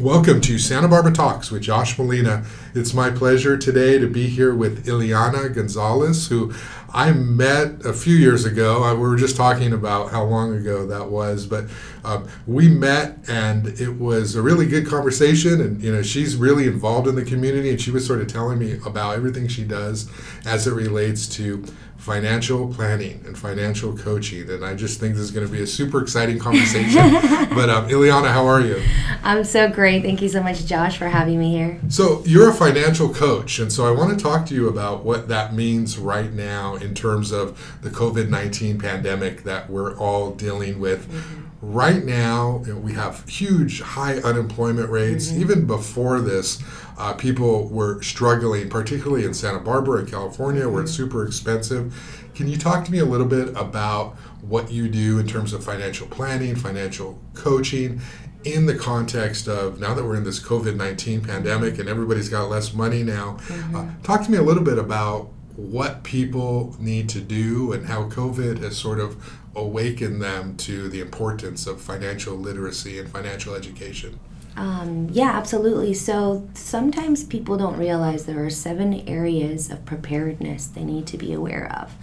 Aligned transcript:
Welcome 0.00 0.40
to 0.42 0.60
Santa 0.60 0.86
Barbara 0.86 1.12
Talks 1.12 1.50
with 1.50 1.62
Josh 1.62 1.98
Molina. 1.98 2.44
It's 2.72 2.94
my 2.94 3.10
pleasure 3.10 3.58
today 3.58 3.98
to 3.98 4.06
be 4.06 4.28
here 4.28 4.54
with 4.54 4.86
Ileana 4.86 5.52
Gonzalez, 5.52 6.28
who 6.28 6.54
I 6.94 7.10
met 7.10 7.84
a 7.84 7.92
few 7.92 8.14
years 8.14 8.44
ago. 8.44 8.84
Uh, 8.84 8.94
we 8.94 9.00
were 9.00 9.16
just 9.16 9.34
talking 9.34 9.72
about 9.72 10.12
how 10.12 10.22
long 10.22 10.54
ago 10.54 10.86
that 10.86 11.08
was, 11.08 11.46
but 11.46 11.64
um, 12.04 12.28
we 12.46 12.68
met 12.68 13.18
and 13.28 13.66
it 13.80 13.98
was 13.98 14.36
a 14.36 14.42
really 14.42 14.66
good 14.66 14.86
conversation. 14.86 15.60
And 15.60 15.82
you 15.82 15.92
know, 15.92 16.02
she's 16.02 16.36
really 16.36 16.68
involved 16.68 17.08
in 17.08 17.16
the 17.16 17.24
community, 17.24 17.70
and 17.70 17.80
she 17.80 17.90
was 17.90 18.06
sort 18.06 18.20
of 18.20 18.28
telling 18.28 18.60
me 18.60 18.78
about 18.86 19.16
everything 19.16 19.48
she 19.48 19.64
does 19.64 20.08
as 20.46 20.68
it 20.68 20.74
relates 20.74 21.26
to 21.30 21.64
financial 21.98 22.72
planning 22.72 23.22
and 23.26 23.36
financial 23.36 23.94
coaching. 23.96 24.48
And 24.48 24.64
I 24.64 24.74
just 24.74 25.00
think 25.00 25.14
this 25.14 25.24
is 25.24 25.30
going 25.30 25.46
to 25.46 25.52
be 25.52 25.62
a 25.62 25.66
super 25.66 26.00
exciting 26.00 26.38
conversation. 26.38 27.12
but 27.54 27.68
um, 27.68 27.88
Ileana, 27.88 28.30
how 28.30 28.46
are 28.46 28.60
you? 28.60 28.80
I'm 29.22 29.44
so 29.44 29.68
great. 29.68 30.02
Thank 30.02 30.22
you 30.22 30.28
so 30.28 30.42
much, 30.42 30.64
Josh, 30.64 30.96
for 30.96 31.08
having 31.08 31.38
me 31.38 31.50
here. 31.50 31.80
So, 31.88 32.22
you're 32.24 32.50
a 32.50 32.54
financial 32.54 33.12
coach. 33.12 33.58
And 33.58 33.72
so 33.72 33.86
I 33.86 33.90
want 33.90 34.16
to 34.16 34.22
talk 34.22 34.46
to 34.46 34.54
you 34.54 34.68
about 34.68 35.04
what 35.04 35.28
that 35.28 35.54
means 35.54 35.98
right 35.98 36.32
now 36.32 36.76
in 36.76 36.94
terms 36.94 37.32
of 37.32 37.78
the 37.82 37.90
COVID 37.90 38.28
19 38.28 38.78
pandemic 38.78 39.42
that 39.42 39.68
we're 39.68 39.96
all 39.98 40.30
dealing 40.30 40.78
with. 40.78 41.10
Mm-hmm. 41.10 41.44
Right 41.60 42.04
now, 42.04 42.62
you 42.64 42.74
know, 42.74 42.78
we 42.78 42.92
have 42.92 43.28
huge 43.28 43.80
high 43.80 44.18
unemployment 44.18 44.88
rates. 44.90 45.28
Mm-hmm. 45.28 45.40
Even 45.40 45.66
before 45.66 46.20
this, 46.20 46.62
uh, 46.98 47.14
people 47.14 47.68
were 47.68 48.02
struggling, 48.02 48.68
particularly 48.68 49.24
in 49.24 49.32
Santa 49.32 49.60
Barbara, 49.60 50.04
California, 50.04 50.68
where 50.68 50.82
it's 50.82 50.92
mm-hmm. 50.92 51.04
super 51.04 51.24
expensive. 51.24 52.28
Can 52.34 52.48
you 52.48 52.56
talk 52.56 52.84
to 52.84 52.92
me 52.92 52.98
a 52.98 53.04
little 53.04 53.26
bit 53.26 53.48
about 53.50 54.16
what 54.42 54.70
you 54.70 54.88
do 54.88 55.18
in 55.18 55.26
terms 55.26 55.52
of 55.52 55.64
financial 55.64 56.06
planning, 56.08 56.56
financial 56.56 57.18
coaching, 57.34 58.00
in 58.44 58.66
the 58.66 58.74
context 58.74 59.48
of 59.48 59.80
now 59.80 59.94
that 59.94 60.04
we're 60.04 60.16
in 60.16 60.24
this 60.24 60.40
COVID 60.40 60.76
19 60.76 61.22
pandemic 61.22 61.78
and 61.78 61.88
everybody's 61.88 62.28
got 62.28 62.48
less 62.48 62.74
money 62.74 63.02
now? 63.02 63.38
Mm-hmm. 63.46 63.76
Uh, 63.76 63.86
talk 64.02 64.24
to 64.24 64.30
me 64.30 64.38
a 64.38 64.42
little 64.42 64.62
bit 64.62 64.78
about 64.78 65.30
what 65.56 66.04
people 66.04 66.76
need 66.78 67.08
to 67.08 67.20
do 67.20 67.72
and 67.72 67.86
how 67.86 68.04
COVID 68.04 68.58
has 68.58 68.76
sort 68.76 69.00
of 69.00 69.40
awakened 69.56 70.22
them 70.22 70.56
to 70.56 70.88
the 70.88 71.00
importance 71.00 71.66
of 71.66 71.80
financial 71.80 72.36
literacy 72.36 72.98
and 72.98 73.10
financial 73.10 73.54
education. 73.54 74.18
Um, 74.56 75.08
yeah, 75.12 75.30
absolutely. 75.30 75.94
So 75.94 76.48
sometimes 76.54 77.24
people 77.24 77.56
don't 77.56 77.76
realize 77.76 78.26
there 78.26 78.44
are 78.44 78.50
seven 78.50 79.08
areas 79.08 79.70
of 79.70 79.84
preparedness 79.84 80.66
they 80.66 80.84
need 80.84 81.06
to 81.08 81.18
be 81.18 81.32
aware 81.32 81.72
of. 81.72 81.94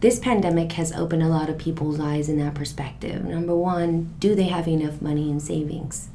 This 0.00 0.18
pandemic 0.18 0.72
has 0.72 0.92
opened 0.92 1.22
a 1.22 1.28
lot 1.28 1.48
of 1.48 1.58
people's 1.58 1.98
eyes 1.98 2.28
in 2.28 2.38
that 2.38 2.54
perspective. 2.54 3.24
Number 3.24 3.56
one, 3.56 4.14
do 4.18 4.34
they 4.34 4.44
have 4.44 4.68
enough 4.68 5.00
money 5.00 5.30
in 5.30 5.40
savings? 5.40 6.08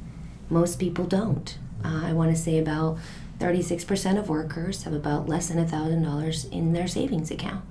Most 0.48 0.78
people 0.78 1.04
don't. 1.04 1.58
Uh, 1.84 2.02
I 2.04 2.12
want 2.12 2.30
to 2.34 2.40
say 2.40 2.58
about 2.58 2.98
36% 3.40 4.18
of 4.18 4.28
workers 4.28 4.84
have 4.84 4.92
about 4.92 5.28
less 5.28 5.48
than 5.48 5.64
$1,000 5.66 6.52
in 6.52 6.72
their 6.72 6.86
savings 6.86 7.30
account. 7.30 7.64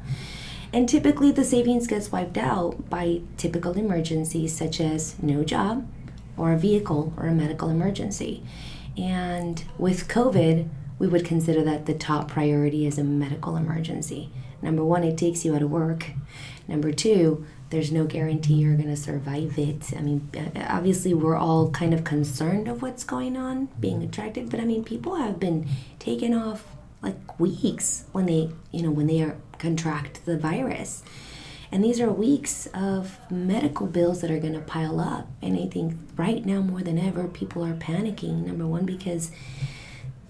And 0.74 0.88
typically, 0.88 1.32
the 1.32 1.44
savings 1.44 1.88
gets 1.88 2.12
wiped 2.12 2.38
out 2.38 2.90
by 2.90 3.22
typical 3.38 3.74
emergencies 3.74 4.56
such 4.56 4.82
as 4.82 5.22
no 5.22 5.44
job, 5.44 5.88
or 6.38 6.52
a 6.52 6.58
vehicle, 6.58 7.14
or 7.18 7.28
a 7.28 7.34
medical 7.34 7.70
emergency. 7.70 8.44
And 8.98 9.64
with 9.78 10.08
COVID, 10.08 10.68
we 11.00 11.08
would 11.08 11.26
consider 11.26 11.64
that 11.64 11.86
the 11.86 11.94
top 11.94 12.28
priority 12.28 12.86
is 12.86 12.98
a 12.98 13.04
medical 13.04 13.56
emergency. 13.56 14.30
Number 14.62 14.86
one, 14.86 15.04
it 15.04 15.18
takes 15.18 15.44
you 15.44 15.56
out 15.56 15.62
of 15.62 15.72
work. 15.72 16.12
Number 16.68 16.92
two, 16.92 17.46
there's 17.72 17.92
no 17.92 18.06
guarantee 18.06 18.56
you're 18.56 18.76
going 18.76 18.90
to 18.90 18.98
survive 18.98 19.58
it. 19.58 19.94
I 19.98 20.02
mean, 20.02 20.30
uh, 20.36 20.66
obviously, 20.70 21.14
we're 21.14 21.38
all 21.38 21.72
kind 21.72 21.94
of 21.94 22.04
concerned 22.04 22.68
of 22.68 22.82
what's 22.82 23.04
going 23.04 23.38
on, 23.38 23.70
being 23.80 24.04
attracted, 24.04 24.50
but 24.50 24.60
I 24.60 24.66
mean, 24.66 24.84
people 24.84 25.16
have 25.16 25.40
been 25.40 25.68
taken 25.98 26.34
off 26.34 26.66
like 27.02 27.40
weeks 27.40 28.06
when 28.12 28.26
they, 28.26 28.52
you 28.72 28.84
know, 28.84 28.92
when 28.92 29.08
they 29.08 29.22
are 29.22 29.38
contract 29.58 30.26
the 30.26 30.38
virus. 30.38 31.02
And 31.72 31.84
these 31.84 32.02
are 32.02 32.12
weeks 32.12 32.68
of 32.74 33.18
medical 33.30 33.88
bills 33.88 34.22
that 34.22 34.30
are 34.30 34.40
going 34.40 34.54
to 34.54 34.60
pile 34.60 35.00
up. 35.00 35.28
And 35.42 35.58
I 35.58 35.68
think 35.68 35.98
right 36.18 36.46
now, 36.46 36.62
more 36.62 36.82
than 36.82 37.00
ever, 37.00 37.28
people 37.28 37.64
are 37.64 37.74
panicking. 37.74 38.46
Number 38.46 38.68
one, 38.68 38.86
because 38.86 39.32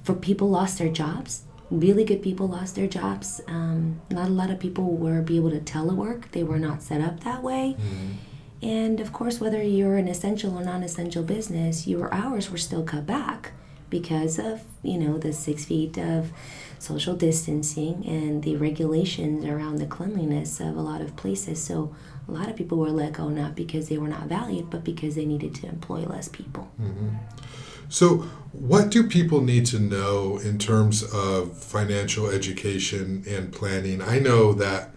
for 0.03 0.13
people 0.13 0.49
lost 0.49 0.77
their 0.77 0.89
jobs 0.89 1.43
really 1.71 2.03
good 2.03 2.21
people 2.21 2.47
lost 2.47 2.75
their 2.75 2.87
jobs. 2.87 3.41
Um, 3.47 4.01
not 4.11 4.27
a 4.27 4.31
lot 4.31 4.51
of 4.51 4.59
people 4.59 4.97
were 4.97 5.21
be 5.21 5.37
able 5.37 5.51
to 5.51 5.59
telework. 5.61 6.29
They 6.31 6.43
were 6.43 6.59
not 6.59 6.83
set 6.83 7.01
up 7.01 7.21
that 7.21 7.41
way. 7.41 7.77
Mm-hmm. 7.79 8.65
And 8.67 8.99
of 8.99 9.11
course, 9.11 9.39
whether 9.39 9.63
you're 9.63 9.97
an 9.97 10.07
essential 10.07 10.55
or 10.55 10.63
non-essential 10.63 11.23
business, 11.23 11.87
your 11.87 12.13
hours 12.13 12.51
were 12.51 12.59
still 12.59 12.83
cut 12.83 13.07
back 13.07 13.53
because 13.89 14.37
of 14.37 14.61
you 14.83 14.97
know 14.97 15.17
the 15.17 15.33
six 15.33 15.65
feet 15.65 15.97
of 15.97 16.31
social 16.81 17.15
distancing 17.15 18.03
and 18.07 18.41
the 18.41 18.55
regulations 18.55 19.45
around 19.45 19.75
the 19.75 19.85
cleanliness 19.85 20.59
of 20.59 20.75
a 20.75 20.81
lot 20.81 20.99
of 20.99 21.15
places. 21.15 21.63
So 21.63 21.95
a 22.27 22.31
lot 22.31 22.49
of 22.49 22.55
people 22.55 22.79
were 22.79 22.89
let 22.89 23.13
go 23.13 23.29
not 23.29 23.55
because 23.55 23.87
they 23.87 23.99
were 23.99 24.07
not 24.07 24.23
valued, 24.23 24.71
but 24.71 24.83
because 24.83 25.13
they 25.13 25.25
needed 25.25 25.53
to 25.55 25.67
employ 25.67 25.99
less 25.99 26.27
people. 26.27 26.71
Mm-hmm. 26.81 27.09
So, 27.87 28.25
what 28.53 28.89
do 28.89 29.07
people 29.07 29.41
need 29.41 29.65
to 29.67 29.79
know 29.79 30.37
in 30.37 30.57
terms 30.57 31.03
of 31.03 31.55
financial 31.57 32.27
education 32.29 33.23
and 33.27 33.51
planning? 33.53 34.01
I 34.01 34.19
know 34.19 34.53
that 34.53 34.91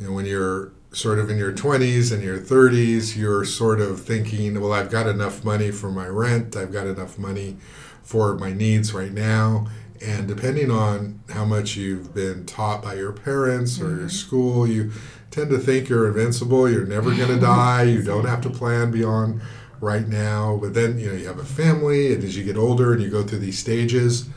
you 0.00 0.08
know 0.08 0.14
when 0.14 0.26
you're 0.26 0.72
sort 0.92 1.18
of 1.18 1.28
in 1.30 1.36
your 1.38 1.52
20s 1.52 2.12
and 2.12 2.22
your 2.22 2.38
30s, 2.38 3.16
you're 3.16 3.44
sort 3.44 3.80
of 3.80 4.00
thinking, 4.00 4.60
well, 4.60 4.72
I've 4.72 4.90
got 4.90 5.06
enough 5.06 5.44
money 5.44 5.70
for 5.70 5.90
my 5.90 6.06
rent, 6.06 6.56
I've 6.56 6.72
got 6.72 6.86
enough 6.86 7.18
money 7.18 7.56
for 8.02 8.34
my 8.36 8.52
needs 8.52 8.92
right 8.94 9.12
now. 9.12 9.66
And 10.02 10.26
depending 10.26 10.70
on 10.70 11.20
how 11.30 11.44
much 11.44 11.76
you've 11.76 12.14
been 12.14 12.46
taught 12.46 12.82
by 12.82 12.94
your 12.94 13.12
parents 13.12 13.80
or 13.80 13.84
mm-hmm. 13.84 14.00
your 14.00 14.08
school, 14.08 14.66
you 14.66 14.92
tend 15.30 15.50
to 15.50 15.58
think 15.58 15.88
you're 15.88 16.08
invincible, 16.08 16.68
you're 16.68 16.86
never 16.86 17.14
going 17.14 17.28
to 17.34 17.40
die, 17.40 17.84
you 17.84 18.02
don't 18.02 18.26
have 18.26 18.40
to 18.42 18.50
plan 18.50 18.90
beyond 18.90 19.40
right 19.80 20.08
now, 20.08 20.58
but 20.60 20.74
then 20.74 20.98
you 20.98 21.08
know 21.08 21.14
you 21.14 21.26
have 21.26 21.38
a 21.38 21.44
family, 21.44 22.12
and 22.14 22.24
as 22.24 22.36
you 22.36 22.44
get 22.44 22.56
older 22.56 22.92
and 22.92 23.02
you 23.02 23.10
go 23.10 23.22
through 23.22 23.38
these 23.38 23.58
stages, 23.58 24.28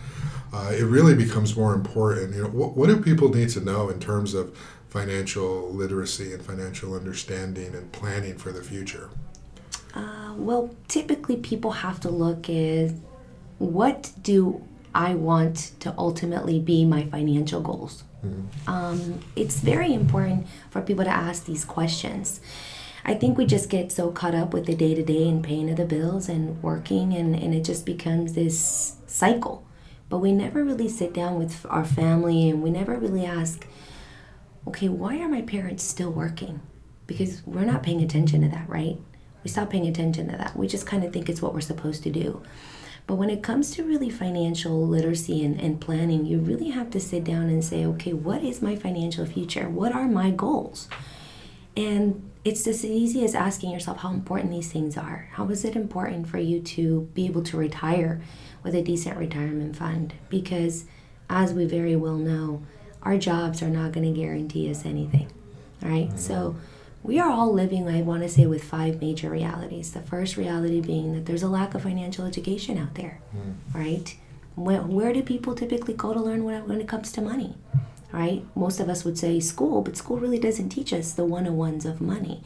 uh, 0.54 0.72
it 0.74 0.84
really 0.84 1.16
becomes 1.16 1.56
more 1.56 1.74
important. 1.74 2.36
You 2.36 2.44
know, 2.44 2.50
what, 2.50 2.76
what 2.76 2.88
do 2.88 3.02
people 3.02 3.30
need 3.30 3.50
to 3.50 3.62
know 3.62 3.90
in 3.90 4.00
terms 4.00 4.34
of 4.34 4.58
financial 4.90 5.70
literacy 5.72 6.34
and 6.34 6.44
financial 6.44 6.96
understanding 6.96 7.76
and 7.76 7.92
planning 7.92 8.38
for 8.38 8.52
the 8.52 8.64
future? 8.64 9.10
Uh, 9.94 10.34
well, 10.36 10.76
typically 10.88 11.38
people 11.38 11.72
have 11.72 12.00
to 12.02 12.10
look 12.10 12.50
at 12.50 12.92
what 13.58 14.12
do 14.22 14.64
I 14.98 15.14
want 15.14 15.74
to 15.82 15.94
ultimately 15.96 16.60
be 16.60 16.84
my 16.84 17.06
financial 17.06 17.62
goals. 17.62 18.04
Mm-hmm. 18.26 18.68
Um, 18.68 19.20
it's 19.36 19.60
very 19.60 19.94
important 19.94 20.48
for 20.72 20.82
people 20.82 21.04
to 21.04 21.12
ask 21.12 21.46
these 21.46 21.64
questions. 21.64 22.42
I 23.06 23.14
think 23.14 23.38
we 23.38 23.46
just 23.46 23.70
get 23.70 23.92
so 23.92 24.10
caught 24.10 24.34
up 24.34 24.54
with 24.56 24.66
the 24.66 24.76
day 24.76 24.96
to 24.96 25.04
day 25.04 25.30
and 25.30 25.44
paying 25.44 25.70
of 25.70 25.78
the 25.78 25.86
bills 25.86 26.28
and 26.28 26.62
working, 26.64 27.14
and, 27.14 27.36
and 27.36 27.54
it 27.54 27.64
just 27.64 27.86
becomes 27.86 28.34
this 28.34 28.98
cycle. 29.06 29.64
But 30.10 30.18
we 30.18 30.32
never 30.32 30.64
really 30.64 30.90
sit 30.90 31.14
down 31.14 31.38
with 31.38 31.64
our 31.70 31.86
family 31.86 32.50
and 32.50 32.64
we 32.64 32.72
never 32.72 32.96
really 32.96 33.24
ask, 33.24 33.68
okay, 34.68 34.90
why 34.90 35.20
are 35.20 35.30
my 35.30 35.44
parents 35.44 35.84
still 35.84 36.12
working? 36.12 36.60
Because 37.06 37.46
we're 37.46 37.66
not 37.66 37.84
paying 37.84 38.02
attention 38.02 38.42
to 38.42 38.48
that, 38.48 38.68
right? 38.68 38.98
We 39.44 39.52
stop 39.52 39.70
paying 39.70 39.88
attention 39.88 40.28
to 40.32 40.38
that. 40.38 40.58
We 40.58 40.66
just 40.68 40.88
kind 40.88 41.04
of 41.04 41.14
think 41.14 41.30
it's 41.30 41.42
what 41.42 41.54
we're 41.54 41.62
supposed 41.62 42.02
to 42.04 42.10
do. 42.10 42.42
But 43.08 43.16
when 43.16 43.30
it 43.30 43.42
comes 43.42 43.72
to 43.72 43.86
really 43.86 44.10
financial 44.10 44.86
literacy 44.86 45.44
and, 45.44 45.60
and 45.60 45.80
planning, 45.80 46.26
you 46.26 46.40
really 46.40 46.70
have 46.72 46.92
to 46.92 47.00
sit 47.00 47.24
down 47.24 47.44
and 47.44 47.64
say, 47.64 47.86
okay, 47.86 48.12
what 48.12 48.44
is 48.44 48.62
my 48.62 48.76
financial 48.76 49.26
future? 49.26 49.70
What 49.70 49.94
are 49.94 50.10
my 50.10 50.30
goals? 50.30 50.90
And 51.78 52.30
it's 52.44 52.66
just 52.66 52.84
as 52.84 52.90
easy 52.92 53.24
as 53.24 53.34
asking 53.34 53.72
yourself 53.72 54.00
how 54.00 54.12
important 54.12 54.52
these 54.52 54.72
things 54.72 54.98
are. 54.98 55.30
How 55.34 55.48
is 55.50 55.64
it 55.64 55.76
important 55.76 56.28
for 56.28 56.38
you 56.38 56.60
to 56.60 57.10
be 57.14 57.26
able 57.28 57.44
to 57.44 57.58
retire 57.58 58.22
with 58.62 58.76
a 58.76 58.82
decent 58.82 59.18
retirement 59.18 59.78
fund? 59.78 60.14
Because, 60.28 60.84
as 61.30 61.54
we 61.54 61.64
very 61.66 61.96
well 61.96 62.18
know, 62.18 62.64
our 63.04 63.18
jobs 63.18 63.62
are 63.62 63.70
not 63.70 63.94
going 63.94 64.14
to 64.14 64.20
guarantee 64.20 64.70
us 64.70 64.86
anything. 64.86 65.32
Right? 65.82 66.10
Mm-hmm. 66.10 66.18
So, 66.18 66.56
we 67.08 67.20
are 67.20 67.32
all 67.32 67.52
living, 67.52 67.88
I 67.88 68.02
want 68.02 68.24
to 68.24 68.30
say, 68.30 68.46
with 68.46 68.64
five 68.64 69.02
major 69.02 69.30
realities. 69.30 69.92
The 69.94 70.02
first 70.02 70.38
reality 70.38 70.82
being 70.82 71.14
that 71.14 71.26
there's 71.26 71.44
a 71.44 71.48
lack 71.48 71.74
of 71.74 71.84
financial 71.84 72.26
education 72.26 72.78
out 72.78 72.96
there, 72.96 73.22
mm. 73.36 73.56
right? 73.74 74.16
Where, 74.56 74.82
where 74.82 75.14
do 75.14 75.24
people 75.24 75.56
typically 75.56 75.94
go 75.94 76.14
to 76.14 76.20
learn 76.20 76.44
when, 76.44 76.68
when 76.68 76.82
it 76.82 76.88
comes 76.88 77.12
to 77.14 77.22
money? 77.22 77.56
right? 78.12 78.46
Most 78.56 78.80
of 78.80 78.90
us 78.90 79.04
would 79.04 79.18
say 79.18 79.40
school, 79.40 79.82
but 79.82 79.98
school 79.98 80.18
really 80.18 80.40
doesn't 80.40 80.70
teach 80.70 80.94
us 80.94 81.12
the 81.14 81.26
101s 81.26 81.86
of 81.86 82.02
money. 82.02 82.42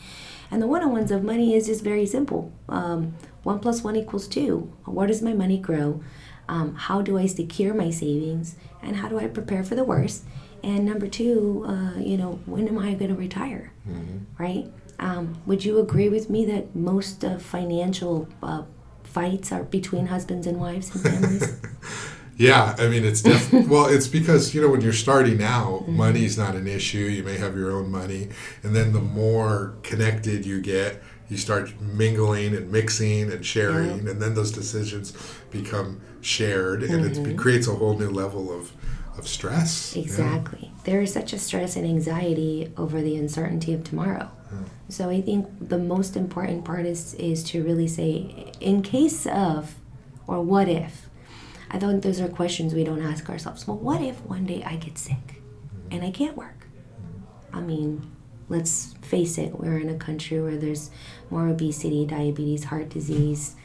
And 0.50 0.62
the 0.62 0.68
101s 0.68 1.12
of 1.12 1.24
money 1.24 1.56
is 1.56 1.68
just 1.68 1.84
very 1.84 2.06
simple. 2.06 2.52
Um, 2.68 3.16
one 3.44 3.60
plus 3.60 3.84
one 3.84 3.96
equals 3.96 4.28
two. 4.28 4.74
Where 4.86 5.08
does 5.08 5.22
my 5.22 5.34
money 5.34 5.58
grow? 5.58 6.04
Um, 6.50 6.76
how 6.76 7.02
do 7.02 7.18
I 7.18 7.26
secure 7.26 7.74
my 7.74 7.90
savings? 7.90 8.56
And 8.82 8.98
how 8.98 9.08
do 9.08 9.20
I 9.20 9.28
prepare 9.28 9.64
for 9.64 9.76
the 9.76 9.84
worst? 9.84 10.26
And 10.64 10.86
number 10.86 11.08
two, 11.08 11.66
uh, 11.68 12.00
you 12.00 12.18
know, 12.18 12.40
when 12.46 12.68
am 12.68 12.78
I 12.78 12.94
going 12.94 13.10
to 13.10 13.18
retire? 13.18 13.74
Mm-hmm. 13.88 14.18
Right? 14.38 14.72
Um, 15.00 15.42
would 15.48 15.66
you 15.66 15.80
agree 15.80 16.10
with 16.10 16.30
me 16.30 16.46
that 16.46 16.76
most 16.76 17.24
of 17.24 17.42
financial 17.42 18.28
uh, 18.44 18.64
fights 19.04 19.52
are 19.52 19.64
between 19.64 20.08
husbands 20.08 20.46
and 20.46 20.60
wives 20.60 20.94
and 20.94 21.04
families? 21.04 21.60
yeah, 22.38 22.76
I 22.78 22.88
mean 22.88 23.04
it's 23.04 23.22
def- 23.22 23.52
well, 23.68 23.88
it's 23.88 24.08
because 24.08 24.54
you 24.54 24.62
know 24.62 24.70
when 24.70 24.82
you're 24.82 24.94
starting 24.94 25.42
out, 25.44 25.82
mm-hmm. 25.82 25.98
money's 25.98 26.38
not 26.38 26.56
an 26.56 26.68
issue. 26.68 27.00
You 27.00 27.24
may 27.24 27.38
have 27.38 27.58
your 27.58 27.72
own 27.72 27.90
money, 27.90 28.30
and 28.64 28.76
then 28.76 28.94
the 28.94 29.02
more 29.02 29.76
connected 29.82 30.46
you 30.46 30.62
get, 30.62 31.02
you 31.30 31.38
start 31.38 31.80
mingling 31.82 32.56
and 32.56 32.72
mixing 32.72 33.32
and 33.32 33.46
sharing, 33.46 34.04
yeah. 34.04 34.12
and 34.12 34.22
then 34.22 34.36
those 34.36 34.52
decisions 34.52 35.14
become 35.50 36.02
shared, 36.22 36.84
and 36.84 37.06
mm-hmm. 37.06 37.32
it 37.32 37.38
creates 37.38 37.68
a 37.68 37.74
whole 37.74 37.98
new 37.98 38.10
level 38.10 38.56
of 38.56 38.72
of 39.22 39.28
stress. 39.28 39.96
Exactly. 39.96 40.60
Yeah. 40.64 40.80
There 40.84 41.02
is 41.02 41.14
such 41.14 41.34
a 41.34 41.40
stress 41.40 41.76
and 41.76 41.86
anxiety 41.86 42.72
over 42.78 43.02
the 43.02 43.16
uncertainty 43.16 43.74
of 43.74 43.84
tomorrow. 43.84 44.30
So 44.90 45.10
I 45.10 45.22
think 45.22 45.48
the 45.70 45.78
most 45.78 46.18
important 46.18 46.66
part 46.66 46.86
is 46.86 47.14
is 47.14 47.44
to 47.46 47.64
really 47.64 47.88
say, 47.88 48.52
in 48.60 48.82
case 48.82 49.26
of, 49.26 49.76
or 50.28 50.42
what 50.42 50.68
if. 50.68 51.08
I 51.70 51.80
think 51.80 52.04
those 52.04 52.20
are 52.20 52.28
questions 52.28 52.74
we 52.74 52.84
don't 52.84 53.02
ask 53.02 53.30
ourselves. 53.30 53.66
Well, 53.66 53.78
what 53.78 54.02
if 54.02 54.20
one 54.26 54.46
day 54.46 54.62
I 54.66 54.76
get 54.76 54.98
sick 54.98 55.16
mm-hmm. 55.16 55.94
and 55.94 56.04
I 56.04 56.12
can't 56.12 56.36
work? 56.36 56.68
I 57.54 57.62
mean, 57.62 58.12
let's 58.50 58.94
face 59.02 59.38
it, 59.38 59.58
we're 59.58 59.78
in 59.78 59.88
a 59.88 59.96
country 59.96 60.42
where 60.42 60.58
there's 60.58 60.92
more 61.30 61.48
obesity, 61.48 62.06
diabetes, 62.06 62.66
heart 62.66 62.90
disease, 62.90 63.56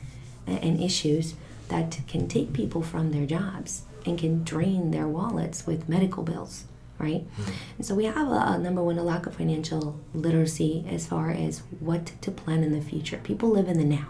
and 0.47 0.81
issues 0.81 1.35
that 1.67 1.99
can 2.07 2.29
take 2.29 2.53
people 2.53 2.83
from 2.83 3.11
their 3.11 3.27
jobs 3.27 3.86
and 4.07 4.19
can 4.19 4.45
drain 4.45 4.91
their 4.91 5.09
wallets 5.09 5.67
with 5.67 5.89
medical 5.89 6.23
bills 6.23 6.65
right? 6.99 7.27
Mm-hmm. 7.33 7.53
and 7.79 7.87
so 7.87 7.95
we 7.95 8.05
have 8.05 8.29
a, 8.29 8.55
a, 8.55 8.59
number 8.59 8.83
one 8.83 8.99
a 8.99 9.03
lack 9.03 9.27
of 9.27 9.37
financial 9.37 10.01
literacy 10.15 10.85
as 10.89 11.07
far 11.07 11.31
as 11.31 11.63
what 11.81 12.07
to 12.23 12.31
plan 12.31 12.63
in 12.63 12.73
the 12.73 12.81
future. 12.81 13.19
People 13.23 13.51
live 13.51 13.69
in 13.69 13.79
the 13.79 13.85
now. 13.85 14.09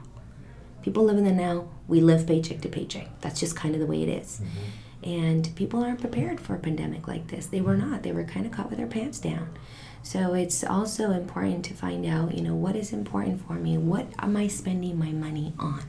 People 0.82 1.04
live 1.04 1.18
in 1.18 1.24
the 1.24 1.32
now. 1.32 1.68
We 1.88 2.00
live 2.00 2.26
paycheck 2.26 2.60
to 2.60 2.68
paycheck. 2.68 3.08
That's 3.20 3.40
just 3.40 3.56
kind 3.56 3.74
of 3.74 3.80
the 3.80 3.86
way 3.86 4.02
it 4.02 4.08
is. 4.08 4.40
Mm-hmm. 4.40 5.10
and 5.10 5.56
people 5.56 5.82
aren't 5.82 6.00
prepared 6.00 6.40
for 6.40 6.54
a 6.54 6.58
pandemic 6.58 7.06
like 7.06 7.28
this. 7.28 7.46
They 7.46 7.60
were 7.60 7.76
not. 7.76 8.02
They 8.02 8.12
were 8.12 8.24
kind 8.24 8.46
of 8.46 8.52
caught 8.52 8.70
with 8.70 8.78
their 8.78 8.86
pants 8.86 9.18
down. 9.18 9.56
So 10.02 10.34
it's 10.34 10.62
also 10.62 11.10
important 11.10 11.64
to 11.66 11.74
find 11.74 12.06
out 12.06 12.34
you 12.36 12.42
know 12.42 12.54
what 12.54 12.76
is 12.76 12.92
important 12.92 13.44
for 13.46 13.54
me? 13.54 13.76
What 13.76 14.06
am 14.20 14.36
i 14.36 14.46
spending 14.46 14.98
my 14.98 15.10
money 15.10 15.54
on? 15.58 15.82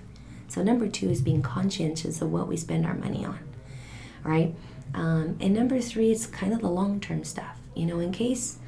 So 0.48 0.64
number 0.64 0.88
two 0.88 1.10
is 1.10 1.22
being 1.22 1.42
conscientious 1.42 2.22
of 2.22 2.32
what 2.32 2.48
we 2.48 2.58
spend 2.58 2.86
our 2.86 2.96
money 2.96 3.24
on 3.26 3.40
right? 4.28 4.54
Um, 4.94 5.38
and 5.40 5.54
number 5.54 5.80
three, 5.80 6.12
it's 6.12 6.28
kind 6.28 6.54
of 6.54 6.62
the 6.62 6.70
long 6.70 7.00
term 7.00 7.24
stuff. 7.24 7.60
You 7.76 7.86
know, 7.86 8.00
in 8.00 8.12
case, 8.12 8.60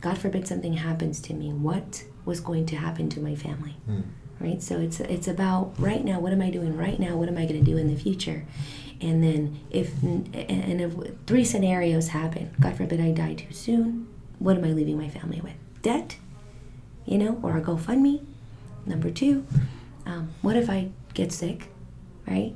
God 0.00 0.18
forbid, 0.18 0.46
something 0.46 0.74
happens 0.74 1.20
to 1.22 1.34
me, 1.34 1.52
what 1.52 2.04
was 2.24 2.40
going 2.40 2.66
to 2.66 2.76
happen 2.76 3.08
to 3.10 3.20
my 3.20 3.34
family? 3.34 3.76
Mm. 3.88 4.04
Right? 4.38 4.62
So 4.62 4.78
it's 4.78 4.98
it's 5.00 5.28
about 5.28 5.72
right 5.78 6.04
now. 6.04 6.18
What 6.18 6.32
am 6.32 6.42
I 6.42 6.50
doing 6.50 6.76
right 6.76 6.98
now? 6.98 7.16
What 7.16 7.28
am 7.28 7.38
I 7.38 7.46
going 7.46 7.64
to 7.64 7.70
do 7.70 7.76
in 7.76 7.88
the 7.88 8.00
future? 8.00 8.44
And 9.00 9.22
then 9.22 9.60
if 9.70 10.02
and 10.02 10.80
if 10.80 10.94
three 11.26 11.44
scenarios 11.44 12.08
happen, 12.08 12.54
God 12.60 12.76
forbid 12.76 13.00
I 13.00 13.12
die 13.12 13.34
too 13.34 13.52
soon, 13.52 14.08
what 14.40 14.56
am 14.56 14.64
I 14.64 14.72
leaving 14.72 14.98
my 14.98 15.08
family 15.08 15.40
with? 15.40 15.54
Debt, 15.82 16.16
you 17.06 17.18
know, 17.18 17.38
or 17.42 17.56
a 17.56 17.60
GoFundMe. 17.60 18.24
Number 18.84 19.10
two, 19.10 19.46
um, 20.06 20.34
what 20.42 20.56
if 20.56 20.68
I 20.68 20.90
get 21.14 21.30
sick, 21.30 21.68
right? 22.26 22.54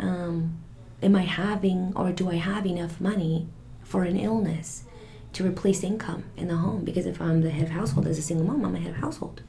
Um, 0.00 0.58
am 1.02 1.16
I 1.16 1.22
having 1.22 1.92
or 1.94 2.12
do 2.12 2.30
I 2.30 2.36
have 2.36 2.66
enough 2.66 3.00
money 3.00 3.46
for 3.82 4.02
an 4.04 4.16
illness 4.16 4.84
to 5.32 5.46
replace 5.46 5.82
income 5.82 6.24
in 6.36 6.48
the 6.48 6.56
home? 6.56 6.84
Because 6.84 7.06
if 7.06 7.20
I'm 7.20 7.42
the 7.42 7.50
head 7.50 7.64
of 7.64 7.70
household 7.70 8.06
as 8.06 8.18
a 8.18 8.22
single 8.22 8.46
mom, 8.46 8.64
I'm 8.64 8.74
a 8.74 8.80
head 8.80 8.92
of 8.92 8.96
household. 8.96 9.42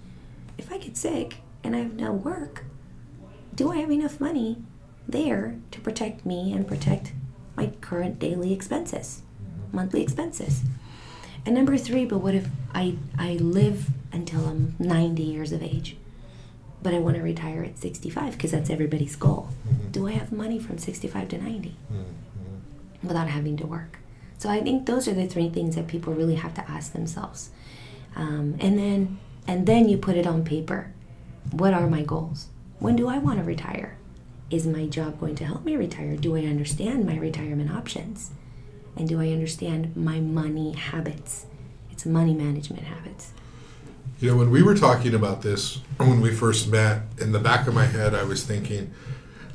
If 0.58 0.72
I 0.72 0.78
get 0.78 0.98
sick 0.98 1.38
and 1.64 1.76
I 1.76 1.80
have 1.80 1.94
no 1.94 2.12
work, 2.12 2.66
do 3.56 3.72
I 3.72 3.78
have 3.78 3.92
enough 3.92 4.20
money 4.20 4.58
there 5.08 5.56
to 5.72 5.82
protect 5.82 6.26
me 6.26 6.54
and 6.54 6.68
protect 6.68 7.14
my 7.56 7.68
current 7.82 8.20
daily 8.20 8.54
expenses, 8.54 9.22
monthly 9.72 10.02
expenses? 10.02 10.64
And 11.46 11.56
number 11.56 11.78
three, 11.78 12.06
but 12.06 12.20
what 12.20 12.36
if 12.36 12.48
I, 12.74 12.98
I 13.18 13.34
live 13.34 13.90
until 14.12 14.46
I'm 14.46 14.76
90 14.78 15.24
years 15.24 15.52
of 15.52 15.64
age? 15.64 15.98
but 16.82 16.94
I 16.94 17.00
want 17.00 17.18
to 17.18 17.24
retire 17.24 17.64
at 17.64 17.78
65 17.78 18.34
because 18.34 18.52
that's 18.52 18.70
everybody's 18.70 19.16
goal. 19.16 19.50
Do 19.92 20.08
I 20.08 20.12
have 20.12 20.32
money 20.32 20.60
from 20.60 20.78
65 20.78 21.30
to 21.30 21.38
90 21.38 21.70
mm-hmm. 21.70 23.08
without 23.08 23.28
having 23.28 23.58
to 23.58 23.68
work? 23.68 24.00
So 24.38 24.50
I 24.50 24.62
think 24.62 24.86
those 24.86 25.08
are 25.08 25.14
the 25.14 25.28
three 25.28 25.50
things 25.50 25.76
that 25.76 25.88
people 25.88 26.14
really 26.14 26.36
have 26.36 26.54
to 26.56 26.70
ask 26.70 26.94
themselves. 26.94 27.50
Um, 28.16 28.56
and 28.60 28.78
then 28.78 29.20
and 29.48 29.66
then 29.66 29.90
you 29.90 29.98
put 29.98 30.16
it 30.16 30.28
on 30.28 30.44
paper. 30.44 30.94
What 31.52 31.74
are 31.74 31.88
my 31.88 32.04
goals? 32.04 32.48
When 32.80 32.96
do 32.96 33.08
I 33.08 33.18
want 33.18 33.40
to 33.40 33.44
retire? 33.44 33.98
Is 34.50 34.66
my 34.66 34.86
job 34.86 35.20
going 35.20 35.36
to 35.36 35.46
help 35.46 35.66
me 35.66 35.76
retire? 35.76 36.16
Do 36.16 36.36
I 36.36 36.42
understand 36.42 37.06
my 37.06 37.18
retirement 37.18 37.72
options? 37.72 38.32
And 38.96 39.08
do 39.08 39.20
I 39.20 39.30
understand 39.30 39.96
my 39.96 40.20
money 40.20 40.74
habits? 40.74 41.46
It's 41.92 42.06
money 42.06 42.34
management 42.34 42.84
habits. 42.84 43.34
You 44.20 44.32
know, 44.32 44.38
when 44.38 44.52
we 44.52 44.62
were 44.62 44.76
talking 44.76 45.14
about 45.14 45.42
this 45.42 45.80
when 45.98 46.22
we 46.22 46.34
first 46.34 46.70
met, 46.70 47.04
in 47.20 47.32
the 47.32 47.40
back 47.40 47.68
of 47.68 47.74
my 47.74 47.86
head, 47.86 48.14
I 48.14 48.24
was 48.24 48.44
thinking, 48.44 48.94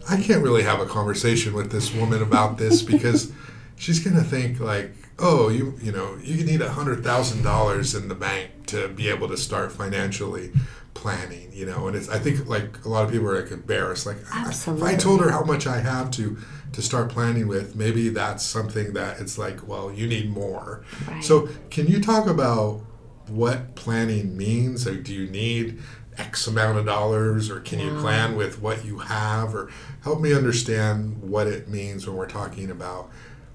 I 0.08 0.20
can't 0.20 0.42
really 0.42 0.62
have 0.62 0.80
a 0.80 0.86
conversation 0.86 1.54
with 1.54 1.70
this 1.70 1.92
woman 1.94 2.22
about 2.22 2.58
this 2.58 2.82
because 2.92 3.32
she's 3.76 4.00
going 4.00 4.16
to 4.16 4.22
think 4.22 4.60
like, 4.60 4.92
oh, 5.18 5.48
you 5.48 5.74
you 5.80 5.92
know, 5.92 6.16
you 6.22 6.44
need 6.44 6.60
a 6.60 6.70
hundred 6.70 7.04
thousand 7.04 7.42
dollars 7.42 7.94
in 7.94 8.08
the 8.08 8.14
bank 8.14 8.66
to 8.66 8.88
be 8.88 9.08
able 9.08 9.28
to 9.28 9.36
start 9.36 9.72
financially 9.72 10.52
planning. 10.94 11.50
You 11.52 11.66
know, 11.66 11.86
and 11.86 11.96
it's 11.96 12.08
I 12.08 12.18
think 12.18 12.48
like 12.48 12.84
a 12.84 12.88
lot 12.88 13.04
of 13.04 13.12
people 13.12 13.28
are 13.28 13.40
like 13.40 13.50
embarrassed. 13.50 14.06
Like, 14.06 14.18
Absolutely. 14.32 14.88
if 14.88 14.94
I 14.94 14.96
told 14.96 15.20
her 15.20 15.30
how 15.30 15.44
much 15.44 15.66
I 15.66 15.78
have 15.78 16.10
to 16.12 16.36
to 16.72 16.82
start 16.82 17.08
planning 17.08 17.46
with, 17.46 17.76
maybe 17.76 18.08
that's 18.08 18.44
something 18.44 18.94
that 18.94 19.20
it's 19.20 19.38
like, 19.38 19.66
well, 19.66 19.92
you 19.92 20.06
need 20.08 20.30
more. 20.30 20.84
Right. 21.08 21.22
So, 21.22 21.48
can 21.70 21.86
you 21.86 22.00
talk 22.00 22.26
about 22.26 22.82
what 23.28 23.74
planning 23.76 24.36
means? 24.36 24.86
Or 24.86 24.96
do 24.96 25.14
you 25.14 25.28
need 25.28 25.80
X 26.16 26.46
amount 26.46 26.78
of 26.78 26.86
dollars, 26.86 27.50
or 27.50 27.60
can 27.60 27.80
you 27.80 27.98
plan 27.98 28.36
with 28.36 28.60
what 28.60 28.84
you 28.84 28.98
have? 28.98 29.54
Or 29.54 29.70
help 30.02 30.20
me 30.20 30.32
understand 30.32 31.22
what 31.22 31.46
it 31.46 31.68
means 31.68 32.06
when 32.06 32.16
we're 32.16 32.28
talking 32.28 32.70
about 32.70 33.10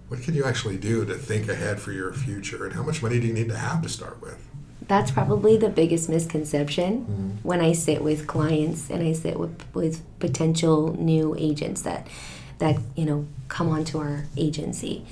what 0.10 0.22
can 0.24 0.34
you 0.34 0.44
actually 0.44 0.78
do 0.78 1.06
to 1.06 1.14
think 1.14 1.48
ahead 1.48 1.80
for 1.80 1.92
your 1.92 2.12
future, 2.12 2.66
and 2.66 2.74
how 2.74 2.84
much 2.84 3.02
money 3.02 3.20
do 3.20 3.28
you 3.28 3.34
need 3.34 3.48
to 3.50 3.58
have 3.58 3.82
to 3.84 3.90
start 3.90 4.22
with? 4.22 4.44
That's 4.88 5.12
probably 5.12 5.56
the 5.56 5.70
biggest 5.70 6.10
misconception 6.10 7.02
mm-hmm. 7.02 7.30
when 7.48 7.62
I 7.62 7.74
sit 7.74 8.02
with 8.02 8.26
clients 8.26 8.90
and 8.90 9.04
I 9.04 9.14
sit 9.14 9.40
with, 9.40 9.64
with 9.76 10.02
potential 10.20 11.00
new 11.00 11.36
agents 11.38 11.84
that 11.84 12.08
that 12.58 12.78
you 12.96 13.06
know 13.06 13.28
come 13.48 13.70
onto 13.70 14.00
our 14.00 14.26
agency. 14.36 15.06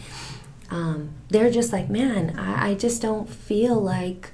Um, 0.69 1.11
they're 1.29 1.51
just 1.51 1.71
like, 1.71 1.89
man, 1.89 2.37
I, 2.37 2.71
I 2.71 2.73
just 2.73 3.01
don't 3.01 3.29
feel 3.29 3.79
like 3.79 4.31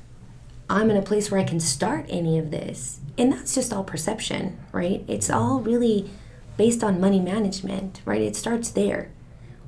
I'm 0.69 0.89
in 0.89 0.97
a 0.97 1.01
place 1.01 1.29
where 1.29 1.39
I 1.39 1.43
can 1.43 1.59
start 1.59 2.05
any 2.09 2.39
of 2.39 2.49
this. 2.49 2.99
And 3.17 3.31
that's 3.31 3.53
just 3.55 3.71
all 3.71 3.83
perception, 3.83 4.59
right? 4.71 5.03
It's 5.07 5.29
all 5.29 5.59
really 5.59 6.09
based 6.57 6.83
on 6.83 6.99
money 6.99 7.19
management, 7.19 8.01
right? 8.05 8.21
It 8.21 8.35
starts 8.35 8.69
there. 8.69 9.11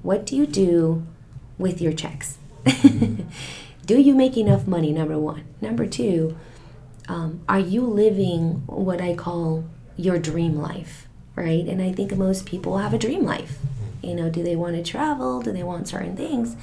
What 0.01 0.25
do 0.25 0.35
you 0.35 0.45
do 0.45 1.05
with 1.57 1.81
your 1.81 1.93
checks? 1.93 2.37
do 3.85 3.99
you 3.99 4.15
make 4.15 4.37
enough 4.37 4.67
money, 4.67 4.91
number 4.91 5.17
one? 5.17 5.45
Number 5.61 5.85
two, 5.85 6.35
um, 7.07 7.41
are 7.47 7.59
you 7.59 7.81
living 7.81 8.63
what 8.65 9.01
I 9.01 9.15
call 9.15 9.65
your 9.95 10.17
dream 10.17 10.59
life, 10.59 11.07
right? 11.35 11.65
And 11.65 11.81
I 11.81 11.91
think 11.91 12.15
most 12.17 12.45
people 12.45 12.79
have 12.79 12.93
a 12.93 12.97
dream 12.97 13.23
life. 13.23 13.59
You 14.01 14.15
know, 14.15 14.29
do 14.29 14.43
they 14.43 14.55
want 14.55 14.75
to 14.75 14.83
travel? 14.83 15.41
Do 15.41 15.51
they 15.51 15.63
want 15.63 15.87
certain 15.87 16.15
things? 16.15 16.55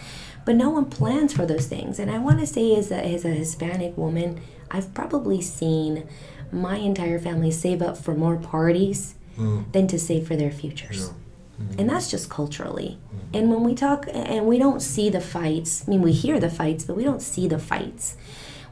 but 0.44 0.56
no 0.56 0.70
one 0.70 0.86
plans 0.86 1.32
for 1.32 1.46
those 1.46 1.66
things. 1.66 1.98
And 1.98 2.10
I 2.10 2.18
want 2.18 2.40
to 2.40 2.46
say, 2.46 2.74
as 2.76 2.90
a, 2.90 2.96
as 2.96 3.24
a 3.24 3.28
Hispanic 3.28 3.96
woman, 3.96 4.40
I've 4.70 4.92
probably 4.94 5.40
seen 5.40 6.08
my 6.52 6.76
entire 6.76 7.18
family 7.18 7.50
save 7.50 7.82
up 7.82 7.96
for 7.96 8.14
more 8.14 8.36
parties 8.36 9.14
mm. 9.36 9.70
than 9.72 9.86
to 9.88 9.98
save 9.98 10.26
for 10.26 10.36
their 10.36 10.50
futures. 10.50 11.08
Yeah. 11.08 11.64
Mm-hmm. 11.64 11.80
And 11.80 11.90
that's 11.90 12.10
just 12.10 12.28
culturally. 12.28 12.98
Mm-hmm. 13.06 13.36
And 13.36 13.50
when 13.50 13.64
we 13.64 13.74
talk, 13.74 14.06
and 14.12 14.46
we 14.46 14.58
don't 14.58 14.80
see 14.80 15.08
the 15.10 15.20
fights, 15.20 15.84
I 15.86 15.90
mean, 15.90 16.02
we 16.02 16.12
hear 16.12 16.38
the 16.38 16.50
fights, 16.50 16.84
but 16.84 16.96
we 16.96 17.04
don't 17.04 17.22
see 17.22 17.48
the 17.48 17.58
fights 17.58 18.16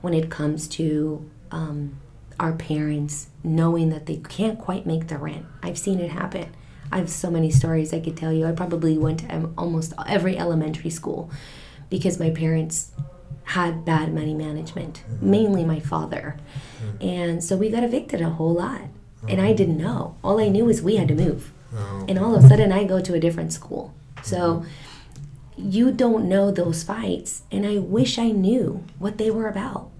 when 0.00 0.14
it 0.14 0.30
comes 0.30 0.68
to 0.68 1.28
um, 1.50 1.98
our 2.38 2.52
parents 2.52 3.28
knowing 3.42 3.90
that 3.90 4.06
they 4.06 4.16
can't 4.16 4.58
quite 4.58 4.86
make 4.86 5.08
the 5.08 5.18
rent. 5.18 5.46
I've 5.62 5.78
seen 5.78 6.00
it 6.00 6.10
happen. 6.10 6.54
I 6.92 6.98
have 6.98 7.10
so 7.10 7.30
many 7.30 7.50
stories 7.50 7.92
I 7.92 8.00
could 8.00 8.16
tell 8.16 8.32
you. 8.32 8.46
I 8.46 8.52
probably 8.52 8.98
went 8.98 9.20
to 9.20 9.50
almost 9.56 9.92
every 10.06 10.36
elementary 10.36 10.90
school 10.90 11.30
because 11.88 12.18
my 12.18 12.30
parents 12.30 12.92
had 13.50 13.84
bad 13.84 14.14
money 14.14 14.34
management, 14.34 15.02
mm-hmm. 15.10 15.30
mainly 15.30 15.64
my 15.64 15.80
father. 15.80 16.36
Mm-hmm. 16.82 17.08
And 17.08 17.44
so 17.44 17.56
we 17.56 17.68
got 17.68 17.82
evicted 17.82 18.20
a 18.20 18.30
whole 18.30 18.54
lot. 18.54 18.82
And 19.28 19.40
I 19.40 19.48
mm-hmm. 19.48 19.56
didn't 19.56 19.78
know. 19.78 20.16
All 20.24 20.40
I 20.40 20.48
knew 20.48 20.64
was 20.64 20.80
we 20.80 20.96
had 20.96 21.08
to 21.08 21.14
move. 21.14 21.52
Oh. 21.74 22.04
And 22.08 22.18
all 22.18 22.34
of 22.34 22.44
a 22.44 22.48
sudden 22.48 22.72
I 22.72 22.84
go 22.84 23.00
to 23.00 23.14
a 23.14 23.20
different 23.20 23.52
school. 23.52 23.92
So 24.22 24.64
you 25.56 25.90
don't 25.90 26.28
know 26.28 26.50
those 26.50 26.82
fights. 26.82 27.42
And 27.50 27.66
I 27.66 27.78
wish 27.78 28.18
I 28.18 28.30
knew 28.30 28.84
what 28.98 29.18
they 29.18 29.30
were 29.30 29.48
about 29.48 29.90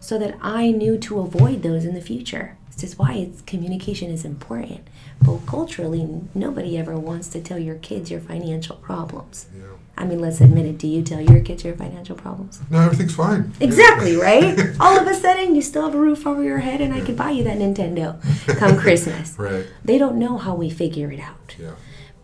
so 0.00 0.18
that 0.18 0.36
I 0.40 0.70
knew 0.70 0.98
to 0.98 1.20
avoid 1.20 1.62
those 1.62 1.84
in 1.84 1.94
the 1.94 2.00
future. 2.00 2.56
This 2.72 2.84
is 2.84 2.98
why 2.98 3.14
it's 3.14 3.40
communication 3.42 4.10
is 4.10 4.24
important. 4.24 4.86
But 5.22 5.46
culturally, 5.46 6.06
nobody 6.34 6.76
ever 6.76 6.98
wants 6.98 7.28
to 7.28 7.40
tell 7.40 7.58
your 7.58 7.76
kids 7.76 8.10
your 8.10 8.20
financial 8.20 8.76
problems. 8.76 9.46
Yeah. 9.56 9.64
I 9.98 10.04
mean, 10.04 10.20
let's 10.20 10.40
admit 10.40 10.66
it. 10.66 10.78
Do 10.78 10.86
you 10.86 11.02
tell 11.02 11.20
your 11.20 11.40
kids 11.40 11.64
your 11.64 11.74
financial 11.74 12.16
problems? 12.16 12.60
No, 12.70 12.80
everything's 12.80 13.14
fine. 13.14 13.52
Exactly, 13.60 14.16
right? 14.28 14.58
All 14.78 14.98
of 14.98 15.06
a 15.06 15.14
sudden, 15.14 15.54
you 15.54 15.62
still 15.62 15.82
have 15.82 15.94
a 15.94 15.98
roof 15.98 16.26
over 16.26 16.42
your 16.42 16.58
head, 16.58 16.80
and 16.80 16.92
I 16.92 17.00
could 17.00 17.16
buy 17.16 17.30
you 17.30 17.44
that 17.44 17.58
Nintendo 17.58 18.20
come 18.58 18.76
Christmas. 18.84 19.38
Right. 19.38 19.66
They 19.84 19.96
don't 19.96 20.18
know 20.18 20.36
how 20.36 20.54
we 20.54 20.68
figure 20.68 21.10
it 21.10 21.20
out. 21.20 21.56
Yeah. 21.58 21.72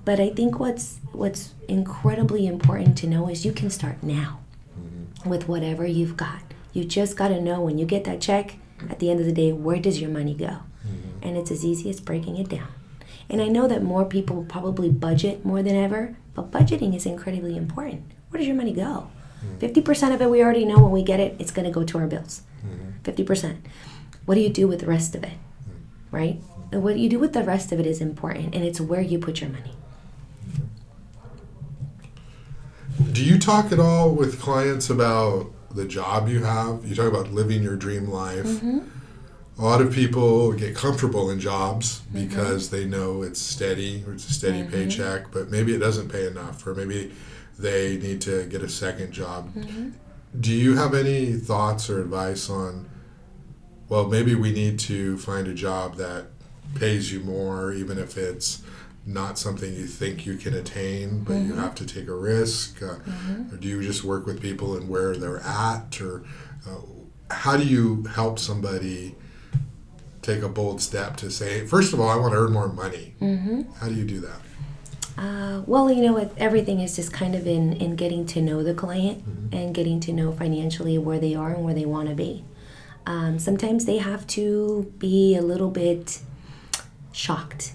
But 0.04 0.20
I 0.20 0.30
think 0.30 0.58
what's 0.58 0.98
what's 1.12 1.54
incredibly 1.68 2.46
important 2.46 2.98
to 2.98 3.06
know 3.06 3.28
is 3.28 3.44
you 3.44 3.52
can 3.52 3.70
start 3.70 4.02
now 4.02 4.40
mm-hmm. 4.78 5.30
with 5.30 5.48
whatever 5.48 5.86
you've 5.86 6.16
got. 6.16 6.42
You 6.72 6.84
just 6.84 7.16
got 7.16 7.28
to 7.28 7.40
know 7.40 7.60
when 7.60 7.78
you 7.78 7.86
get 7.86 8.04
that 8.04 8.20
check 8.20 8.56
at 8.88 8.98
the 8.98 9.10
end 9.10 9.20
of 9.20 9.26
the 9.26 9.32
day, 9.32 9.52
where 9.52 9.78
does 9.78 10.00
your 10.00 10.10
money 10.10 10.34
go? 10.34 10.46
Mm-hmm. 10.86 11.22
And 11.22 11.36
it's 11.36 11.50
as 11.50 11.64
easy 11.64 11.88
as 11.90 12.00
breaking 12.00 12.36
it 12.36 12.48
down. 12.48 12.68
And 13.28 13.40
I 13.40 13.48
know 13.48 13.68
that 13.68 13.82
more 13.82 14.04
people 14.04 14.44
probably 14.48 14.90
budget 14.90 15.44
more 15.44 15.62
than 15.62 15.76
ever, 15.76 16.16
but 16.34 16.50
budgeting 16.50 16.94
is 16.94 17.06
incredibly 17.06 17.56
important. 17.56 18.12
Where 18.30 18.38
does 18.38 18.46
your 18.46 18.56
money 18.56 18.72
go? 18.72 19.10
50% 19.58 20.14
of 20.14 20.22
it 20.22 20.30
we 20.30 20.42
already 20.42 20.64
know 20.64 20.78
when 20.78 20.92
we 20.92 21.02
get 21.02 21.20
it, 21.20 21.36
it's 21.38 21.50
going 21.50 21.64
to 21.64 21.70
go 21.70 21.84
to 21.84 21.98
our 21.98 22.06
bills. 22.06 22.42
Mm-hmm. 22.64 23.10
50%. 23.10 23.56
What 24.24 24.36
do 24.36 24.40
you 24.40 24.48
do 24.48 24.68
with 24.68 24.80
the 24.80 24.86
rest 24.86 25.14
of 25.14 25.24
it? 25.24 25.32
Mm-hmm. 25.32 26.16
Right? 26.16 26.40
And 26.70 26.82
What 26.82 26.98
you 26.98 27.08
do 27.08 27.18
with 27.18 27.32
the 27.32 27.42
rest 27.42 27.72
of 27.72 27.80
it 27.80 27.86
is 27.86 28.00
important, 28.00 28.54
and 28.54 28.64
it's 28.64 28.80
where 28.80 29.00
you 29.00 29.18
put 29.18 29.40
your 29.40 29.50
money. 29.50 29.74
Mm-hmm. 32.98 33.12
Do 33.12 33.24
you 33.24 33.38
talk 33.38 33.72
at 33.72 33.80
all 33.80 34.14
with 34.14 34.40
clients 34.40 34.88
about 34.88 35.50
the 35.74 35.86
job 35.86 36.28
you 36.28 36.44
have? 36.44 36.84
You 36.84 36.94
talk 36.94 37.08
about 37.08 37.32
living 37.32 37.62
your 37.62 37.76
dream 37.76 38.08
life. 38.08 38.62
Mm-hmm. 39.54 39.62
A 39.62 39.64
lot 39.64 39.80
of 39.80 39.92
people 39.92 40.52
get 40.52 40.74
comfortable 40.74 41.30
in 41.30 41.40
jobs 41.40 42.00
Mm-hmm. 42.12 42.28
because 42.28 42.70
they 42.70 42.84
know 42.84 43.22
it's 43.22 43.40
steady 43.40 44.04
or 44.06 44.12
it's 44.12 44.28
a 44.28 44.32
steady 44.32 44.64
paycheck, 44.64 45.30
but 45.32 45.50
maybe 45.50 45.74
it 45.74 45.78
doesn't 45.78 46.08
pay 46.10 46.26
enough, 46.26 46.66
or 46.66 46.74
maybe 46.74 47.12
they 47.58 47.96
need 47.98 48.20
to 48.22 48.44
get 48.46 48.62
a 48.62 48.68
second 48.68 49.12
job. 49.12 49.54
Mm-hmm. 49.54 49.90
Do 50.40 50.52
you 50.52 50.76
have 50.76 50.94
any 50.94 51.32
thoughts 51.34 51.88
or 51.90 52.00
advice 52.00 52.48
on, 52.50 52.88
well, 53.88 54.08
maybe 54.08 54.34
we 54.34 54.52
need 54.52 54.78
to 54.80 55.16
find 55.18 55.46
a 55.48 55.54
job 55.54 55.96
that 55.96 56.26
pays 56.74 57.12
you 57.12 57.20
more, 57.20 57.72
even 57.72 57.98
if 57.98 58.16
it's 58.16 58.62
not 59.04 59.38
something 59.38 59.72
you 59.74 59.86
think 59.86 60.24
you 60.26 60.36
can 60.36 60.54
attain, 60.54 61.24
but 61.24 61.34
you 61.34 61.54
have 61.54 61.74
to 61.76 61.84
take 61.86 62.08
a 62.08 62.14
risk? 62.14 62.82
Uh, 62.82 62.96
Or 63.52 63.56
do 63.58 63.68
you 63.68 63.82
just 63.82 64.04
work 64.04 64.24
with 64.26 64.40
people 64.40 64.76
and 64.76 64.88
where 64.88 65.14
they're 65.16 65.40
at? 65.40 66.00
Or 66.00 66.24
uh, 66.66 66.80
how 67.30 67.56
do 67.56 67.64
you 67.66 68.04
help 68.04 68.38
somebody 68.38 69.14
take 70.22 70.42
a 70.42 70.48
bold 70.48 70.80
step 70.80 71.16
to 71.18 71.30
say, 71.30 71.66
first 71.66 71.92
of 71.92 72.00
all, 72.00 72.08
I 72.08 72.16
want 72.16 72.32
to 72.32 72.38
earn 72.38 72.52
more 72.52 72.68
money? 72.68 73.14
Mm-hmm. 73.20 73.62
How 73.80 73.88
do 73.88 73.94
you 73.94 74.04
do 74.04 74.20
that? 74.20 74.40
Uh, 75.18 75.62
well, 75.66 75.90
you 75.92 76.02
know, 76.02 76.14
what 76.14 76.32
everything 76.38 76.80
is 76.80 76.96
just 76.96 77.12
kind 77.12 77.34
of 77.34 77.46
in, 77.46 77.74
in 77.74 77.96
getting 77.96 78.24
to 78.26 78.40
know 78.40 78.62
the 78.62 78.72
client 78.72 79.22
and 79.52 79.74
getting 79.74 80.00
to 80.00 80.12
know 80.12 80.32
financially 80.32 80.96
where 80.96 81.18
they 81.18 81.34
are 81.34 81.52
and 81.52 81.64
where 81.64 81.74
they 81.74 81.84
want 81.84 82.08
to 82.08 82.14
be. 82.14 82.44
Um, 83.04 83.38
sometimes 83.38 83.84
they 83.84 83.98
have 83.98 84.26
to 84.28 84.92
be 84.98 85.36
a 85.36 85.42
little 85.42 85.70
bit 85.70 86.20
shocked 87.12 87.74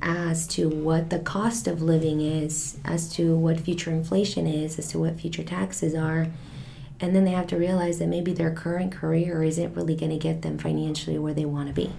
as 0.00 0.46
to 0.46 0.68
what 0.68 1.10
the 1.10 1.18
cost 1.18 1.66
of 1.66 1.82
living 1.82 2.20
is, 2.20 2.78
as 2.84 3.12
to 3.12 3.36
what 3.36 3.60
future 3.60 3.90
inflation 3.90 4.46
is, 4.46 4.78
as 4.78 4.88
to 4.88 4.98
what 4.98 5.20
future 5.20 5.42
taxes 5.42 5.94
are. 5.94 6.28
And 7.00 7.16
then 7.16 7.24
they 7.24 7.30
have 7.30 7.46
to 7.48 7.56
realize 7.56 7.98
that 7.98 8.08
maybe 8.08 8.32
their 8.32 8.50
current 8.52 8.92
career 8.92 9.42
isn't 9.42 9.74
really 9.74 9.96
going 9.96 10.10
to 10.10 10.18
get 10.18 10.42
them 10.42 10.58
financially 10.58 11.18
where 11.18 11.32
they 11.32 11.46
want 11.46 11.68
to 11.68 11.74
be. 11.74 11.92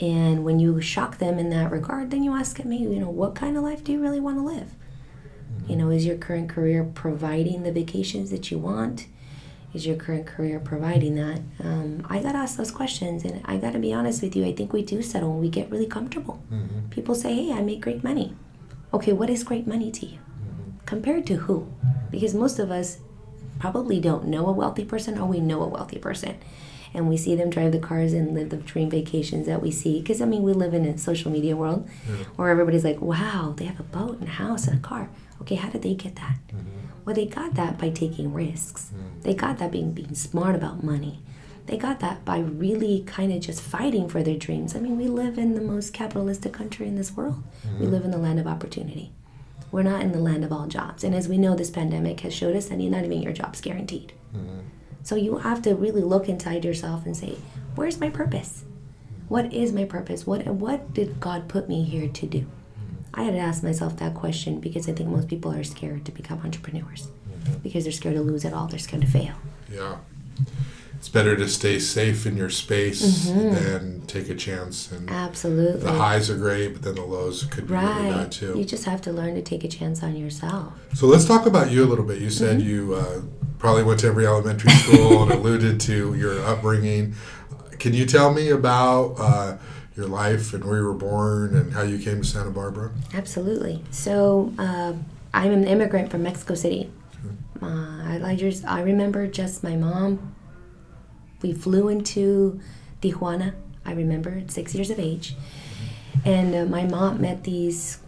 And 0.00 0.44
when 0.44 0.58
you 0.58 0.80
shock 0.80 1.18
them 1.18 1.38
in 1.38 1.50
that 1.50 1.70
regard, 1.70 2.10
then 2.10 2.22
you 2.22 2.34
ask 2.34 2.56
them, 2.56 2.70
hey, 2.70 2.78
you 2.78 3.00
know, 3.00 3.10
what 3.10 3.34
kind 3.34 3.56
of 3.56 3.62
life 3.62 3.82
do 3.84 3.92
you 3.92 4.00
really 4.00 4.20
want 4.20 4.38
to 4.38 4.42
live? 4.42 4.72
You 5.66 5.76
know, 5.76 5.90
is 5.90 6.06
your 6.06 6.16
current 6.16 6.48
career 6.48 6.84
providing 6.84 7.62
the 7.62 7.72
vacations 7.72 8.30
that 8.30 8.50
you 8.50 8.58
want? 8.58 9.06
Is 9.74 9.86
your 9.86 9.96
current 9.96 10.26
career 10.26 10.58
providing 10.60 11.14
that? 11.16 11.40
Um, 11.62 12.06
I 12.08 12.20
got 12.22 12.34
asked 12.34 12.56
those 12.56 12.70
questions, 12.70 13.24
and 13.24 13.42
I 13.44 13.58
got 13.58 13.72
to 13.74 13.78
be 13.78 13.92
honest 13.92 14.22
with 14.22 14.34
you. 14.34 14.44
I 14.46 14.52
think 14.52 14.72
we 14.72 14.82
do 14.82 15.02
settle 15.02 15.30
when 15.30 15.40
we 15.40 15.50
get 15.50 15.70
really 15.70 15.86
comfortable. 15.86 16.42
People 16.90 17.14
say, 17.14 17.34
hey, 17.34 17.52
I 17.52 17.60
make 17.62 17.80
great 17.82 18.02
money. 18.02 18.34
Okay, 18.94 19.12
what 19.12 19.28
is 19.28 19.44
great 19.44 19.66
money 19.66 19.90
to 19.90 20.06
you? 20.06 20.18
Compared 20.86 21.26
to 21.26 21.34
who? 21.36 21.70
Because 22.10 22.34
most 22.34 22.58
of 22.58 22.70
us 22.70 22.98
probably 23.58 24.00
don't 24.00 24.26
know 24.26 24.46
a 24.46 24.52
wealthy 24.52 24.84
person 24.84 25.18
or 25.18 25.26
we 25.26 25.40
know 25.40 25.62
a 25.62 25.68
wealthy 25.68 25.98
person. 25.98 26.36
And 26.94 27.08
we 27.08 27.18
see 27.18 27.34
them 27.34 27.50
drive 27.50 27.72
the 27.72 27.78
cars 27.78 28.14
and 28.14 28.32
live 28.34 28.48
the 28.48 28.56
dream 28.56 28.88
vacations 28.88 29.46
that 29.46 29.60
we 29.60 29.70
see. 29.70 30.00
Because 30.00 30.22
i 30.22 30.24
mean 30.24 30.42
we 30.42 30.52
live 30.52 30.74
in 30.74 30.86
a 30.86 30.96
social 30.96 31.30
media 31.30 31.56
world 31.56 31.88
where 32.36 32.48
everybody's 32.48 32.84
like 32.84 33.00
wow 33.00 33.54
they 33.56 33.66
have 33.66 33.78
a 33.78 33.84
boat 33.84 34.18
and 34.18 34.28
a 34.28 34.32
house 34.32 34.66
and 34.66 34.78
a 34.78 34.82
car. 34.82 35.10
Okay 35.42 35.56
how 35.56 35.68
did 35.68 35.82
they 35.82 35.94
get 35.94 36.16
that? 36.16 36.38
Mm-hmm. 36.48 37.04
Well 37.04 37.14
they 37.14 37.26
got 37.26 37.54
that 37.54 37.78
by 37.78 37.90
taking 37.90 38.32
risks. 38.32 38.90
Mm. 38.94 39.22
They 39.22 39.34
got 39.34 39.58
that 39.58 39.70
being 39.70 39.92
being 39.92 40.14
smart 40.14 40.54
about 40.54 40.82
money. 40.82 41.20
They 41.66 41.76
got 41.76 42.00
that 42.00 42.24
by 42.24 42.38
really 42.38 43.02
kind 43.06 43.30
of 43.30 43.40
just 43.40 43.60
fighting 43.60 44.08
for 44.08 44.22
their 44.22 44.38
dreams. 44.38 44.74
I 44.74 44.80
mean 44.80 44.96
we 44.96 45.08
live 45.08 45.36
in 45.36 45.54
the 45.54 45.60
most 45.60 45.92
capitalistic 45.92 46.54
country 46.54 46.88
in 46.88 46.96
this 46.96 47.14
world. 47.14 47.42
We 47.64 47.70
mm-hmm. 47.70 47.92
live 47.92 48.04
in 48.06 48.10
the 48.10 48.18
land 48.18 48.40
of 48.40 48.46
opportunity 48.46 49.12
we're 49.70 49.82
not 49.82 50.02
in 50.02 50.12
the 50.12 50.18
land 50.18 50.44
of 50.44 50.52
all 50.52 50.66
jobs. 50.66 51.04
And 51.04 51.14
as 51.14 51.28
we 51.28 51.38
know, 51.38 51.54
this 51.54 51.70
pandemic 51.70 52.20
has 52.20 52.34
showed 52.34 52.56
us 52.56 52.66
that 52.66 52.76
not 52.76 53.04
even 53.04 53.22
your 53.22 53.32
job's 53.32 53.60
guaranteed. 53.60 54.12
Mm-hmm. 54.34 54.60
So 55.02 55.16
you 55.16 55.38
have 55.38 55.62
to 55.62 55.74
really 55.74 56.02
look 56.02 56.28
inside 56.28 56.64
yourself 56.64 57.06
and 57.06 57.16
say, 57.16 57.36
where's 57.74 58.00
my 58.00 58.10
purpose? 58.10 58.64
What 59.28 59.52
is 59.52 59.72
my 59.72 59.84
purpose? 59.84 60.26
What 60.26 60.46
what 60.46 60.94
did 60.94 61.20
God 61.20 61.48
put 61.48 61.68
me 61.68 61.84
here 61.84 62.08
to 62.08 62.26
do? 62.26 62.40
Mm-hmm. 62.40 63.20
I 63.20 63.22
had 63.24 63.34
to 63.34 63.38
ask 63.38 63.62
myself 63.62 63.96
that 63.98 64.14
question 64.14 64.58
because 64.58 64.88
I 64.88 64.92
think 64.92 65.10
most 65.10 65.28
people 65.28 65.52
are 65.52 65.64
scared 65.64 66.06
to 66.06 66.12
become 66.12 66.40
entrepreneurs 66.40 67.08
mm-hmm. 67.30 67.58
because 67.58 67.84
they're 67.84 67.92
scared 67.92 68.16
to 68.16 68.22
lose 68.22 68.44
it 68.44 68.54
all. 68.54 68.66
They're 68.66 68.78
scared 68.78 69.02
to 69.02 69.08
fail. 69.08 69.34
Yeah. 69.70 69.96
It's 70.98 71.08
better 71.08 71.36
to 71.36 71.48
stay 71.48 71.78
safe 71.78 72.26
in 72.26 72.36
your 72.36 72.50
space 72.50 73.26
than 73.28 74.02
take 74.08 74.28
a 74.28 74.34
chance. 74.34 74.90
And 74.90 75.08
Absolutely. 75.08 75.80
the 75.80 75.92
highs 75.92 76.28
are 76.28 76.36
great, 76.36 76.72
but 76.74 76.82
then 76.82 76.96
the 76.96 77.04
lows 77.04 77.44
could 77.44 77.68
be 77.68 77.74
really 77.74 78.10
bad 78.10 78.32
too. 78.32 78.58
You 78.58 78.64
just 78.64 78.84
have 78.84 79.00
to 79.02 79.12
learn 79.12 79.34
to 79.36 79.42
take 79.42 79.62
a 79.62 79.68
chance 79.68 80.02
on 80.02 80.16
yourself. 80.16 80.72
So 80.94 81.06
let's 81.06 81.24
talk 81.24 81.46
about 81.46 81.70
you 81.70 81.84
a 81.84 81.86
little 81.86 82.04
bit. 82.04 82.18
You 82.20 82.30
said 82.30 82.58
Mm-hmm. 82.58 82.68
you 82.68 82.94
uh, 82.94 83.20
probably 83.58 83.84
went 83.84 84.00
to 84.00 84.08
every 84.08 84.26
elementary 84.26 84.70
school 84.72 85.22
and 85.22 85.32
alluded 85.32 85.80
to 85.82 86.14
your 86.14 86.40
upbringing. 86.44 87.14
Can 87.78 87.94
you 87.94 88.04
tell 88.04 88.32
me 88.32 88.48
about 88.50 89.14
uh, 89.20 89.56
your 89.96 90.06
life 90.08 90.52
and 90.52 90.64
where 90.64 90.78
you 90.78 90.84
were 90.84 90.94
born 90.94 91.54
and 91.56 91.72
how 91.74 91.82
you 91.82 91.98
came 91.98 92.22
to 92.22 92.26
Santa 92.26 92.50
Barbara? 92.50 92.90
Absolutely. 93.14 93.84
So 93.92 94.52
uh, 94.58 94.94
I'm 95.32 95.52
an 95.52 95.64
immigrant 95.64 96.10
from 96.10 96.24
Mexico 96.24 96.54
City. 96.54 96.90
Uh, 97.62 97.66
I, 97.66 98.20
I 98.24 98.36
just 98.36 98.64
I 98.64 98.82
remember 98.82 99.26
just 99.28 99.62
my 99.62 99.76
mom. 99.76 100.34
We 101.42 101.52
flew 101.52 101.88
into 101.88 102.60
Tijuana. 103.00 103.54
I 103.84 103.92
remember 103.92 104.30
at 104.38 104.50
six 104.50 104.74
years 104.74 104.90
of 104.90 104.98
age, 104.98 105.34
and 106.24 106.54
uh, 106.54 106.64
my 106.66 106.84
mom 106.84 107.20
met 107.20 107.44
these 107.44 107.98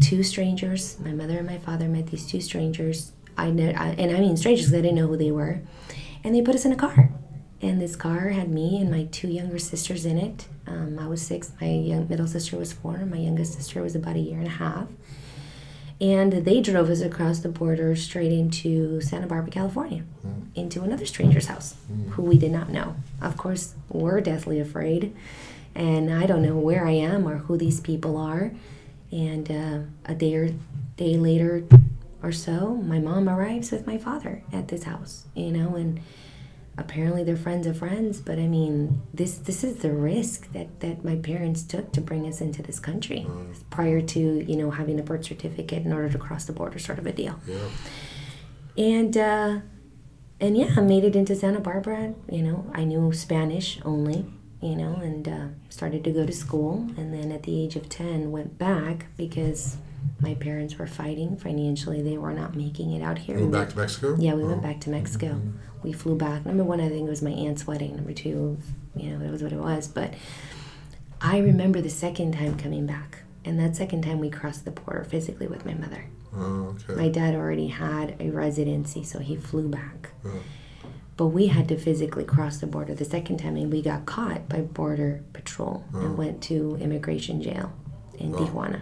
two 0.00 0.22
strangers. 0.22 0.98
My 1.00 1.12
mother 1.12 1.38
and 1.38 1.46
my 1.46 1.58
father 1.58 1.88
met 1.88 2.08
these 2.08 2.26
two 2.26 2.40
strangers. 2.40 3.12
I, 3.38 3.46
I 3.46 3.94
and 3.98 4.14
I 4.14 4.20
mean 4.20 4.36
strangers 4.36 4.72
I 4.72 4.76
didn't 4.76 4.96
know 4.96 5.06
who 5.06 5.16
they 5.16 5.30
were, 5.30 5.60
and 6.22 6.34
they 6.34 6.42
put 6.42 6.54
us 6.54 6.64
in 6.64 6.72
a 6.72 6.76
car. 6.76 7.10
And 7.62 7.80
this 7.80 7.94
car 7.94 8.30
had 8.30 8.50
me 8.50 8.80
and 8.80 8.90
my 8.90 9.04
two 9.04 9.28
younger 9.28 9.58
sisters 9.58 10.04
in 10.04 10.18
it. 10.18 10.48
Um, 10.66 10.98
I 10.98 11.06
was 11.06 11.22
six. 11.22 11.52
My 11.60 11.68
young, 11.68 12.08
middle 12.08 12.26
sister 12.26 12.56
was 12.56 12.72
four. 12.72 12.98
My 13.06 13.18
youngest 13.18 13.54
sister 13.54 13.80
was 13.80 13.94
about 13.94 14.16
a 14.16 14.18
year 14.18 14.38
and 14.38 14.48
a 14.48 14.50
half. 14.50 14.88
And 16.02 16.32
they 16.44 16.60
drove 16.60 16.90
us 16.90 17.00
across 17.00 17.38
the 17.38 17.48
border 17.48 17.94
straight 17.94 18.32
into 18.32 19.00
Santa 19.00 19.28
Barbara, 19.28 19.52
California, 19.52 20.02
into 20.56 20.82
another 20.82 21.06
stranger's 21.06 21.46
house 21.46 21.76
who 22.10 22.22
we 22.22 22.36
did 22.36 22.50
not 22.50 22.70
know. 22.70 22.96
Of 23.20 23.36
course, 23.36 23.74
we're 23.88 24.20
deathly 24.20 24.58
afraid, 24.58 25.14
and 25.76 26.12
I 26.12 26.26
don't 26.26 26.42
know 26.42 26.56
where 26.56 26.84
I 26.84 26.90
am 26.90 27.28
or 27.28 27.36
who 27.36 27.56
these 27.56 27.80
people 27.80 28.16
are. 28.16 28.50
And 29.12 29.48
uh, 29.48 29.78
a 30.04 30.14
day 30.16 30.34
or 30.34 30.48
day 30.96 31.16
later 31.16 31.64
or 32.20 32.32
so, 32.32 32.74
my 32.74 32.98
mom 32.98 33.28
arrives 33.28 33.70
with 33.70 33.86
my 33.86 33.96
father 33.96 34.42
at 34.52 34.68
this 34.68 34.82
house, 34.82 35.26
you 35.36 35.52
know, 35.52 35.76
and 35.76 36.00
apparently 36.78 37.22
they're 37.22 37.36
friends 37.36 37.66
of 37.66 37.76
friends 37.78 38.20
but 38.20 38.38
i 38.38 38.46
mean 38.46 39.02
this 39.12 39.36
this 39.38 39.62
is 39.62 39.76
the 39.78 39.92
risk 39.92 40.50
that 40.52 40.80
that 40.80 41.04
my 41.04 41.16
parents 41.16 41.62
took 41.62 41.92
to 41.92 42.00
bring 42.00 42.26
us 42.26 42.40
into 42.40 42.62
this 42.62 42.80
country 42.80 43.26
prior 43.70 44.00
to 44.00 44.20
you 44.50 44.56
know 44.56 44.70
having 44.70 44.98
a 44.98 45.02
birth 45.02 45.24
certificate 45.24 45.84
in 45.84 45.92
order 45.92 46.08
to 46.08 46.18
cross 46.18 46.44
the 46.46 46.52
border 46.52 46.78
sort 46.78 46.98
of 46.98 47.06
a 47.06 47.12
deal 47.12 47.38
Yeah. 47.46 47.58
and 48.78 49.16
uh 49.16 49.58
and 50.40 50.56
yeah 50.56 50.70
i 50.76 50.80
made 50.80 51.04
it 51.04 51.14
into 51.14 51.34
santa 51.36 51.60
barbara 51.60 52.14
you 52.30 52.42
know 52.42 52.64
i 52.74 52.84
knew 52.84 53.12
spanish 53.12 53.78
only 53.84 54.24
you 54.62 54.76
know 54.76 54.94
and 55.02 55.28
uh, 55.28 55.46
started 55.68 56.02
to 56.04 56.10
go 56.10 56.24
to 56.24 56.32
school 56.32 56.88
and 56.96 57.12
then 57.12 57.30
at 57.32 57.42
the 57.42 57.62
age 57.62 57.76
of 57.76 57.88
10 57.88 58.30
went 58.30 58.56
back 58.58 59.06
because 59.16 59.76
my 60.20 60.34
parents 60.34 60.78
were 60.78 60.86
fighting 60.86 61.36
financially 61.36 62.00
they 62.00 62.16
were 62.16 62.32
not 62.32 62.54
making 62.56 62.92
it 62.92 63.02
out 63.02 63.18
here 63.18 63.36
Moved 63.38 63.52
back 63.52 63.68
to 63.70 63.76
Mexico? 63.78 64.16
yeah, 64.18 64.34
we 64.34 64.42
Oh. 64.42 64.46
went 64.48 64.62
back 64.62 64.80
to 64.80 64.90
Mexico. 64.90 65.40
We 65.82 65.92
flew 65.92 66.16
back. 66.16 66.46
Number 66.46 66.64
one, 66.64 66.80
I 66.80 66.88
think 66.88 67.06
it 67.06 67.10
was 67.10 67.22
my 67.22 67.30
aunt's 67.30 67.66
wedding. 67.66 67.96
Number 67.96 68.12
two, 68.12 68.58
you 68.96 69.10
know, 69.10 69.24
it 69.24 69.30
was 69.30 69.42
what 69.42 69.52
it 69.52 69.58
was. 69.58 69.88
But 69.88 70.14
I 71.20 71.38
remember 71.38 71.80
the 71.80 71.90
second 71.90 72.32
time 72.34 72.56
coming 72.56 72.86
back, 72.86 73.18
and 73.44 73.58
that 73.58 73.74
second 73.76 74.02
time 74.02 74.20
we 74.20 74.30
crossed 74.30 74.64
the 74.64 74.70
border 74.70 75.04
physically 75.04 75.46
with 75.46 75.64
my 75.66 75.74
mother. 75.74 76.04
Oh, 76.34 76.76
okay. 76.88 76.94
My 76.94 77.08
dad 77.08 77.34
already 77.34 77.68
had 77.68 78.16
a 78.20 78.30
residency, 78.30 79.04
so 79.04 79.18
he 79.18 79.36
flew 79.36 79.68
back. 79.68 80.10
Oh. 80.24 80.30
But 81.16 81.26
we 81.26 81.48
had 81.48 81.68
to 81.68 81.76
physically 81.76 82.24
cross 82.24 82.56
the 82.58 82.66
border 82.66 82.94
the 82.94 83.04
second 83.04 83.36
time, 83.38 83.56
and 83.56 83.70
we 83.72 83.82
got 83.82 84.06
caught 84.06 84.48
by 84.48 84.60
Border 84.62 85.22
Patrol 85.32 85.84
Oh. 85.94 86.00
and 86.00 86.16
went 86.16 86.42
to 86.44 86.76
immigration 86.80 87.42
jail 87.42 87.72
in 88.18 88.34
Oh. 88.34 88.38
Tijuana, 88.38 88.80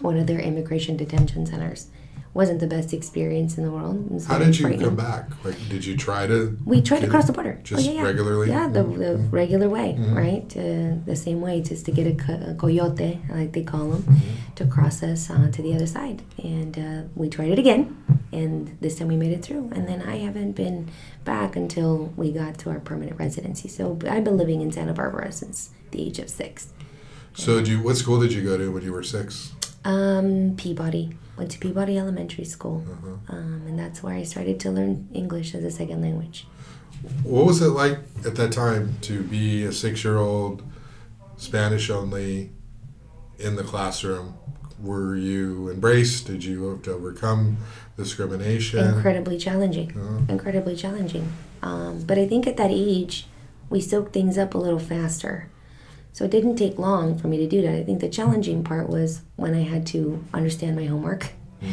one 0.00 0.16
of 0.18 0.26
their 0.26 0.38
immigration 0.40 0.96
detention 0.96 1.46
centers. 1.46 1.88
Wasn't 2.34 2.60
the 2.60 2.66
best 2.66 2.94
experience 2.94 3.58
in 3.58 3.64
the 3.64 3.70
world. 3.70 4.24
How 4.26 4.38
did 4.38 4.58
you 4.58 4.66
come 4.78 4.96
back? 4.96 5.28
Like, 5.44 5.56
did 5.68 5.84
you 5.84 5.94
try 5.98 6.26
to? 6.26 6.56
We 6.64 6.80
tried 6.80 7.00
to 7.00 7.08
cross 7.08 7.26
the 7.26 7.34
border. 7.34 7.60
Just 7.62 7.82
oh, 7.86 7.92
yeah, 7.92 7.98
yeah. 8.00 8.06
regularly? 8.06 8.48
Yeah, 8.48 8.68
the, 8.68 8.82
the 8.84 9.12
Mhm. 9.18 9.32
regular 9.32 9.68
way, 9.68 9.96
Mhm. 9.98 10.16
right? 10.16 10.56
Uh, 10.56 10.96
the 11.04 11.14
same 11.14 11.42
way, 11.42 11.60
just 11.60 11.84
to 11.86 11.92
get 11.92 12.06
a, 12.06 12.14
co- 12.14 12.40
a 12.50 12.54
coyote, 12.54 13.20
like 13.28 13.52
they 13.52 13.62
call 13.62 13.90
them, 13.90 14.02
Mhm. 14.04 14.54
to 14.54 14.64
cross 14.64 15.02
us 15.02 15.28
uh, 15.28 15.50
to 15.52 15.60
the 15.60 15.74
other 15.74 15.86
side. 15.86 16.22
And 16.42 16.78
uh, 16.78 17.02
we 17.14 17.28
tried 17.28 17.50
it 17.50 17.58
again, 17.58 17.94
and 18.32 18.78
this 18.80 18.94
time 18.96 19.08
we 19.08 19.16
made 19.18 19.32
it 19.32 19.42
through. 19.42 19.68
And 19.72 19.86
then 19.86 20.00
I 20.00 20.16
haven't 20.16 20.52
been 20.52 20.88
back 21.26 21.54
until 21.54 22.14
we 22.16 22.32
got 22.32 22.56
to 22.60 22.70
our 22.70 22.80
permanent 22.80 23.18
residency. 23.18 23.68
So 23.68 23.98
I've 24.08 24.24
been 24.24 24.38
living 24.38 24.62
in 24.62 24.72
Santa 24.72 24.94
Barbara 24.94 25.32
since 25.32 25.68
the 25.90 26.00
age 26.06 26.18
of 26.18 26.30
six. 26.30 26.68
So, 27.34 27.56
did 27.58 27.68
you? 27.68 27.82
What 27.82 27.96
school 27.98 28.18
did 28.20 28.32
you 28.32 28.42
go 28.42 28.56
to 28.56 28.72
when 28.72 28.82
you 28.82 28.92
were 28.92 29.02
six? 29.02 29.52
Um, 29.84 30.54
Peabody. 30.56 31.16
Went 31.36 31.50
to 31.52 31.58
Peabody 31.58 31.98
Elementary 31.98 32.44
School. 32.44 32.84
Uh-huh. 32.90 33.36
Um, 33.36 33.62
and 33.66 33.78
that's 33.78 34.02
where 34.02 34.14
I 34.14 34.22
started 34.22 34.60
to 34.60 34.70
learn 34.70 35.08
English 35.12 35.54
as 35.54 35.64
a 35.64 35.70
second 35.70 36.02
language. 36.02 36.46
What 37.24 37.46
was 37.46 37.60
it 37.62 37.70
like 37.70 37.98
at 38.24 38.36
that 38.36 38.52
time 38.52 38.96
to 39.02 39.22
be 39.22 39.64
a 39.64 39.72
six-year-old, 39.72 40.62
Spanish 41.36 41.90
only, 41.90 42.50
in 43.38 43.56
the 43.56 43.64
classroom? 43.64 44.34
Were 44.80 45.16
you 45.16 45.70
embraced? 45.70 46.26
Did 46.26 46.44
you 46.44 46.68
have 46.70 46.82
to 46.82 46.92
overcome 46.92 47.56
discrimination? 47.96 48.94
Incredibly 48.94 49.38
challenging. 49.38 49.96
Uh, 49.96 50.30
incredibly 50.30 50.76
challenging. 50.76 51.32
Um, 51.62 52.02
but 52.04 52.18
I 52.18 52.26
think 52.26 52.46
at 52.46 52.56
that 52.56 52.70
age, 52.70 53.26
we 53.70 53.80
soak 53.80 54.12
things 54.12 54.36
up 54.36 54.54
a 54.54 54.58
little 54.58 54.80
faster. 54.80 55.48
So 56.12 56.24
it 56.24 56.30
didn't 56.30 56.56
take 56.56 56.78
long 56.78 57.18
for 57.18 57.28
me 57.28 57.38
to 57.38 57.46
do 57.48 57.62
that. 57.62 57.74
I 57.74 57.82
think 57.82 58.00
the 58.00 58.08
challenging 58.08 58.62
part 58.64 58.88
was 58.88 59.22
when 59.36 59.54
I 59.54 59.62
had 59.62 59.86
to 59.88 60.22
understand 60.34 60.76
my 60.76 60.84
homework. 60.84 61.32
mhm. 61.62 61.70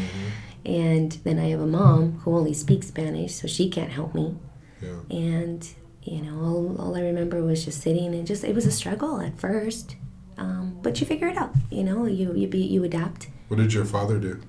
And 0.65 1.11
then 1.23 1.39
I 1.39 1.49
have 1.49 1.61
a 1.61 1.67
mom 1.67 2.19
who 2.23 2.35
only 2.35 2.53
speaks 2.53 2.87
Spanish, 2.87 3.33
so 3.35 3.47
she 3.47 3.69
can't 3.69 3.91
help 3.91 4.13
me. 4.13 4.35
Yeah. 4.81 4.99
And, 5.09 5.67
you 6.03 6.21
know, 6.21 6.39
all, 6.39 6.75
all 6.79 6.95
I 6.95 7.01
remember 7.01 7.41
was 7.43 7.65
just 7.65 7.81
sitting 7.81 8.13
and 8.13 8.27
just, 8.27 8.43
it 8.43 8.53
was 8.53 8.65
a 8.65 8.71
struggle 8.71 9.19
at 9.21 9.37
first. 9.39 9.95
Um, 10.37 10.77
but 10.81 10.99
you 11.01 11.07
figure 11.07 11.27
it 11.27 11.37
out, 11.37 11.53
you 11.69 11.83
know, 11.83 12.05
you, 12.05 12.33
you, 12.33 12.47
be, 12.47 12.59
you 12.59 12.83
adapt. 12.83 13.27
What 13.49 13.57
did 13.57 13.73
your 13.73 13.83
father 13.85 14.19
do? 14.19 14.39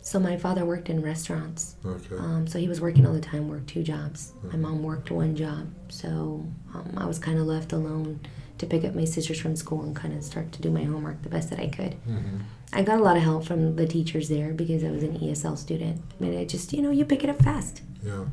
So 0.00 0.18
my 0.18 0.36
father 0.36 0.64
worked 0.64 0.88
in 0.88 1.02
restaurants. 1.02 1.76
Okay. 1.84 2.16
Um, 2.16 2.46
so 2.46 2.58
he 2.58 2.66
was 2.66 2.80
working 2.80 3.06
all 3.06 3.12
the 3.12 3.20
time, 3.20 3.48
worked 3.48 3.68
two 3.68 3.82
jobs. 3.82 4.32
My 4.42 4.56
mom 4.56 4.82
worked 4.82 5.10
one 5.10 5.36
job. 5.36 5.68
So 5.90 6.46
um, 6.74 6.94
I 6.96 7.04
was 7.04 7.18
kind 7.18 7.38
of 7.38 7.46
left 7.46 7.72
alone 7.72 8.20
to 8.58 8.66
pick 8.66 8.84
up 8.84 8.94
my 8.94 9.04
sisters 9.04 9.38
from 9.40 9.56
school 9.56 9.82
and 9.82 9.94
kind 9.94 10.12
of 10.16 10.22
start 10.24 10.52
to 10.52 10.62
do 10.62 10.70
my 10.70 10.84
homework 10.84 11.22
the 11.22 11.28
best 11.28 11.50
that 11.50 11.58
I 11.60 11.68
could. 11.68 11.94
Mhm. 12.08 12.40
I 12.72 12.82
got 12.82 13.00
a 13.00 13.02
lot 13.02 13.16
of 13.16 13.22
help 13.22 13.44
from 13.44 13.76
the 13.76 13.86
teachers 13.86 14.28
there 14.28 14.52
because 14.52 14.84
I 14.84 14.90
was 14.90 15.02
an 15.02 15.16
ESL 15.22 15.56
student. 15.56 16.00
But 16.20 16.30
I 16.36 16.44
just, 16.44 16.72
you 16.72 16.82
know, 16.82 16.90
you 16.90 17.04
pick 17.04 17.24
it 17.24 17.30
up 17.30 17.42
fast. 17.42 17.80
Yeah. 18.04 18.26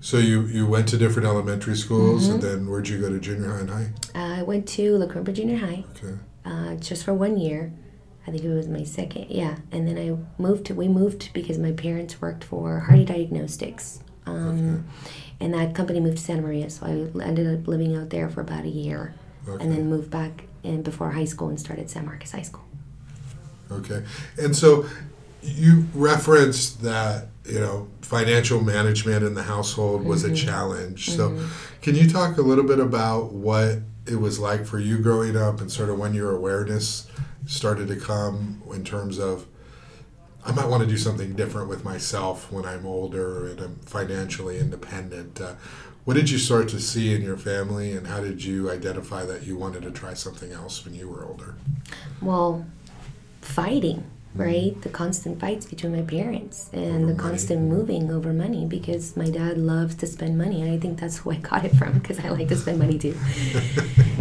So 0.00 0.18
you 0.18 0.42
you 0.46 0.64
went 0.66 0.86
to 0.88 0.96
different 0.96 1.26
elementary 1.28 1.76
schools, 1.76 2.28
and 2.28 2.38
Mhm. 2.38 2.42
then 2.42 2.66
where'd 2.68 2.88
you 2.88 2.98
go 2.98 3.08
to 3.10 3.18
junior 3.18 3.50
high 3.50 3.60
and 3.60 3.70
high? 3.70 3.88
Uh, 4.14 4.40
I 4.40 4.42
went 4.42 4.66
to 4.68 4.96
La 4.96 5.06
Cumbre 5.06 5.32
Junior 5.34 5.56
High 5.58 5.84
Okay. 5.96 6.14
uh, 6.44 6.74
just 6.76 7.04
for 7.04 7.12
one 7.12 7.36
year. 7.36 7.72
I 8.26 8.30
think 8.30 8.44
it 8.44 8.48
was 8.54 8.68
my 8.68 8.84
second, 8.84 9.26
yeah. 9.30 9.56
And 9.72 9.88
then 9.88 9.96
I 9.98 10.16
moved 10.40 10.66
to, 10.66 10.74
we 10.74 10.86
moved 10.86 11.30
because 11.32 11.58
my 11.58 11.72
parents 11.72 12.20
worked 12.20 12.44
for 12.44 12.80
Hardy 12.80 13.04
Diagnostics. 13.04 14.00
Um, 14.26 14.84
And 15.40 15.54
that 15.54 15.72
company 15.74 16.00
moved 16.00 16.16
to 16.18 16.22
Santa 16.24 16.42
Maria, 16.42 16.68
so 16.68 16.84
I 16.84 17.22
ended 17.24 17.46
up 17.46 17.68
living 17.68 17.94
out 17.96 18.10
there 18.10 18.28
for 18.28 18.40
about 18.40 18.64
a 18.64 18.68
year. 18.68 19.14
Okay. 19.48 19.64
and 19.64 19.72
then 19.72 19.88
moved 19.88 20.10
back 20.10 20.44
in 20.62 20.82
before 20.82 21.10
high 21.10 21.24
school 21.24 21.48
and 21.48 21.58
started 21.58 21.88
San 21.90 22.04
Marcos 22.04 22.32
High 22.32 22.42
School. 22.42 22.64
Okay. 23.70 24.04
And 24.38 24.54
so 24.56 24.86
you 25.42 25.86
referenced 25.94 26.82
that, 26.82 27.28
you 27.44 27.60
know, 27.60 27.88
financial 28.02 28.60
management 28.60 29.24
in 29.24 29.34
the 29.34 29.42
household 29.42 30.04
was 30.04 30.24
a 30.24 30.34
challenge. 30.34 31.10
So 31.10 31.38
can 31.82 31.94
you 31.94 32.08
talk 32.08 32.38
a 32.38 32.42
little 32.42 32.64
bit 32.64 32.80
about 32.80 33.32
what 33.32 33.78
it 34.06 34.16
was 34.16 34.38
like 34.38 34.64
for 34.64 34.78
you 34.78 34.98
growing 34.98 35.36
up 35.36 35.60
and 35.60 35.70
sort 35.70 35.90
of 35.90 35.98
when 35.98 36.14
your 36.14 36.34
awareness 36.34 37.06
started 37.46 37.88
to 37.88 37.96
come 37.96 38.62
in 38.72 38.84
terms 38.84 39.18
of 39.18 39.46
I 40.44 40.52
might 40.52 40.66
want 40.66 40.82
to 40.82 40.88
do 40.88 40.96
something 40.96 41.34
different 41.34 41.68
with 41.68 41.84
myself 41.84 42.50
when 42.50 42.64
I'm 42.64 42.86
older 42.86 43.48
and 43.48 43.60
I'm 43.60 43.76
financially 43.80 44.58
independent. 44.58 45.40
Uh, 45.40 45.54
what 46.08 46.16
did 46.16 46.30
you 46.30 46.38
start 46.38 46.68
to 46.68 46.80
see 46.80 47.14
in 47.14 47.20
your 47.20 47.36
family, 47.36 47.92
and 47.92 48.06
how 48.06 48.18
did 48.18 48.42
you 48.42 48.70
identify 48.70 49.26
that 49.26 49.42
you 49.42 49.58
wanted 49.58 49.82
to 49.82 49.90
try 49.90 50.14
something 50.14 50.52
else 50.52 50.82
when 50.82 50.94
you 50.94 51.06
were 51.06 51.22
older? 51.26 51.54
Well, 52.22 52.64
fighting, 53.42 54.10
right? 54.34 54.80
The 54.80 54.88
constant 54.88 55.38
fights 55.38 55.66
between 55.66 55.94
my 55.94 56.00
parents 56.00 56.70
and 56.72 56.82
Over 56.82 56.92
the 56.92 57.06
money. 57.08 57.18
constant 57.18 57.60
moving 57.60 58.10
over 58.10 58.32
money 58.32 58.64
because 58.64 59.18
my 59.18 59.28
dad 59.28 59.58
loves 59.58 59.96
to 59.96 60.06
spend 60.06 60.38
money. 60.38 60.62
And 60.62 60.72
I 60.72 60.78
think 60.78 60.98
that's 60.98 61.18
who 61.18 61.30
I 61.30 61.36
got 61.36 61.66
it 61.66 61.76
from 61.76 61.98
because 61.98 62.18
I 62.20 62.30
like 62.30 62.48
to 62.48 62.56
spend 62.56 62.78
money 62.78 62.98
too. 62.98 63.14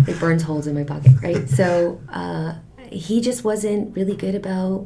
it 0.09 0.19
burns 0.19 0.43
holes 0.43 0.67
in 0.67 0.75
my 0.75 0.83
pocket, 0.83 1.13
right? 1.23 1.49
So 1.49 2.01
uh, 2.09 2.55
he 2.91 3.21
just 3.21 3.45
wasn't 3.45 3.95
really 3.95 4.17
good 4.17 4.35
about 4.35 4.85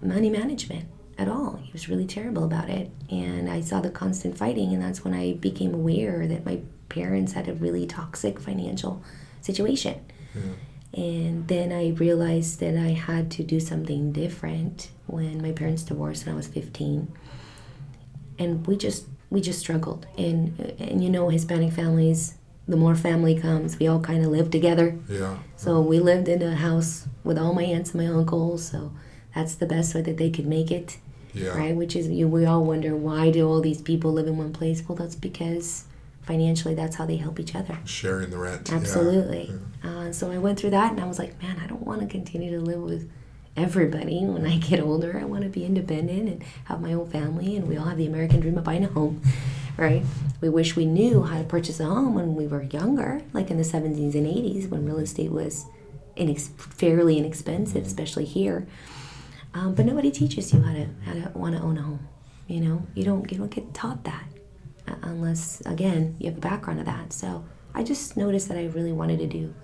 money 0.00 0.30
management 0.30 0.86
at 1.18 1.28
all. 1.28 1.60
He 1.62 1.72
was 1.72 1.88
really 1.88 2.06
terrible 2.06 2.44
about 2.44 2.70
it. 2.70 2.90
And 3.10 3.50
I 3.50 3.60
saw 3.60 3.80
the 3.80 3.90
constant 3.90 4.38
fighting, 4.38 4.72
and 4.72 4.82
that's 4.82 5.04
when 5.04 5.14
I 5.14 5.34
became 5.34 5.74
aware 5.74 6.26
that 6.26 6.46
my 6.46 6.60
parents 6.88 7.32
had 7.32 7.48
a 7.48 7.54
really 7.54 7.86
toxic 7.86 8.38
financial 8.38 9.02
situation. 9.40 10.00
Yeah. 10.34 11.02
And 11.02 11.48
then 11.48 11.72
I 11.72 11.90
realized 11.90 12.60
that 12.60 12.76
I 12.76 12.92
had 12.92 13.30
to 13.32 13.42
do 13.42 13.60
something 13.60 14.12
different 14.12 14.88
when 15.06 15.42
my 15.42 15.52
parents 15.52 15.82
divorced 15.82 16.24
when 16.24 16.34
I 16.34 16.36
was 16.36 16.46
15. 16.46 17.12
And 18.38 18.66
we 18.66 18.76
just 18.76 19.06
we 19.30 19.40
just 19.40 19.58
struggled. 19.58 20.06
And 20.16 20.58
and 20.78 21.02
you 21.02 21.10
know 21.10 21.28
Hispanic 21.28 21.72
families, 21.72 22.34
the 22.66 22.76
more 22.76 22.94
family 22.94 23.38
comes, 23.38 23.78
we 23.78 23.86
all 23.86 24.00
kind 24.00 24.24
of 24.24 24.30
live 24.30 24.50
together. 24.50 24.96
Yeah. 25.08 25.38
So 25.56 25.80
we 25.80 25.98
lived 25.98 26.28
in 26.28 26.42
a 26.42 26.54
house 26.54 27.06
with 27.24 27.38
all 27.38 27.52
my 27.52 27.64
aunts 27.64 27.92
and 27.94 28.02
my 28.02 28.12
uncles, 28.12 28.68
so 28.68 28.92
that's 29.34 29.54
the 29.56 29.66
best 29.66 29.94
way 29.94 30.02
that 30.02 30.16
they 30.16 30.30
could 30.30 30.46
make 30.46 30.70
it, 30.70 30.98
Yeah. 31.34 31.56
right? 31.56 31.74
Which 31.76 31.94
is 31.96 32.08
you 32.08 32.26
we 32.28 32.46
all 32.46 32.64
wonder 32.64 32.96
why 32.96 33.30
do 33.30 33.46
all 33.48 33.60
these 33.60 33.80
people 33.82 34.12
live 34.12 34.26
in 34.26 34.36
one 34.36 34.52
place? 34.52 34.82
Well, 34.86 34.96
that's 34.96 35.14
because 35.16 35.84
financially 36.22 36.74
that's 36.74 36.96
how 36.96 37.06
they 37.06 37.16
help 37.16 37.38
each 37.40 37.54
other. 37.54 37.78
Sharing 37.84 38.30
the 38.30 38.38
rent. 38.38 38.68
yeah. 38.70 38.76
Absolutely. 38.76 39.52
Uh, 39.82 40.12
so 40.12 40.30
I 40.30 40.38
went 40.38 40.58
through 40.58 40.70
that 40.70 40.92
and 40.92 41.00
I 41.00 41.06
was 41.06 41.18
like, 41.18 41.40
man, 41.42 41.58
I 41.62 41.66
don't 41.66 41.86
want 41.86 42.00
to 42.02 42.06
continue 42.06 42.50
to 42.58 42.60
live 42.64 42.80
with 42.82 43.10
everybody 43.56 44.20
when 44.24 44.46
I 44.46 44.58
get 44.58 44.80
older. 44.80 45.18
I 45.20 45.24
want 45.24 45.42
to 45.44 45.48
be 45.48 45.64
independent 45.64 46.28
and 46.28 46.42
have 46.64 46.80
my 46.80 46.92
own 46.92 47.08
family. 47.08 47.56
And 47.56 47.66
we 47.68 47.76
all 47.76 47.86
have 47.86 47.96
the 47.98 48.06
American 48.06 48.40
dream 48.40 48.58
of 48.58 48.64
buying 48.64 48.84
a 48.84 48.88
home, 48.88 49.22
right? 49.76 50.02
We 50.40 50.48
wish 50.48 50.76
we 50.76 50.84
knew 50.84 51.22
how 51.24 51.38
to 51.38 51.44
purchase 51.44 51.80
a 51.80 51.84
home 51.84 52.14
when 52.14 52.34
we 52.34 52.46
were 52.46 52.62
younger, 52.62 53.22
like 53.32 53.50
in 53.50 53.56
the 53.56 53.62
70s 53.64 54.14
and 54.14 54.26
80s 54.26 54.68
when 54.70 54.84
real 54.84 54.98
estate 54.98 55.32
was 55.32 55.66
inex- 56.16 56.50
fairly 56.58 57.18
inexpensive, 57.18 57.86
especially 57.86 58.24
here. 58.26 58.66
Um, 59.54 59.74
but 59.74 59.86
nobody 59.86 60.10
teaches 60.10 60.52
you 60.52 60.62
how 60.62 60.72
to 60.72 60.86
how 61.04 61.12
to 61.14 61.32
want 61.34 61.56
to 61.56 61.62
own 61.62 61.78
a 61.78 61.82
home. 61.82 62.08
You 62.46 62.60
know, 62.60 62.86
you 62.94 63.04
don't 63.04 63.30
you 63.30 63.38
don't 63.38 63.50
get 63.50 63.74
taught 63.74 64.04
that 64.04 64.24
uh, 64.86 64.94
unless 65.02 65.60
again 65.62 66.16
you 66.18 66.28
have 66.28 66.38
a 66.38 66.40
background 66.40 66.80
of 66.80 66.86
that. 66.86 67.12
So 67.12 67.44
I 67.74 67.82
just 67.82 68.16
noticed 68.16 68.48
that 68.48 68.58
I 68.58 68.66
really 68.66 68.92
wanted 68.92 69.18
to 69.20 69.26
do 69.26 69.54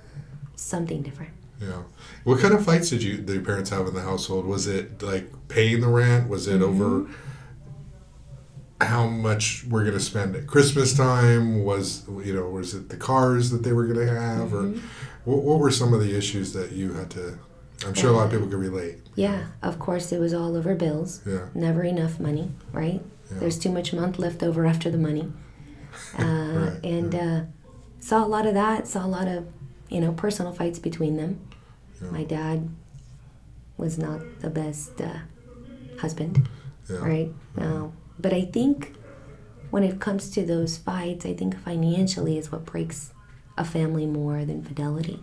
something 0.57 1.03
different. 1.03 1.33
Yeah. 1.61 1.83
What 2.25 2.41
kind 2.41 2.55
of 2.55 2.65
fights 2.65 2.91
did 2.91 3.03
you 3.03 3.19
did 3.19 3.35
your 3.35 3.45
parents 3.45 3.71
have 3.71 3.87
in 3.87 3.95
the 3.95 4.03
household? 4.03 4.47
Was 4.47 4.67
it 4.67 5.03
like 5.03 5.31
paying 5.49 5.81
the 5.81 5.89
rent? 5.89 6.29
Was 6.29 6.49
it 6.49 6.63
over 6.63 7.09
how 8.81 9.07
much 9.07 9.65
we're 9.69 9.83
going 9.83 9.95
to 9.95 10.01
spend 10.01 10.37
at 10.37 10.47
Christmas 10.47 10.97
time? 10.97 11.65
Was 11.65 12.07
you 12.09 12.35
know 12.35 12.49
was 12.49 12.75
it 12.75 12.89
the 12.89 12.97
cars 12.97 13.51
that 13.51 13.63
they 13.63 13.73
were 13.73 13.87
going 13.87 14.07
to 14.07 14.21
have, 14.21 14.53
or 14.53 14.75
what, 15.25 15.43
what 15.43 15.59
were 15.59 15.71
some 15.71 15.95
of 15.95 16.01
the 16.01 16.17
issues 16.17 16.53
that 16.53 16.73
you 16.73 16.95
had 16.95 17.11
to? 17.13 17.39
I'm 17.87 17.95
sure 17.95 18.11
a 18.11 18.13
lot 18.13 18.27
of 18.27 18.31
people 18.33 18.47
could 18.49 18.59
relate. 18.59 18.99
Yeah, 19.15 19.47
of 19.63 19.79
course 19.79 20.11
it 20.13 20.19
was 20.21 20.33
all 20.33 20.57
over 20.57 20.75
bills. 20.75 21.21
Yeah. 21.27 21.47
Never 21.55 21.83
enough 21.83 22.19
money, 22.21 22.51
right? 22.73 23.03
Yeah. 23.31 23.39
There's 23.41 23.59
too 23.59 23.71
much 23.71 23.93
month 23.93 24.19
left 24.19 24.43
over 24.43 24.65
after 24.67 24.91
the 24.91 24.99
money. 24.99 25.33
Uh, 26.19 26.23
Right, 26.25 26.81
and 26.85 27.15
uh, 27.15 27.41
saw 28.01 28.25
a 28.25 28.27
lot 28.27 28.47
of 28.47 28.55
that. 28.55 28.89
Saw 28.89 29.05
a 29.07 29.13
lot 29.19 29.29
of, 29.29 29.47
you 29.89 30.01
know, 30.01 30.13
personal 30.13 30.53
fights 30.53 30.81
between 30.81 31.17
them. 31.17 31.39
Yeah. 32.03 32.11
My 32.11 32.25
dad 32.25 32.69
was 33.77 33.97
not 33.99 34.21
the 34.41 34.51
best 34.51 35.01
uh, 35.01 35.19
husband, 36.01 36.49
Yeah. 36.91 36.97
right? 36.99 37.33
Uh, 37.57 37.89
but 38.19 38.33
I 38.33 38.45
think 38.45 38.95
when 39.71 39.85
it 39.85 40.01
comes 40.01 40.31
to 40.31 40.45
those 40.45 40.77
fights, 40.77 41.25
I 41.27 41.35
think 41.35 41.57
financially 41.61 42.39
is 42.39 42.51
what 42.51 42.65
breaks 42.65 43.13
a 43.57 43.65
family 43.65 44.07
more 44.07 44.45
than 44.45 44.63
fidelity. 44.65 45.23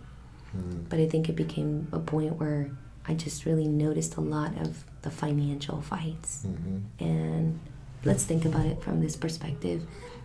Mm. 0.56 0.88
But 0.88 0.98
I 1.00 1.06
think 1.08 1.28
it 1.28 1.36
became 1.36 1.88
a 1.92 1.98
point 1.98 2.36
where 2.36 2.70
I 3.06 3.14
just 3.14 3.44
really 3.44 3.66
noticed 3.66 4.16
a 4.16 4.20
lot 4.20 4.56
of 4.60 4.84
the 5.02 5.10
financial 5.10 5.80
fights. 5.80 6.44
Mm-hmm. 6.46 7.04
And 7.04 7.60
let's 8.04 8.24
think 8.24 8.44
about 8.44 8.66
it 8.66 8.82
from 8.82 9.00
this 9.00 9.16
perspective. 9.16 9.82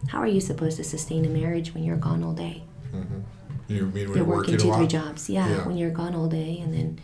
How 0.09 0.19
are 0.19 0.27
you 0.27 0.41
supposed 0.41 0.77
to 0.77 0.83
sustain 0.83 1.25
a 1.25 1.29
marriage 1.29 1.73
when 1.73 1.83
you're 1.83 1.97
gone 1.97 2.23
all 2.23 2.33
day? 2.33 2.63
Mm-hmm. 2.93 3.19
You 3.67 3.85
mean 3.87 4.09
when 4.09 4.17
you're 4.17 4.25
working, 4.25 4.55
a 4.55 4.57
two, 4.57 4.73
three 4.73 4.87
jobs. 4.87 5.29
Yeah, 5.29 5.47
Yeah. 5.49 5.67
when 5.67 5.77
you're 5.77 5.91
gone 5.91 6.15
all 6.15 6.27
day, 6.27 6.59
and 6.59 6.73
then 6.73 6.99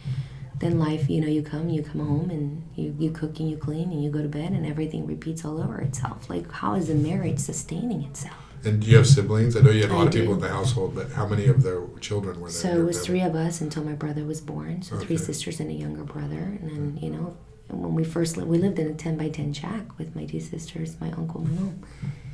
then 0.59 0.79
life, 0.79 1.09
you 1.09 1.19
know, 1.19 1.27
you 1.27 1.41
come, 1.41 1.67
you 1.69 1.83
come 1.83 1.99
home, 1.99 2.29
and 2.29 2.63
you 2.75 2.95
you 2.97 3.11
cook 3.11 3.39
and 3.39 3.49
you 3.49 3.57
clean 3.57 3.91
and 3.91 4.01
you 4.03 4.09
go 4.09 4.21
to 4.21 4.29
bed, 4.29 4.51
and 4.51 4.65
everything 4.65 5.05
repeats 5.05 5.43
all 5.43 5.61
over 5.61 5.79
itself. 5.81 6.29
Like, 6.29 6.49
how 6.51 6.75
is 6.75 6.89
a 6.89 6.95
marriage 6.95 7.39
sustaining 7.39 8.03
itself? 8.03 8.37
And 8.65 8.81
do 8.81 8.87
you 8.87 8.97
have 8.97 9.07
siblings? 9.07 9.55
I 9.57 9.61
know 9.61 9.71
you 9.71 9.81
had 9.81 9.91
a 9.91 9.95
lot 9.95 10.07
of 10.07 10.13
do. 10.13 10.21
people 10.21 10.35
in 10.35 10.39
the 10.39 10.49
household, 10.49 10.95
but 10.95 11.11
how 11.11 11.27
many 11.27 11.47
of 11.47 11.63
their 11.63 11.81
children 11.99 12.39
were 12.39 12.47
there? 12.47 12.55
So 12.55 12.69
it 12.69 12.83
was 12.83 12.97
family? 12.97 13.07
three 13.07 13.21
of 13.21 13.35
us 13.35 13.59
until 13.61 13.83
my 13.83 13.93
brother 13.93 14.23
was 14.23 14.39
born. 14.39 14.81
So 14.81 14.97
three 14.97 15.17
sisters 15.17 15.59
and 15.59 15.69
a 15.69 15.73
younger 15.73 16.03
brother, 16.03 16.37
and 16.37 16.69
then 16.69 16.99
you 17.01 17.09
know, 17.09 17.35
when 17.67 17.93
we 17.93 18.03
first 18.03 18.37
lived, 18.37 18.49
we 18.49 18.57
lived 18.57 18.79
in 18.79 18.87
a 18.87 18.93
ten 18.93 19.17
by 19.17 19.29
ten 19.29 19.53
shack 19.53 19.97
with 19.97 20.15
my 20.15 20.25
two 20.25 20.39
sisters, 20.39 20.95
my 21.01 21.11
uncle, 21.11 21.41
my 21.41 21.49
mom. 21.51 21.83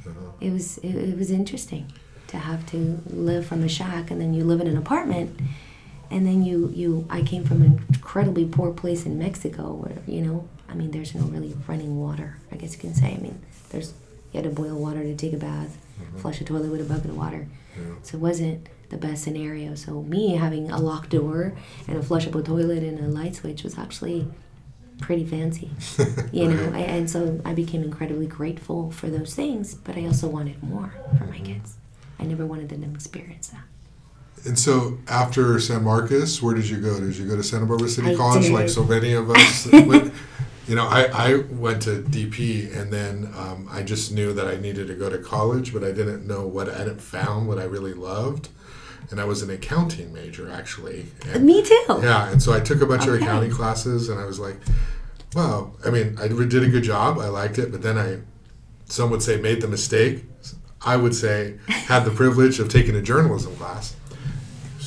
Uh-huh. 0.08 0.32
It 0.39 0.52
was 0.52 0.78
it, 0.80 0.96
it 0.96 1.18
was 1.18 1.32
interesting 1.32 1.92
to 2.28 2.38
have 2.38 2.65
to 2.68 3.02
live 3.08 3.46
from 3.46 3.63
a 3.63 3.70
shack, 3.70 4.12
and 4.12 4.22
then 4.22 4.34
you 4.34 4.44
live 4.44 4.62
in 4.62 4.68
an 4.68 4.78
apartment, 4.78 5.39
and 6.12 6.28
then 6.28 6.44
you 6.44 6.72
you 6.76 7.08
I 7.10 7.24
came 7.24 7.44
from 7.44 7.63
an 7.63 7.84
incredibly 7.92 8.46
poor 8.46 8.72
place 8.72 9.06
in 9.06 9.18
Mexico 9.18 9.74
where 9.74 9.98
you 10.06 10.22
know 10.22 10.48
I 10.68 10.76
mean 10.76 10.92
there's 10.92 11.15
no 11.15 11.24
really 11.24 11.56
running 11.68 12.00
water. 12.00 12.38
I 12.52 12.56
guess 12.56 12.74
you 12.74 12.80
can 12.80 12.94
say. 12.94 13.15
I 13.15 13.18
mean 13.18 13.42
there's 13.72 13.94
you 14.32 14.42
had 14.42 14.44
to 14.44 14.52
boil 14.52 14.76
water 14.76 15.02
to 15.02 15.15
take 15.15 15.34
a 15.34 15.38
bath, 15.38 15.78
Mm-hmm. 16.00 16.18
flush 16.20 16.42
a 16.42 16.44
toilet 16.44 16.72
with 16.72 16.82
a 16.82 16.86
bucket 16.86 17.12
of 17.12 17.18
water. 17.18 17.48
Yeah. 17.78 17.94
So 18.04 18.18
it 18.18 18.22
wasn't 18.22 18.70
the 18.90 18.98
best 18.98 19.24
scenario. 19.24 19.76
So 19.76 20.02
me 20.02 20.36
having 20.36 20.72
a 20.72 20.80
locked 20.80 21.12
door 21.12 21.54
and 21.88 21.98
a 21.98 22.02
flushable 22.02 22.44
toilet 22.44 22.84
and 22.84 23.00
a 23.00 23.08
light 23.08 23.36
switch 23.36 23.64
was 23.64 23.78
actually 23.78 24.28
pretty 25.00 25.26
fancy, 25.26 25.72
you 26.32 26.50
know. 26.50 26.64
Right. 26.66 26.76
I, 26.76 26.80
and 26.80 27.10
so 27.10 27.40
I 27.46 27.54
became 27.54 27.84
incredibly 27.84 28.28
grateful 28.28 28.92
for 28.92 29.10
those 29.10 29.34
things, 29.34 29.76
but 29.76 29.98
I 29.98 30.06
also 30.06 30.28
wanted 30.28 30.62
more 30.64 30.94
for 31.18 31.26
my 31.26 31.36
mm-hmm. 31.36 31.46
kids. 31.46 31.78
I 32.20 32.24
never 32.24 32.46
wanted 32.46 32.70
them 32.70 32.84
to 32.84 32.90
experience 32.90 33.50
that. 33.50 33.64
And 34.46 34.58
so 34.58 34.98
after 35.08 35.60
San 35.60 35.84
Marcos, 35.84 36.42
where 36.42 36.56
did 36.56 36.68
you 36.68 36.78
go? 36.78 37.00
Did 37.00 37.18
you 37.18 37.28
go 37.28 37.36
to 37.36 37.44
Santa 37.44 37.66
Barbara 37.66 37.90
City 37.90 38.12
I 38.12 38.16
College 38.16 38.44
did. 38.44 38.54
like 38.54 38.70
so 38.70 38.84
many 38.84 39.14
of 39.14 39.30
us? 39.30 39.68
went, 39.72 40.14
you 40.69 40.75
know, 40.75 40.86
I, 40.86 41.05
I 41.12 41.36
went 41.49 41.82
to 41.84 42.03
DP 42.03 42.75
and 42.77 42.93
then 42.93 43.34
um, 43.36 43.67
I 43.71 43.82
just 43.82 44.12
knew 44.12 44.34
that 44.34 44.47
I 44.47 44.58
needed 44.58 44.88
to 44.88 44.93
go 44.93 45.10
to 45.10 45.17
college, 45.17 45.73
but 45.73 45.84
I 45.84 45.91
didn't 45.91 46.27
know 46.27 46.45
what 46.45 46.69
I 46.69 46.77
hadn't 46.77 47.01
found 47.01 47.47
what 47.47 47.58
I 47.58 47.63
really 47.63 47.93
loved. 47.93 48.49
And 49.10 49.19
I 49.19 49.23
was 49.23 49.41
an 49.41 49.49
accounting 49.49 50.13
major 50.13 50.51
actually. 50.51 51.08
And, 51.27 51.43
Me 51.43 51.63
too. 51.63 51.84
yeah, 52.03 52.29
and 52.29 52.39
so 52.39 52.53
I 52.53 52.60
took 52.60 52.82
a 52.82 52.86
bunch 52.86 53.08
of 53.08 53.15
accounting 53.15 53.49
classes 53.49 54.10
and 54.10 54.19
I 54.19 54.25
was 54.25 54.39
like, 54.39 54.58
wow, 55.34 55.71
I 55.84 55.89
mean, 55.89 56.15
I 56.21 56.27
did 56.27 56.63
a 56.63 56.69
good 56.69 56.84
job. 56.84 57.17
I 57.17 57.29
liked 57.29 57.58
it, 57.58 57.71
but 57.71 57.82
then 57.82 57.97
I, 57.97 58.19
some 58.86 59.10
would 59.10 59.23
say, 59.23 59.41
made 59.41 59.62
the 59.62 59.67
mistake. 59.67 60.23
I 60.86 60.97
would 60.97 61.15
say, 61.15 61.58
had 61.67 62.05
the 62.05 62.12
privilege 62.12 62.60
of 62.60 62.69
taking 62.69 62.95
a 62.95 63.01
journalism 63.01 63.55
class. 63.55 63.95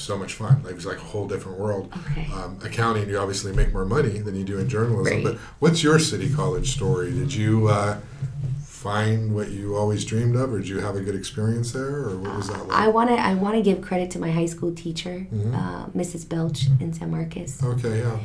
So 0.02 0.18
much 0.18 0.34
fun. 0.34 0.60
Like, 0.64 0.72
it 0.72 0.74
was 0.74 0.84
like 0.86 0.96
a 0.98 1.00
whole 1.12 1.28
different 1.28 1.58
world. 1.58 1.92
Okay. 2.10 2.28
Um, 2.34 2.58
accounting, 2.64 3.08
you 3.08 3.18
obviously 3.18 3.52
make 3.52 3.72
more 3.72 3.84
money 3.84 4.18
than 4.18 4.34
you 4.34 4.42
do 4.42 4.58
in 4.58 4.68
journalism. 4.68 5.14
Right. 5.14 5.24
But 5.24 5.36
what's 5.60 5.82
your 5.84 6.00
city 6.00 6.28
college 6.34 6.72
story? 6.72 7.12
Did 7.12 7.32
you 7.32 7.68
uh, 7.68 7.98
find 8.64 9.32
what 9.32 9.50
you 9.52 9.76
always 9.76 10.04
dreamed 10.04 10.34
of, 10.34 10.52
or 10.52 10.58
did 10.58 10.66
you 10.68 10.80
have 10.80 10.96
a 10.96 11.00
good 11.00 11.14
experience 11.14 11.70
there, 11.70 11.86
or 12.08 12.16
what 12.18 12.34
was 12.36 12.48
that 12.48 12.66
like? 12.66 12.76
I 12.76 12.88
want 12.88 13.10
to 13.10 13.14
I 13.16 13.34
want 13.34 13.54
to 13.54 13.62
give 13.62 13.80
credit 13.80 14.10
to 14.12 14.18
my 14.18 14.30
high 14.32 14.46
school 14.46 14.74
teacher, 14.74 15.26
Mhm. 15.32 15.54
uh, 15.54 15.86
Mrs. 15.96 16.28
Belch 16.28 16.66
in 16.80 16.92
San 16.92 17.10
Marcos. 17.12 17.62
okay, 17.62 18.00
yeah. 18.00 18.18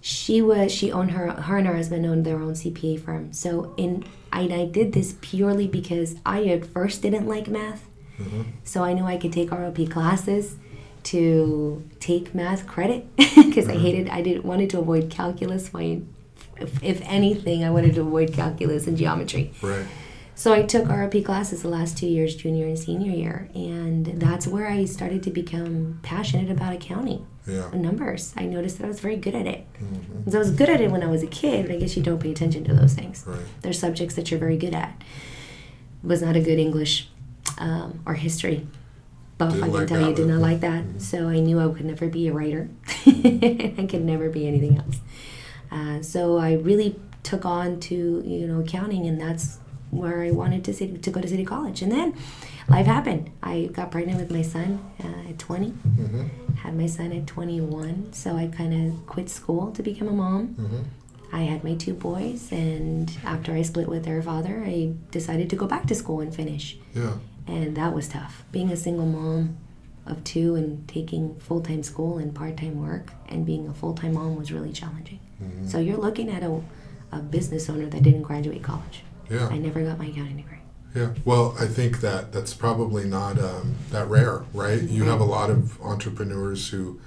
she 0.00 0.40
was 0.40 0.72
she 0.72 0.90
owned 0.92 1.10
her 1.10 1.30
her 1.32 1.58
and 1.58 1.66
her 1.66 1.76
husband 1.76 2.06
owned 2.06 2.24
their 2.24 2.40
own 2.40 2.54
CPA 2.54 2.96
firm. 2.98 3.32
So 3.34 3.74
in 3.76 4.04
I, 4.32 4.42
I 4.62 4.64
did 4.64 4.92
this 4.94 5.14
purely 5.20 5.66
because 5.66 6.14
I 6.24 6.44
at 6.46 6.64
first 6.64 7.02
didn't 7.02 7.26
like 7.28 7.48
math, 7.48 7.82
Mhm. 8.18 8.44
so 8.64 8.82
I 8.82 8.94
knew 8.94 9.04
I 9.04 9.18
could 9.18 9.32
take 9.32 9.50
ROP 9.50 9.84
classes 9.90 10.56
to 11.12 11.82
take 12.00 12.34
math 12.34 12.66
credit 12.66 13.06
because 13.16 13.68
I 13.68 13.74
Mhm. 13.76 13.80
hated 13.80 14.08
I 14.08 14.20
didn't 14.22 14.44
wanted 14.44 14.70
to 14.70 14.78
avoid 14.78 15.10
calculus. 15.10 15.72
My 15.72 16.00
if, 16.60 16.82
if 16.82 17.00
anything, 17.04 17.62
I 17.64 17.70
wanted 17.70 17.94
to 17.94 18.00
avoid 18.00 18.32
calculus 18.32 18.86
and 18.88 18.96
geometry. 18.98 19.52
Right. 19.62 19.86
So 20.34 20.52
I 20.52 20.62
took 20.62 20.84
ROP 20.86 21.24
classes 21.24 21.62
the 21.62 21.68
last 21.68 21.96
two 21.98 22.06
years, 22.06 22.34
junior 22.36 22.66
and 22.66 22.78
senior 22.78 23.12
year, 23.12 23.48
and 23.54 24.06
that's 24.06 24.46
where 24.46 24.66
I 24.68 24.84
started 24.84 25.22
to 25.24 25.30
become 25.30 26.00
passionate 26.02 26.50
about 26.50 26.72
accounting 26.74 27.26
Yeah. 27.46 27.70
numbers. 27.74 28.32
I 28.36 28.44
noticed 28.46 28.78
that 28.78 28.84
I 28.84 28.88
was 28.88 29.00
very 29.00 29.16
good 29.16 29.34
at 29.36 29.46
it. 29.46 29.66
hmm 29.78 29.86
Because 30.18 30.34
I 30.34 30.38
was 30.38 30.50
good 30.50 30.68
at 30.68 30.80
it 30.80 30.90
when 30.90 31.02
I 31.02 31.06
was 31.08 31.22
a 31.22 31.26
kid, 31.28 31.66
but 31.66 31.74
I 31.76 31.78
guess 31.78 31.96
you 31.96 32.02
don't 32.02 32.20
pay 32.20 32.30
attention 32.32 32.64
to 32.64 32.74
those 32.74 32.94
things. 32.94 33.24
Right. 33.26 33.38
They're 33.62 33.72
subjects 33.72 34.14
that 34.16 34.30
you're 34.30 34.40
very 34.40 34.56
good 34.56 34.74
at. 34.74 34.92
Was 36.02 36.22
not 36.22 36.36
a 36.36 36.40
good 36.40 36.58
English 36.58 37.08
um, 37.58 38.00
or 38.06 38.14
history 38.14 38.66
buff, 39.38 39.52
Didn't 39.52 39.64
I 39.64 39.66
can 39.68 39.74
like 39.78 39.88
tell 39.88 40.08
you, 40.08 40.14
did 40.14 40.26
not 40.26 40.40
like 40.40 40.60
that. 40.60 40.84
Mhm. 40.84 41.00
So 41.00 41.28
I 41.28 41.40
knew 41.40 41.58
I 41.60 41.72
could 41.72 41.84
never 41.86 42.08
be 42.08 42.28
a 42.28 42.32
writer. 42.32 42.68
I 43.06 43.86
could 43.88 44.04
never 44.04 44.28
be 44.28 44.46
anything 44.46 44.78
else. 44.78 45.00
Uh, 45.70 46.02
so 46.02 46.38
I 46.38 46.54
really 46.54 46.96
took 47.22 47.44
on 47.44 47.78
to 47.80 48.22
you 48.26 48.46
know 48.46 48.60
accounting, 48.60 49.06
and 49.06 49.20
that's 49.20 49.58
where 49.90 50.22
I 50.22 50.30
wanted 50.30 50.64
to 50.64 50.72
city, 50.74 50.98
to 50.98 51.10
go 51.10 51.20
to 51.20 51.28
City 51.28 51.44
College. 51.44 51.80
And 51.82 51.90
then 51.90 52.14
life 52.68 52.86
happened. 52.86 53.30
I 53.42 53.70
got 53.72 53.90
pregnant 53.90 54.18
with 54.20 54.30
my 54.30 54.42
son 54.42 54.80
uh, 55.02 55.30
at 55.30 55.38
20 55.38 55.68
hmm 55.70 56.22
had 56.58 56.76
my 56.76 56.86
son 56.86 57.12
at 57.12 57.24
21 57.24 58.12
so 58.12 58.34
i 58.36 58.48
kind 58.48 58.74
of 58.74 59.06
quit 59.06 59.28
school 59.30 59.70
to 59.70 59.80
become 59.80 60.08
a 60.08 60.12
mom 60.12 60.48
hmm 60.58 60.82
i 61.32 61.42
had 61.42 61.62
my 61.62 61.74
two 61.76 61.94
boys 61.94 62.50
and 62.50 63.16
after 63.24 63.52
i 63.52 63.62
split 63.62 63.86
with 63.88 64.04
their 64.04 64.20
father 64.20 64.64
i 64.66 64.92
decided 65.12 65.48
to 65.48 65.54
go 65.54 65.66
back 65.68 65.86
to 65.86 65.94
school 65.94 66.20
and 66.20 66.34
finish 66.34 66.76
Yeah. 66.94 67.12
And 67.48 67.76
that 67.76 67.94
was 67.94 68.08
tough. 68.08 68.44
Being 68.52 68.70
a 68.70 68.76
single 68.76 69.06
mom 69.06 69.56
of 70.06 70.22
two 70.24 70.54
and 70.54 70.86
taking 70.88 71.34
full-time 71.36 71.82
school 71.82 72.18
and 72.18 72.34
part-time 72.34 72.80
work 72.80 73.12
and 73.28 73.44
being 73.44 73.68
a 73.68 73.74
full-time 73.74 74.14
mom 74.14 74.36
was 74.36 74.52
really 74.52 74.72
challenging. 74.72 75.20
Hmm 75.38 75.66
so 75.68 75.78
you're 75.78 75.98
looking 75.98 76.30
at 76.30 76.42
a, 76.42 76.60
a 77.12 77.18
business 77.18 77.68
owner 77.68 77.86
that 77.86 78.02
didn't 78.02 78.22
graduate 78.22 78.62
college. 78.62 79.04
Yeah. 79.30 79.46
i 79.48 79.58
never 79.58 79.82
got 79.82 79.98
my 79.98 80.06
accounting 80.06 80.38
degree. 80.38 80.58
Yeah, 80.94 81.12
well, 81.24 81.54
I 81.60 81.66
think 81.66 82.00
that 82.00 82.32
that's 82.32 82.54
probably 82.54 83.04
not 83.04 83.38
um, 83.38 83.74
that 83.90 84.08
rare, 84.08 84.44
right? 84.54 84.82
You 84.82 85.04
have 85.04 85.20
a 85.20 85.24
lot 85.24 85.50
of 85.50 85.80
entrepreneurs 85.82 86.70
who 86.70 86.98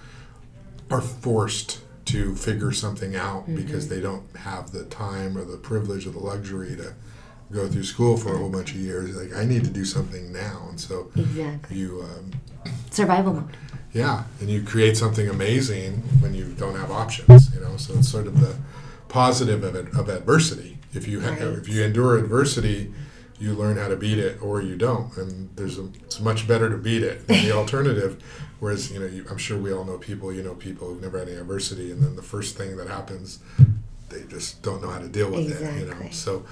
are 0.92 1.02
forced 1.02 1.80
to 2.06 2.36
figure 2.36 2.72
something 2.72 3.16
out 3.16 3.46
because 3.48 3.90
they 3.90 4.00
don't 4.00 4.36
have 4.38 4.72
the 4.72 4.84
time 4.86 5.38
or 5.38 5.44
the 5.44 5.58
privilege 5.58 6.06
or 6.06 6.12
the 6.12 6.20
luxury 6.20 6.76
to 6.76 6.94
go 7.52 7.68
through 7.68 7.84
school 7.84 8.18
for 8.18 8.34
a 8.34 8.38
whole 8.38 8.50
bunch 8.50 8.72
of 8.72 8.78
years. 8.78 9.16
Like, 9.16 9.36
I 9.36 9.46
need 9.46 9.64
to 9.64 9.70
do 9.70 9.86
something 9.86 10.32
now, 10.32 10.66
and 10.70 10.80
so 10.80 11.12
exactly 11.16 11.78
you, 11.78 12.02
um, 12.04 12.32
survival 12.90 13.34
mode 13.34 13.58
yeah, 13.94 14.24
and 14.40 14.50
you 14.50 14.64
create 14.64 14.96
something 14.96 15.28
amazing 15.28 15.96
when 16.22 16.34
you 16.34 16.54
don't 16.58 16.76
have 16.76 16.92
options. 16.92 17.54
You 17.54 17.62
know, 17.62 17.78
so 17.78 17.94
it's 17.96 18.10
sort 18.10 18.28
of 18.28 18.40
the 18.40 18.56
positive 19.10 19.64
of, 19.64 19.76
it, 19.76 19.94
of 19.94 20.10
adversity. 20.10 20.78
If 20.94 21.08
you 21.08 21.20
Right. 21.20 21.42
if 21.42 21.68
you 21.68 21.84
endure 21.84 22.18
adversity, 22.18 22.94
you 23.40 23.54
learn 23.54 23.78
how 23.78 23.88
to 23.88 23.96
beat 23.96 24.18
it, 24.18 24.42
or 24.42 24.62
you 24.62 24.78
don't. 24.78 25.16
And 25.18 25.50
there's 25.56 25.78
a, 25.78 25.86
it's 26.04 26.20
much 26.20 26.48
better 26.48 26.70
to 26.70 26.78
beat 26.78 27.04
it 27.04 27.28
than 27.28 27.44
the 27.44 27.52
alternative. 27.56 28.22
Whereas 28.60 28.92
you 28.92 29.00
know, 29.00 29.08
you, 29.08 29.26
I'm 29.30 29.38
sure 29.38 29.58
we 29.58 29.74
all 29.74 29.84
know 29.84 29.98
people. 29.98 30.32
You 30.32 30.44
know, 30.44 30.56
people 30.56 30.88
who've 30.88 31.02
never 31.02 31.20
had 31.20 31.28
any 31.28 31.38
adversity, 31.38 31.92
and 31.92 32.02
then 32.02 32.16
the 32.16 32.22
first 32.22 32.58
thing 32.58 32.78
that 32.78 32.88
happens, 32.88 33.40
they 34.10 34.24
just 34.24 34.62
don't 34.62 34.82
know 34.82 34.90
how 34.90 35.00
to 35.00 35.08
deal 35.10 35.30
with 35.32 35.52
it. 35.52 35.80
You 35.80 35.88
know, 35.88 36.10
so. 36.12 36.46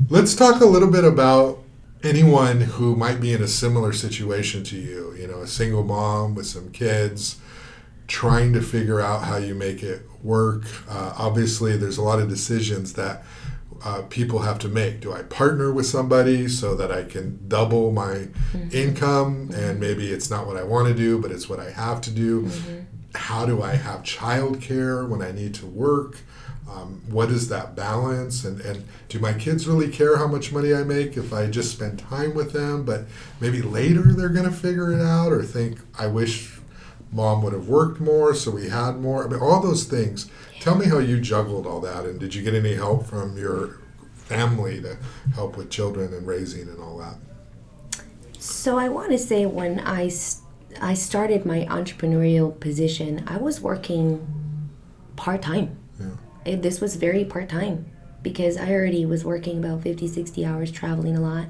Let's 0.08 0.34
talk 0.34 0.60
a 0.60 0.66
little 0.66 0.90
bit 0.90 1.04
about 1.04 1.60
anyone 2.02 2.62
who 2.62 2.96
might 2.96 3.20
be 3.20 3.32
in 3.32 3.42
a 3.42 3.48
similar 3.48 3.92
situation 3.92 4.64
to 4.64 4.76
you. 4.76 5.14
You 5.14 5.28
know, 5.28 5.42
a 5.42 5.46
single 5.46 5.84
mom 5.84 6.34
with 6.34 6.46
some 6.46 6.70
kids, 6.70 7.38
trying 8.08 8.52
to 8.54 8.60
figure 8.60 9.00
out 9.00 9.22
how 9.22 9.36
you 9.36 9.54
make 9.54 9.82
it 9.82 10.02
work. 10.22 10.64
Uh, 10.88 11.14
obviously, 11.16 11.76
there's 11.76 11.98
a 11.98 12.02
lot 12.02 12.18
of 12.18 12.28
decisions 12.28 12.94
that 12.94 13.24
uh, 13.84 14.02
people 14.10 14.40
have 14.40 14.58
to 14.60 14.68
make? 14.68 15.00
Do 15.00 15.12
I 15.12 15.22
partner 15.22 15.72
with 15.72 15.86
somebody 15.86 16.48
so 16.48 16.74
that 16.76 16.92
I 16.92 17.04
can 17.04 17.40
double 17.48 17.90
my 17.90 18.28
mm-hmm. 18.52 18.68
income 18.72 19.50
and 19.54 19.80
maybe 19.80 20.12
it's 20.12 20.30
not 20.30 20.46
what 20.46 20.56
I 20.56 20.62
want 20.62 20.88
to 20.88 20.94
do, 20.94 21.18
but 21.18 21.30
it's 21.30 21.48
what 21.48 21.58
I 21.58 21.70
have 21.70 22.00
to 22.02 22.10
do? 22.10 22.42
Mm-hmm. 22.42 22.80
How 23.14 23.46
do 23.46 23.62
I 23.62 23.74
have 23.74 24.02
childcare 24.02 25.08
when 25.08 25.22
I 25.22 25.32
need 25.32 25.54
to 25.54 25.66
work? 25.66 26.18
Um, 26.70 27.02
what 27.08 27.30
is 27.30 27.48
that 27.48 27.74
balance? 27.74 28.44
And, 28.44 28.60
and 28.60 28.84
do 29.08 29.18
my 29.18 29.32
kids 29.34 29.66
really 29.66 29.90
care 29.90 30.16
how 30.16 30.26
much 30.26 30.52
money 30.52 30.72
I 30.72 30.84
make 30.84 31.16
if 31.16 31.32
I 31.32 31.48
just 31.48 31.72
spend 31.72 31.98
time 31.98 32.34
with 32.34 32.52
them? 32.52 32.84
But 32.84 33.04
maybe 33.40 33.60
later 33.60 34.12
they're 34.12 34.28
going 34.28 34.48
to 34.48 34.56
figure 34.56 34.92
it 34.92 35.00
out 35.00 35.32
or 35.32 35.42
think, 35.42 35.78
I 35.98 36.06
wish 36.06 36.60
mom 37.12 37.42
would 37.42 37.52
have 37.52 37.68
worked 37.68 38.00
more 38.00 38.34
so 38.34 38.50
we 38.50 38.70
had 38.70 38.98
more. 38.98 39.24
I 39.24 39.28
mean, 39.28 39.40
all 39.40 39.60
those 39.60 39.84
things. 39.84 40.30
Tell 40.60 40.76
me 40.76 40.86
how 40.86 40.98
you 40.98 41.20
juggled 41.20 41.66
all 41.66 41.80
that, 41.80 42.04
and 42.04 42.18
did 42.18 42.34
you 42.34 42.42
get 42.42 42.54
any 42.54 42.74
help 42.74 43.06
from 43.06 43.36
your 43.36 43.80
family 44.14 44.80
to 44.80 44.96
help 45.34 45.56
with 45.56 45.70
children 45.70 46.14
and 46.14 46.26
raising 46.26 46.68
and 46.68 46.80
all 46.80 46.96
that? 46.98 47.16
So 48.38 48.78
I 48.78 48.88
want 48.88 49.10
to 49.10 49.18
say 49.18 49.44
when 49.44 49.80
I 49.80 50.08
I 50.80 50.94
started 50.94 51.44
my 51.44 51.66
entrepreneurial 51.66 52.58
position, 52.58 53.24
I 53.26 53.36
was 53.36 53.60
working 53.60 54.26
part 55.16 55.42
time. 55.42 55.78
Yeah. 56.44 56.56
This 56.56 56.80
was 56.80 56.96
very 56.96 57.24
part 57.24 57.48
time 57.48 57.86
because 58.22 58.56
I 58.56 58.72
already 58.72 59.04
was 59.04 59.24
working 59.24 59.58
about 59.58 59.82
50, 59.82 60.08
60 60.08 60.44
hours, 60.44 60.70
traveling 60.70 61.16
a 61.16 61.20
lot 61.20 61.48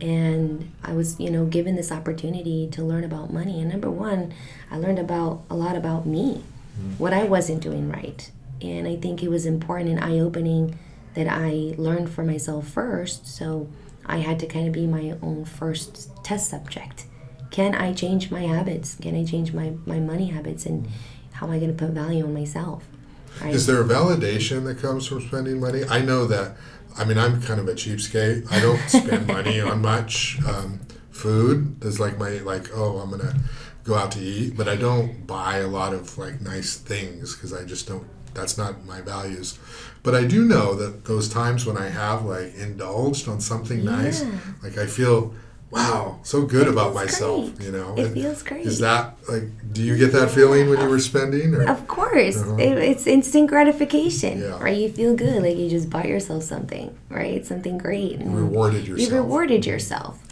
and 0.00 0.70
I 0.82 0.92
was, 0.92 1.18
you 1.18 1.30
know, 1.30 1.46
given 1.46 1.76
this 1.76 1.90
opportunity 1.90 2.68
to 2.72 2.82
learn 2.82 3.04
about 3.04 3.32
money. 3.32 3.60
And 3.60 3.70
number 3.70 3.90
one, 3.90 4.34
I 4.70 4.76
learned 4.76 4.98
about 4.98 5.44
a 5.48 5.56
lot 5.56 5.76
about 5.76 6.06
me, 6.06 6.44
mm. 6.78 6.98
what 6.98 7.12
I 7.12 7.24
wasn't 7.24 7.62
doing 7.62 7.90
right. 7.90 8.30
And 8.60 8.86
I 8.86 8.96
think 8.96 9.22
it 9.22 9.28
was 9.28 9.46
important 9.46 9.90
and 9.90 10.00
eye 10.00 10.18
opening 10.18 10.78
that 11.14 11.26
I 11.28 11.74
learned 11.78 12.10
for 12.10 12.24
myself 12.24 12.68
first. 12.68 13.26
So 13.26 13.68
I 14.04 14.18
had 14.18 14.38
to 14.40 14.46
kind 14.46 14.66
of 14.66 14.74
be 14.74 14.86
my 14.86 15.16
own 15.22 15.44
first 15.44 16.10
test 16.22 16.50
subject. 16.50 17.06
Can 17.50 17.74
I 17.74 17.92
change 17.92 18.30
my 18.30 18.42
habits? 18.42 18.96
Can 19.00 19.14
I 19.14 19.24
change 19.24 19.52
my, 19.52 19.74
my 19.86 19.98
money 19.98 20.26
habits? 20.26 20.66
And 20.66 20.88
how 21.32 21.46
am 21.46 21.52
I 21.52 21.58
going 21.58 21.74
to 21.74 21.76
put 21.76 21.94
value 21.94 22.24
on 22.24 22.34
myself? 22.34 22.84
Right? 23.40 23.54
Is 23.54 23.66
there 23.66 23.80
a 23.80 23.84
validation 23.84 24.64
that 24.64 24.78
comes 24.78 25.06
from 25.06 25.20
spending 25.20 25.60
money? 25.60 25.84
I 25.88 26.00
know 26.00 26.26
that 26.26 26.56
I 26.98 27.04
mean, 27.04 27.18
I'm 27.18 27.42
kind 27.42 27.60
of 27.60 27.68
a 27.68 27.74
cheapskate. 27.74 28.50
I 28.50 28.60
don't 28.60 28.78
spend 28.88 29.26
money 29.26 29.60
on 29.60 29.82
much. 29.82 30.38
Um, 30.46 30.80
food 31.10 31.84
is 31.84 32.00
like 32.00 32.18
my 32.18 32.38
like. 32.38 32.70
Oh, 32.74 32.98
I'm 32.98 33.10
gonna 33.10 33.34
go 33.84 33.94
out 33.94 34.12
to 34.12 34.20
eat, 34.20 34.56
but 34.56 34.68
I 34.68 34.76
don't 34.76 35.26
buy 35.26 35.58
a 35.58 35.68
lot 35.68 35.92
of 35.92 36.16
like 36.16 36.40
nice 36.40 36.76
things 36.76 37.34
because 37.34 37.52
I 37.52 37.64
just 37.64 37.86
don't. 37.86 38.06
That's 38.34 38.58
not 38.58 38.84
my 38.84 39.00
values. 39.00 39.58
But 40.02 40.14
I 40.14 40.24
do 40.24 40.44
know 40.44 40.74
that 40.74 41.04
those 41.04 41.28
times 41.28 41.66
when 41.66 41.76
I 41.76 41.88
have 41.88 42.24
like 42.24 42.54
indulged 42.54 43.28
on 43.28 43.40
something 43.40 43.80
yeah. 43.80 43.90
nice, 43.90 44.24
like 44.62 44.78
I 44.78 44.86
feel 44.86 45.34
wow, 45.70 46.20
so 46.22 46.42
good 46.42 46.66
it 46.66 46.72
about 46.72 46.94
myself. 46.94 47.54
Great. 47.56 47.66
You 47.66 47.72
know, 47.72 47.94
it 47.96 48.06
and 48.06 48.14
feels 48.14 48.42
great. 48.42 48.66
Is 48.66 48.78
that 48.80 49.16
like? 49.28 49.44
Do 49.72 49.82
you 49.82 49.96
get 49.96 50.12
that 50.12 50.30
feeling 50.30 50.70
when 50.70 50.80
you 50.80 50.88
were 50.88 51.00
spending? 51.00 51.54
Or? 51.54 51.68
Of 51.68 51.86
course, 51.86 52.38
uh-huh. 52.38 52.56
it, 52.56 52.78
it's 52.78 53.06
instant 53.06 53.48
gratification. 53.48 54.40
Yeah. 54.40 54.62
Right, 54.62 54.76
you 54.76 54.90
feel 54.90 55.14
good, 55.14 55.42
like 55.42 55.56
you 55.56 55.68
just 55.68 55.90
bought 55.90 56.06
yourself 56.06 56.42
something, 56.42 56.96
right? 57.08 57.44
Something 57.44 57.78
great. 57.78 58.20
You 58.20 58.30
rewarded 58.30 58.86
yourself. 58.86 59.10
You 59.10 59.16
rewarded 59.16 59.66
yourself. 59.66 60.22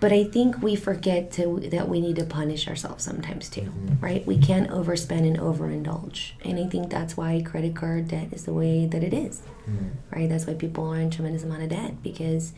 But 0.00 0.12
I 0.12 0.22
think 0.22 0.62
we 0.62 0.76
forget 0.76 1.32
to 1.32 1.58
that 1.72 1.88
we 1.88 2.00
need 2.00 2.16
to 2.16 2.24
punish 2.24 2.68
ourselves 2.68 3.02
sometimes 3.02 3.50
too, 3.50 3.62
mm-hmm. 3.62 3.98
right? 3.98 4.24
We 4.24 4.38
can't 4.38 4.70
overspend 4.70 5.26
and 5.26 5.36
overindulge, 5.38 6.32
and 6.44 6.56
I 6.58 6.68
think 6.68 6.88
that's 6.88 7.16
why 7.16 7.42
credit 7.44 7.74
card 7.74 8.06
debt 8.06 8.28
is 8.32 8.44
the 8.44 8.52
way 8.52 8.86
that 8.86 9.02
it 9.02 9.12
is, 9.12 9.42
mm-hmm. 9.68 9.88
right? 10.14 10.28
That's 10.28 10.46
why 10.46 10.54
people 10.54 10.86
are 10.92 11.00
in 11.00 11.10
tremendous 11.10 11.42
amount 11.42 11.64
of 11.64 11.70
debt 11.70 12.00
because 12.00 12.52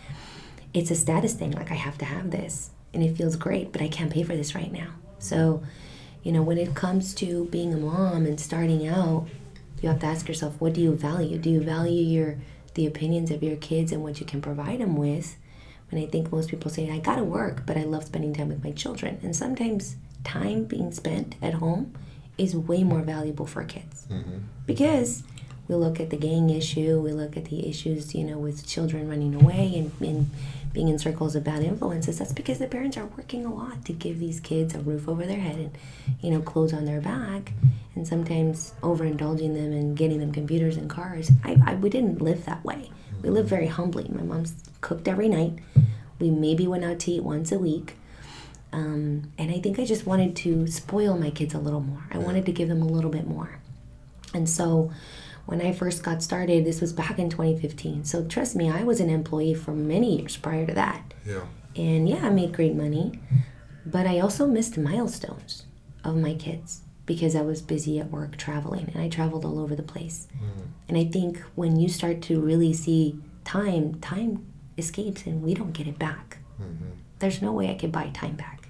it's 0.72 0.90
a 0.90 0.94
status 0.94 1.34
thing. 1.34 1.52
Like 1.52 1.70
I 1.70 1.74
have 1.74 1.98
to 1.98 2.04
have 2.04 2.30
this 2.30 2.70
and 2.92 3.02
it 3.02 3.16
feels 3.16 3.36
great, 3.36 3.72
but 3.72 3.82
I 3.82 3.88
can't 3.88 4.12
pay 4.12 4.22
for 4.22 4.36
this 4.36 4.54
right 4.54 4.72
now. 4.72 4.94
So, 5.18 5.62
you 6.22 6.32
know, 6.32 6.42
when 6.42 6.58
it 6.58 6.74
comes 6.74 7.14
to 7.14 7.46
being 7.46 7.72
a 7.72 7.76
mom 7.76 8.26
and 8.26 8.38
starting 8.38 8.86
out, 8.86 9.26
you 9.80 9.88
have 9.88 10.00
to 10.00 10.06
ask 10.06 10.28
yourself, 10.28 10.60
what 10.60 10.74
do 10.74 10.80
you 10.80 10.94
value? 10.94 11.38
Do 11.38 11.50
you 11.50 11.60
value 11.60 12.02
your 12.02 12.38
the 12.74 12.86
opinions 12.86 13.30
of 13.30 13.42
your 13.42 13.56
kids 13.56 13.90
and 13.90 14.02
what 14.02 14.20
you 14.20 14.26
can 14.26 14.40
provide 14.40 14.80
them 14.80 14.96
with? 14.96 15.36
And 15.90 15.98
I 15.98 16.06
think 16.06 16.30
most 16.30 16.50
people 16.50 16.70
say, 16.70 16.90
I 16.90 16.98
gotta 16.98 17.24
work, 17.24 17.64
but 17.66 17.76
I 17.76 17.82
love 17.82 18.04
spending 18.04 18.34
time 18.34 18.48
with 18.48 18.62
my 18.62 18.70
children. 18.70 19.18
And 19.22 19.34
sometimes 19.34 19.96
time 20.22 20.64
being 20.64 20.92
spent 20.92 21.34
at 21.42 21.54
home 21.54 21.94
is 22.38 22.54
way 22.54 22.84
more 22.84 23.00
valuable 23.00 23.46
for 23.46 23.64
kids. 23.64 24.06
Mm-hmm. 24.10 24.38
Because 24.66 25.24
we 25.66 25.74
look 25.74 26.00
at 26.00 26.10
the 26.10 26.16
gang 26.16 26.50
issue, 26.50 27.00
we 27.00 27.12
look 27.12 27.36
at 27.36 27.46
the 27.46 27.68
issues, 27.68 28.14
you 28.14 28.24
know, 28.24 28.38
with 28.38 28.66
children 28.66 29.08
running 29.08 29.34
away 29.34 29.72
and, 29.76 29.92
and 30.00 30.30
being 30.72 30.88
in 30.88 30.98
circles 30.98 31.34
of 31.34 31.44
bad 31.44 31.62
influences, 31.62 32.18
that's 32.18 32.32
because 32.32 32.58
the 32.58 32.66
parents 32.66 32.96
are 32.96 33.06
working 33.06 33.44
a 33.44 33.52
lot 33.52 33.84
to 33.84 33.92
give 33.92 34.20
these 34.20 34.40
kids 34.40 34.74
a 34.74 34.78
roof 34.78 35.08
over 35.08 35.26
their 35.26 35.40
head 35.40 35.56
and, 35.56 35.76
you 36.20 36.30
know, 36.30 36.40
clothes 36.40 36.72
on 36.72 36.84
their 36.84 37.00
back, 37.00 37.52
and 37.94 38.06
sometimes 38.06 38.72
overindulging 38.82 39.54
them 39.54 39.72
and 39.72 39.96
getting 39.96 40.20
them 40.20 40.32
computers 40.32 40.76
and 40.76 40.88
cars. 40.88 41.30
I, 41.44 41.56
I 41.66 41.74
we 41.74 41.90
didn't 41.90 42.22
live 42.22 42.44
that 42.44 42.64
way. 42.64 42.90
We 43.22 43.30
lived 43.30 43.48
very 43.48 43.66
humbly. 43.66 44.06
My 44.08 44.22
mom's 44.22 44.54
cooked 44.80 45.08
every 45.08 45.28
night. 45.28 45.58
We 46.18 46.30
maybe 46.30 46.66
went 46.66 46.84
out 46.84 47.00
to 47.00 47.10
eat 47.10 47.24
once 47.24 47.52
a 47.52 47.58
week. 47.58 47.96
Um, 48.72 49.32
and 49.36 49.50
I 49.50 49.58
think 49.58 49.78
I 49.78 49.84
just 49.84 50.06
wanted 50.06 50.36
to 50.36 50.66
spoil 50.68 51.18
my 51.18 51.30
kids 51.30 51.54
a 51.54 51.58
little 51.58 51.80
more. 51.80 52.04
I 52.12 52.18
wanted 52.18 52.46
to 52.46 52.52
give 52.52 52.68
them 52.68 52.82
a 52.82 52.86
little 52.86 53.10
bit 53.10 53.26
more. 53.26 53.58
And 54.32 54.48
so 54.48 54.92
when 55.50 55.60
I 55.60 55.72
first 55.72 56.02
got 56.02 56.22
started, 56.22 56.64
this 56.64 56.80
was 56.80 56.92
back 56.92 57.18
in 57.18 57.28
2015. 57.28 58.04
So 58.04 58.24
trust 58.24 58.54
me, 58.54 58.70
I 58.70 58.84
was 58.84 59.00
an 59.00 59.10
employee 59.10 59.54
for 59.54 59.72
many 59.72 60.18
years 60.18 60.36
prior 60.36 60.64
to 60.66 60.74
that. 60.74 61.12
Yeah. 61.26 61.42
And 61.76 62.08
yeah, 62.08 62.26
I 62.26 62.30
made 62.30 62.52
great 62.52 62.74
money, 62.74 63.18
but 63.84 64.06
I 64.06 64.20
also 64.20 64.46
missed 64.46 64.78
milestones 64.78 65.64
of 66.04 66.16
my 66.16 66.34
kids 66.34 66.82
because 67.04 67.34
I 67.34 67.42
was 67.42 67.62
busy 67.62 67.98
at 67.98 68.10
work 68.10 68.36
traveling 68.36 68.90
and 68.94 69.02
I 69.02 69.08
traveled 69.08 69.44
all 69.44 69.58
over 69.58 69.74
the 69.74 69.82
place. 69.82 70.28
Mm. 70.36 70.68
And 70.88 70.98
I 70.98 71.04
think 71.04 71.40
when 71.56 71.78
you 71.78 71.88
start 71.88 72.22
to 72.22 72.40
really 72.40 72.72
see 72.72 73.18
time, 73.44 73.94
time 74.00 74.46
escapes 74.78 75.26
and 75.26 75.42
we 75.42 75.54
don't 75.54 75.72
get 75.72 75.88
it 75.88 75.98
back. 75.98 76.38
Mm-hmm. 76.60 76.90
There's 77.18 77.42
no 77.42 77.52
way 77.52 77.70
I 77.70 77.74
could 77.74 77.92
buy 77.92 78.10
time 78.10 78.36
back. 78.36 78.60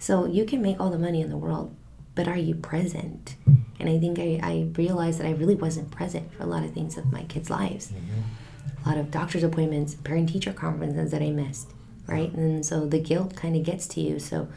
So 0.00 0.24
you 0.24 0.46
can 0.46 0.62
make 0.62 0.80
all 0.80 0.88
the 0.90 0.98
money 0.98 1.20
in 1.20 1.28
the 1.28 1.36
world, 1.36 1.76
but 2.14 2.28
are 2.28 2.36
you 2.36 2.54
present? 2.54 3.36
And 3.78 3.88
I 3.88 3.98
think 3.98 4.18
I, 4.18 4.40
I 4.42 4.68
realized 4.76 5.20
that 5.20 5.26
I 5.26 5.32
really 5.32 5.54
wasn't 5.54 5.90
present 5.90 6.32
for 6.34 6.42
a 6.42 6.46
lot 6.46 6.64
of 6.64 6.72
things 6.72 6.98
of 6.98 7.10
my 7.10 7.22
kids' 7.24 7.50
lives. 7.50 7.88
Mm-hmm. 7.88 8.84
A 8.84 8.88
lot 8.88 8.98
of 8.98 9.10
doctor's 9.10 9.42
appointments, 9.42 9.94
parent 9.94 10.28
teacher 10.28 10.52
conferences 10.52 11.10
that 11.12 11.22
I 11.22 11.30
missed, 11.30 11.72
right? 12.06 12.32
And 12.32 12.64
so 12.64 12.86
the 12.86 13.00
guilt 13.00 13.36
kind 13.36 13.56
of 13.56 13.64
gets 13.64 13.86
to 13.88 14.00
you. 14.00 14.18
So, 14.18 14.48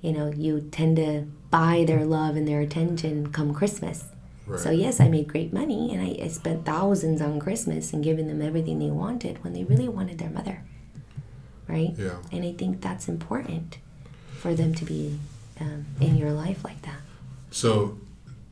you 0.00 0.12
know, 0.12 0.30
you 0.30 0.68
tend 0.70 0.96
to 0.96 1.26
buy 1.50 1.84
their 1.86 2.04
love 2.04 2.36
and 2.36 2.46
their 2.46 2.60
attention 2.60 3.32
come 3.32 3.52
Christmas. 3.54 4.04
Right. 4.46 4.60
So, 4.60 4.70
yes, 4.70 5.00
I 5.00 5.08
made 5.08 5.28
great 5.28 5.52
money 5.52 5.92
and 5.92 6.02
I, 6.02 6.24
I 6.24 6.28
spent 6.28 6.64
thousands 6.64 7.20
on 7.20 7.38
Christmas 7.38 7.92
and 7.92 8.02
giving 8.02 8.26
them 8.26 8.42
everything 8.42 8.78
they 8.78 8.90
wanted 8.90 9.42
when 9.44 9.52
they 9.52 9.64
really 9.64 9.88
wanted 9.88 10.18
their 10.18 10.30
mother, 10.30 10.64
right? 11.68 11.94
Yeah. 11.96 12.16
And 12.32 12.44
I 12.44 12.52
think 12.52 12.80
that's 12.80 13.08
important 13.08 13.78
for 14.38 14.54
them 14.54 14.74
to 14.74 14.84
be 14.84 15.18
um, 15.60 15.86
in 16.00 16.16
your 16.16 16.32
life 16.32 16.64
like 16.64 16.80
that. 16.82 17.00
So, 17.50 17.98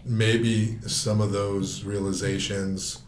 maybe 0.05 0.79
some 0.87 1.21
of 1.21 1.33
those 1.33 1.85
realizations 1.85 3.03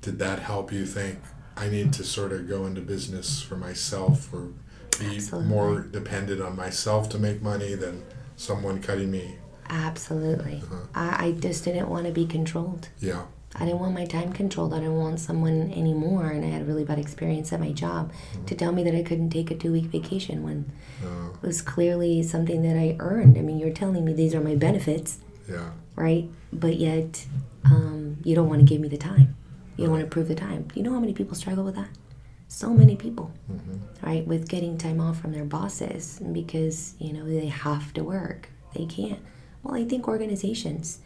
did 0.00 0.18
that 0.18 0.38
help 0.38 0.72
you 0.72 0.86
think 0.86 1.18
I 1.56 1.68
need 1.68 1.92
to 1.94 2.04
sort 2.04 2.32
of 2.32 2.48
go 2.48 2.66
into 2.66 2.80
business 2.80 3.42
for 3.42 3.56
myself 3.56 4.32
or 4.32 4.52
be 4.98 5.16
Absolutely. 5.16 5.48
more 5.48 5.80
dependent 5.80 6.40
on 6.40 6.56
myself 6.56 7.08
to 7.10 7.18
make 7.18 7.42
money 7.42 7.74
than 7.74 8.04
someone 8.36 8.80
cutting 8.80 9.10
me? 9.10 9.38
Absolutely. 9.68 10.62
Uh-huh. 10.64 10.76
I, 10.94 11.26
I 11.26 11.32
just 11.32 11.64
didn't 11.64 11.88
want 11.88 12.06
to 12.06 12.12
be 12.12 12.26
controlled. 12.26 12.88
Yeah. 13.00 13.24
I 13.60 13.64
didn't 13.64 13.80
want 13.80 13.94
my 13.94 14.04
time 14.04 14.32
controlled. 14.32 14.72
I 14.72 14.78
didn't 14.78 14.98
want 14.98 15.20
someone 15.20 15.72
anymore. 15.72 16.26
And 16.26 16.44
I 16.44 16.48
had 16.48 16.62
a 16.62 16.64
really 16.64 16.84
bad 16.84 16.98
experience 16.98 17.52
at 17.52 17.60
my 17.60 17.72
job 17.72 18.12
mm-hmm. 18.12 18.44
to 18.44 18.54
tell 18.54 18.72
me 18.72 18.84
that 18.84 18.94
I 18.94 19.02
couldn't 19.02 19.30
take 19.30 19.50
a 19.50 19.54
two 19.54 19.72
week 19.72 19.86
vacation 19.86 20.42
when 20.42 20.70
uh, 21.04 21.30
it 21.30 21.46
was 21.46 21.60
clearly 21.60 22.22
something 22.22 22.62
that 22.62 22.76
I 22.76 22.96
earned. 23.00 23.36
I 23.36 23.42
mean, 23.42 23.58
you're 23.58 23.72
telling 23.72 24.04
me 24.04 24.12
these 24.12 24.34
are 24.34 24.40
my 24.40 24.54
benefits. 24.54 25.18
Yeah. 25.48 25.70
Right? 25.96 26.28
But 26.52 26.76
yet, 26.76 27.26
um, 27.64 28.18
you 28.22 28.34
don't 28.34 28.48
want 28.48 28.60
to 28.60 28.66
give 28.66 28.80
me 28.80 28.88
the 28.88 28.98
time. 28.98 29.36
You 29.76 29.84
don't 29.84 29.92
want 29.92 30.04
to 30.04 30.10
prove 30.10 30.28
the 30.28 30.34
time. 30.34 30.68
You 30.74 30.82
know 30.82 30.92
how 30.92 31.00
many 31.00 31.12
people 31.12 31.34
struggle 31.34 31.64
with 31.64 31.76
that? 31.76 31.88
So 32.48 32.70
many 32.70 32.96
people, 32.96 33.32
mm-hmm. 33.50 34.06
right? 34.06 34.26
With 34.26 34.48
getting 34.48 34.78
time 34.78 35.00
off 35.00 35.20
from 35.20 35.32
their 35.32 35.44
bosses 35.44 36.20
because, 36.32 36.94
you 36.98 37.12
know, 37.12 37.26
they 37.26 37.46
have 37.46 37.92
to 37.94 38.02
work. 38.02 38.48
They 38.74 38.86
can't. 38.86 39.20
Well, 39.62 39.74
I 39.74 39.84
think 39.84 40.08
organizations, 40.08 41.00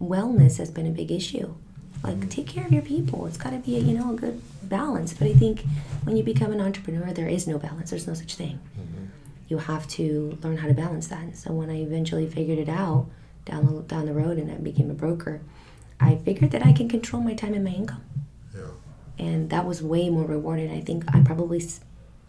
wellness 0.00 0.58
has 0.58 0.70
been 0.70 0.86
a 0.86 0.90
big 0.90 1.10
issue. 1.10 1.54
Like, 2.02 2.16
mm-hmm. 2.16 2.28
take 2.28 2.46
care 2.46 2.64
of 2.64 2.72
your 2.72 2.82
people. 2.82 3.26
It's 3.26 3.36
got 3.36 3.50
to 3.50 3.58
be, 3.58 3.76
a, 3.76 3.80
you 3.80 3.96
know, 3.98 4.12
a 4.12 4.16
good 4.16 4.40
balance. 4.62 5.12
But 5.12 5.28
I 5.28 5.32
think 5.32 5.64
when 6.04 6.16
you 6.16 6.22
become 6.22 6.52
an 6.52 6.60
entrepreneur, 6.60 7.12
there 7.12 7.28
is 7.28 7.46
no 7.46 7.58
balance. 7.58 7.90
There's 7.90 8.06
no 8.06 8.14
such 8.14 8.34
thing. 8.34 8.60
Mm-hmm. 8.78 9.04
You 9.48 9.58
have 9.58 9.88
to 9.88 10.38
learn 10.42 10.58
how 10.58 10.68
to 10.68 10.74
balance 10.74 11.08
that. 11.08 11.22
and 11.22 11.36
So 11.36 11.52
when 11.52 11.70
I 11.70 11.80
eventually 11.82 12.26
figured 12.26 12.58
it 12.58 12.68
out, 12.68 13.06
down 13.44 13.66
the, 13.66 13.82
down 13.82 14.06
the 14.06 14.12
road 14.12 14.38
and 14.38 14.50
I 14.50 14.56
became 14.56 14.90
a 14.90 14.94
broker, 14.94 15.40
I 15.98 16.16
figured 16.16 16.50
that 16.52 16.64
I 16.64 16.72
can 16.72 16.88
control 16.88 17.22
my 17.22 17.34
time 17.34 17.54
and 17.54 17.64
my 17.64 17.70
income. 17.70 18.02
Yeah. 18.54 18.62
and 19.18 19.50
that 19.50 19.66
was 19.66 19.82
way 19.82 20.08
more 20.10 20.24
rewarding. 20.24 20.70
I 20.70 20.80
think 20.80 21.04
I 21.14 21.20
probably 21.20 21.62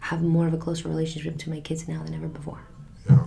have 0.00 0.22
more 0.22 0.46
of 0.46 0.54
a 0.54 0.58
closer 0.58 0.88
relationship 0.88 1.38
to 1.38 1.50
my 1.50 1.60
kids 1.60 1.86
now 1.88 2.02
than 2.02 2.14
ever 2.14 2.28
before. 2.28 2.60
Yeah. 3.08 3.26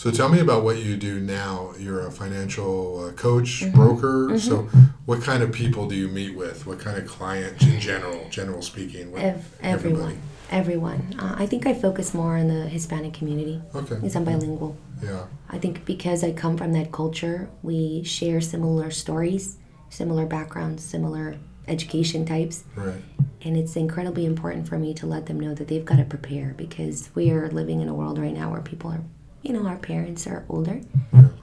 So 0.00 0.10
tell 0.10 0.30
me 0.30 0.40
about 0.40 0.64
what 0.64 0.78
you 0.78 0.96
do 0.96 1.20
now. 1.20 1.74
You're 1.78 2.06
a 2.06 2.10
financial 2.10 3.04
uh, 3.04 3.12
coach, 3.12 3.60
mm-hmm. 3.60 3.76
broker. 3.76 4.28
Mm-hmm. 4.28 4.38
So 4.38 4.62
what 5.04 5.20
kind 5.20 5.42
of 5.42 5.52
people 5.52 5.86
do 5.86 5.94
you 5.94 6.08
meet 6.08 6.34
with? 6.34 6.66
What 6.66 6.78
kind 6.78 6.96
of 6.96 7.06
clients 7.06 7.66
in 7.66 7.78
general, 7.78 8.26
general 8.30 8.62
speaking? 8.62 9.14
Ev- 9.14 9.58
everyone. 9.62 10.18
Everyone. 10.50 11.14
Uh, 11.18 11.34
I 11.36 11.44
think 11.44 11.66
I 11.66 11.74
focus 11.74 12.14
more 12.14 12.38
on 12.38 12.48
the 12.48 12.66
Hispanic 12.66 13.12
community. 13.12 13.60
Okay. 13.74 13.96
Because 13.96 14.16
I'm 14.16 14.24
bilingual. 14.24 14.74
Yeah. 15.02 15.26
I 15.50 15.58
think 15.58 15.84
because 15.84 16.24
I 16.24 16.32
come 16.32 16.56
from 16.56 16.72
that 16.72 16.92
culture, 16.92 17.50
we 17.62 18.02
share 18.02 18.40
similar 18.40 18.90
stories, 18.90 19.58
similar 19.90 20.24
backgrounds, 20.24 20.82
similar 20.82 21.36
education 21.68 22.24
types. 22.24 22.64
Right. 22.74 23.02
And 23.42 23.54
it's 23.54 23.76
incredibly 23.76 24.24
important 24.24 24.66
for 24.66 24.78
me 24.78 24.94
to 24.94 25.04
let 25.04 25.26
them 25.26 25.38
know 25.38 25.52
that 25.52 25.68
they've 25.68 25.84
got 25.84 25.96
to 25.96 26.04
prepare 26.04 26.54
because 26.56 27.10
we 27.14 27.30
are 27.30 27.50
living 27.50 27.82
in 27.82 27.88
a 27.90 27.94
world 27.94 28.18
right 28.18 28.32
now 28.32 28.50
where 28.50 28.62
people 28.62 28.92
are, 28.92 29.02
you 29.42 29.52
know, 29.52 29.66
our 29.66 29.76
parents 29.76 30.26
are 30.26 30.44
older 30.48 30.80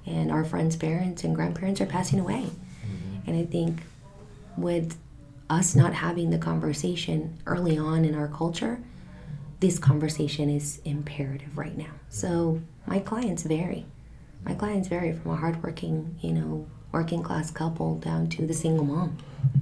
and 0.05 0.31
our 0.31 0.43
friends' 0.43 0.75
parents 0.75 1.23
and 1.23 1.35
grandparents 1.35 1.81
are 1.81 1.85
passing 1.85 2.19
away. 2.19 2.45
Mm-hmm. 2.45 3.29
And 3.29 3.37
I 3.37 3.45
think 3.45 3.81
with 4.57 4.97
us 5.49 5.75
not 5.75 5.93
having 5.93 6.29
the 6.29 6.37
conversation 6.37 7.37
early 7.45 7.77
on 7.77 8.05
in 8.05 8.15
our 8.15 8.27
culture, 8.27 8.79
this 9.59 9.79
conversation 9.79 10.49
is 10.49 10.79
imperative 10.85 11.57
right 11.57 11.77
now. 11.77 11.91
So 12.09 12.61
my 12.85 12.99
clients 12.99 13.43
vary. 13.43 13.85
My 14.45 14.53
clients 14.53 14.87
vary 14.87 15.13
from 15.13 15.31
a 15.31 15.35
hardworking, 15.35 16.17
you 16.21 16.33
know, 16.33 16.67
working 16.97 17.21
class 17.21 17.51
couple 17.51 17.99
down 17.99 18.27
to 18.27 18.47
the 18.47 18.53
single 18.53 18.83
mom 18.83 19.15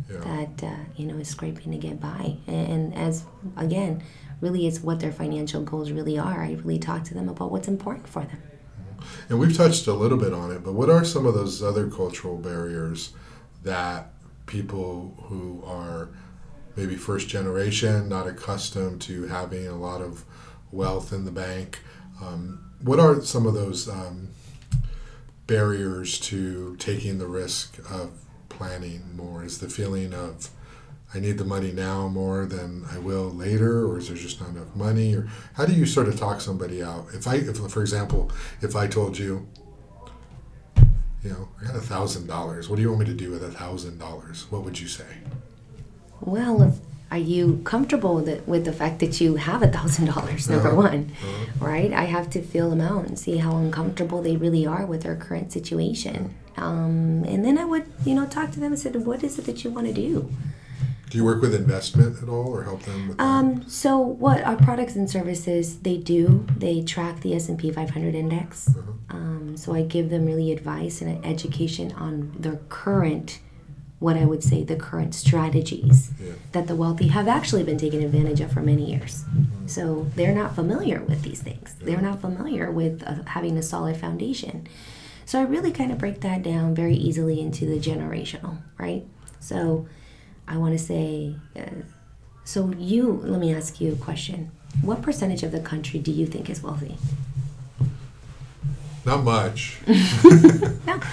yeah. 0.10 0.20
that 0.20 0.64
uh, 0.64 0.76
you 0.96 1.06
know 1.06 1.18
is 1.18 1.28
scraping 1.28 1.70
to 1.72 1.78
get 1.78 2.00
by. 2.00 2.38
And, 2.48 2.68
and 2.74 2.96
as 2.96 3.26
again, 3.58 4.02
really, 4.40 4.68
it's 4.68 4.80
what 4.80 5.02
their 5.02 5.12
financial 5.12 5.62
goals 5.62 5.92
really 5.92 6.18
are. 6.18 6.42
I 6.44 6.54
really 6.54 6.80
talk 6.80 7.04
to 7.06 7.14
them 7.14 7.28
about 7.28 7.52
what's 7.52 7.68
important 7.68 8.08
for 8.08 8.22
them. 8.22 8.42
Mm-hmm. 8.42 9.04
And 9.30 9.40
we've 9.40 9.56
touched 9.56 9.86
a 9.88 9.94
little 9.94 10.18
bit 10.18 10.34
on 10.34 10.52
it, 10.52 10.64
but 10.64 10.74
what 10.74 10.90
are 10.90 11.04
some 11.04 11.26
of 11.26 11.34
those 11.34 11.62
other 11.62 11.90
cultural 11.90 12.38
barriers 12.38 13.12
that 13.64 14.14
people 14.46 15.18
who 15.24 15.62
are 15.66 16.10
maybe 16.78 16.96
first 16.96 17.28
generation, 17.28 18.08
not 18.08 18.28
accustomed 18.28 19.02
to 19.02 19.28
having 19.28 19.68
a 19.68 19.76
lot 19.76 20.02
of 20.02 20.24
wealth 20.72 21.12
in 21.12 21.26
the 21.26 21.32
bank. 21.32 21.80
Um, 22.22 22.72
what 22.82 23.00
are 23.00 23.22
some 23.22 23.46
of 23.46 23.54
those 23.54 23.90
um, 23.90 24.30
barriers 25.48 26.20
to 26.20 26.76
taking 26.78 27.18
the 27.20 27.28
risk 27.28 27.78
of 27.92 28.12
planning 28.50 29.16
more? 29.16 29.44
Is 29.44 29.60
the 29.60 29.70
feeling 29.70 30.14
of 30.14 30.50
I 31.14 31.20
need 31.20 31.38
the 31.38 31.46
money 31.46 31.72
now 31.72 32.10
more 32.10 32.46
than 32.46 32.86
I 32.92 32.98
will 32.98 33.30
later, 33.30 33.88
or 33.88 33.98
is 34.00 34.10
there 34.10 34.18
just 34.18 34.42
not 34.42 34.50
enough 34.50 34.76
money? 34.76 35.16
Or 35.16 35.30
how 35.54 35.66
do 35.66 35.74
you 35.74 35.86
sort 35.86 36.10
of 36.10 36.20
talk 36.20 36.42
somebody 36.42 36.84
out? 36.84 37.08
If 37.14 37.26
I, 37.28 37.36
if, 37.36 37.58
for 37.58 37.82
example, 37.82 38.32
if 38.62 38.76
I 38.76 38.88
told 38.88 39.18
you, 39.18 39.48
you 41.24 41.30
know, 41.32 41.48
I 41.60 41.66
got 41.66 41.76
a 41.76 41.82
thousand 41.82 42.28
dollars. 42.28 42.70
What 42.70 42.76
do 42.76 42.82
you 42.82 42.90
want 42.90 43.00
me 43.00 43.06
to 43.06 43.14
do 43.14 43.32
with 43.32 43.44
a 43.44 43.50
thousand 43.50 43.98
dollars? 43.98 44.46
What 44.50 44.64
would 44.64 44.80
you 44.80 44.88
say? 44.88 45.06
Well, 46.22 46.62
if, 46.62 46.76
are 47.12 47.18
you 47.18 47.62
comfortable 47.64 48.16
with, 48.16 48.48
with 48.48 48.66
the 48.66 48.74
fact 48.74 49.00
that 49.00 49.22
you 49.22 49.36
have 49.36 49.62
a 49.62 49.68
thousand 49.68 50.06
dollars? 50.06 50.50
Number 50.50 50.70
uh-huh. 50.70 50.78
one, 50.78 51.12
uh-huh. 51.22 51.66
right? 51.66 51.94
I 51.94 52.06
have 52.06 52.30
to 52.32 52.42
feel 52.42 52.70
them 52.70 52.82
out 52.82 53.06
and 53.06 53.18
see 53.18 53.38
how 53.38 53.58
uncomfortable 53.58 54.22
they 54.22 54.36
really 54.36 54.66
are 54.66 54.86
with 54.86 55.04
their 55.04 55.16
current 55.16 55.52
situation. 55.52 56.36
Um, 56.58 57.24
and 57.26 57.44
then 57.44 57.58
I 57.58 57.66
would, 57.66 57.92
you 58.06 58.16
know, 58.16 58.26
talk 58.26 58.52
to 58.52 58.60
them 58.60 58.72
and 58.72 58.80
said, 58.80 58.96
"What 59.06 59.24
is 59.24 59.38
it 59.38 59.46
that 59.46 59.64
you 59.64 59.70
want 59.70 59.88
to 59.88 59.94
do?" 59.94 60.32
Do 61.10 61.20
you 61.20 61.24
work 61.24 61.42
with 61.42 61.54
investment 61.54 62.22
at 62.24 62.30
all, 62.30 62.48
or 62.48 62.64
help 62.64 62.82
them 62.84 63.10
with 63.10 63.18
that? 63.18 63.24
Um, 63.24 63.70
so 63.70 64.00
what 64.00 64.44
our 64.44 64.58
products 64.58 64.96
and 64.96 65.10
services 65.10 65.80
they 65.80 65.98
do, 65.98 66.46
they 66.58 66.82
track 66.82 67.22
the 67.22 67.36
S 67.36 67.48
and 67.48 67.60
P 67.60 67.72
500 67.72 68.16
index. 68.16 68.70
Uh-huh. 68.70 68.92
Um, 69.12 69.56
so 69.56 69.74
I 69.76 69.84
give 69.84 70.10
them 70.10 70.26
really 70.26 70.52
advice 70.52 71.02
and 71.02 71.24
education 71.24 71.92
on 71.94 72.34
their 72.40 72.58
current 72.70 73.40
what 74.06 74.18
I 74.18 74.24
would 74.24 74.44
say 74.44 74.64
the 74.64 74.76
current 74.76 75.16
strategies 75.16 76.12
yeah. 76.24 76.34
that 76.52 76.68
the 76.68 76.76
wealthy 76.76 77.08
have 77.08 77.28
actually 77.28 77.64
been 77.64 77.80
taken 77.80 78.04
advantage 78.04 78.40
of 78.40 78.52
for 78.52 78.62
many 78.62 78.92
years. 78.92 79.24
Mm-hmm. 79.24 79.66
So 79.66 80.06
they're 80.16 80.36
not 80.36 80.54
familiar 80.54 81.02
with 81.02 81.24
these 81.24 81.42
things. 81.42 81.76
Yeah. 81.80 81.86
They're 81.88 82.02
not 82.04 82.22
familiar 82.22 82.70
with 82.70 83.02
uh, 83.04 83.24
having 83.26 83.58
a 83.58 83.64
solid 83.64 83.98
foundation. 83.98 84.68
So 85.26 85.40
I 85.40 85.42
really 85.42 85.72
kind 85.72 85.92
of 85.92 85.98
break 85.98 86.22
that 86.22 86.44
down 86.44 86.76
very 86.76 86.94
easily 86.94 87.42
into 87.42 87.66
the 87.66 87.80
generational, 87.80 88.60
right? 88.78 89.04
So 89.40 89.88
I 90.48 90.58
want 90.58 90.78
to 90.78 90.84
say, 90.92 91.36
uh, 91.56 91.82
so 92.44 92.72
you, 92.78 93.22
let 93.24 93.40
me 93.40 93.56
ask 93.56 93.82
you 93.82 93.94
a 93.94 93.96
question. 93.96 94.52
What 94.84 95.02
percentage 95.02 95.42
of 95.42 95.52
the 95.52 95.62
country 95.62 96.00
do 96.00 96.12
you 96.12 96.28
think 96.28 96.48
is 96.48 96.62
wealthy? 96.62 96.96
Not 99.04 99.24
much. 99.24 99.80
no. 99.88 101.00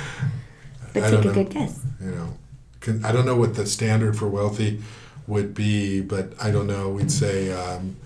But 0.94 1.09
take 1.09 1.20
a 1.20 1.24
know. 1.24 1.33
good 1.33 1.48
guess. 1.48 1.81
You 2.02 2.11
know, 2.11 2.35
I 3.05 3.12
don't 3.12 3.27
know 3.27 3.37
what 3.37 3.55
the 3.55 3.66
standard 3.66 4.16
for 4.16 4.29
wealthy 4.29 4.81
would 5.27 5.55
be, 5.55 6.01
but 6.01 6.33
I 6.40 6.51
don't 6.51 6.66
know. 6.66 6.90
We'd 6.90 7.11
say 7.11 7.53
um, 7.53 7.97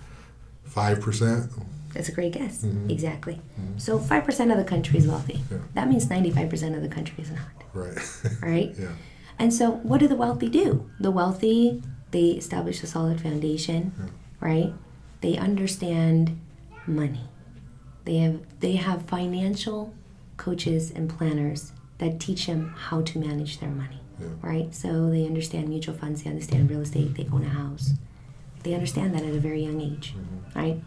five 0.64 0.98
um, 0.98 1.02
percent. 1.02 1.50
That's 1.92 2.08
a 2.08 2.12
great 2.12 2.32
guess. 2.32 2.62
Mm-hmm. 2.62 2.90
Exactly. 2.90 3.40
Mm-hmm. 3.60 3.78
So 3.78 3.98
five 3.98 4.24
percent 4.24 4.50
of 4.50 4.58
the 4.58 4.64
country 4.64 4.98
is 4.98 5.06
wealthy. 5.06 5.40
Yeah. 5.50 5.58
That 5.74 5.88
means 5.88 6.10
ninety-five 6.10 6.50
percent 6.50 6.74
of 6.74 6.82
the 6.82 6.88
country 6.88 7.22
is 7.22 7.30
not. 7.30 7.48
Right. 7.72 7.98
right. 8.42 8.74
Yeah. 8.78 8.92
And 9.38 9.52
so, 9.52 9.70
what 9.70 10.00
do 10.00 10.08
the 10.08 10.16
wealthy 10.16 10.48
do? 10.48 10.90
The 11.00 11.10
wealthy 11.10 11.82
they 12.10 12.30
establish 12.30 12.82
a 12.82 12.86
solid 12.86 13.20
foundation, 13.20 13.92
yeah. 13.98 14.06
right? 14.40 14.72
They 15.20 15.36
understand 15.36 16.38
money. 16.86 17.28
They 18.04 18.18
have 18.18 18.40
they 18.60 18.76
have 18.76 19.02
financial 19.02 19.94
coaches 20.36 20.90
and 20.90 21.10
planners 21.10 21.72
that 21.98 22.20
teach 22.20 22.46
them 22.46 22.74
how 22.76 23.00
to 23.02 23.18
manage 23.18 23.58
their 23.58 23.70
money 23.70 24.00
yeah. 24.20 24.28
right? 24.42 24.74
So 24.74 25.10
they 25.10 25.26
understand 25.26 25.68
mutual 25.68 25.94
funds, 25.94 26.22
they 26.22 26.30
understand 26.30 26.70
real 26.70 26.80
estate, 26.80 27.14
they 27.14 27.28
own 27.32 27.44
a 27.44 27.48
house. 27.48 27.92
They 28.62 28.74
understand 28.74 29.14
that 29.14 29.22
at 29.22 29.34
a 29.34 29.38
very 29.38 29.62
young 29.62 29.80
age, 29.80 30.14
mm-hmm. 30.16 30.58
right? 30.58 30.82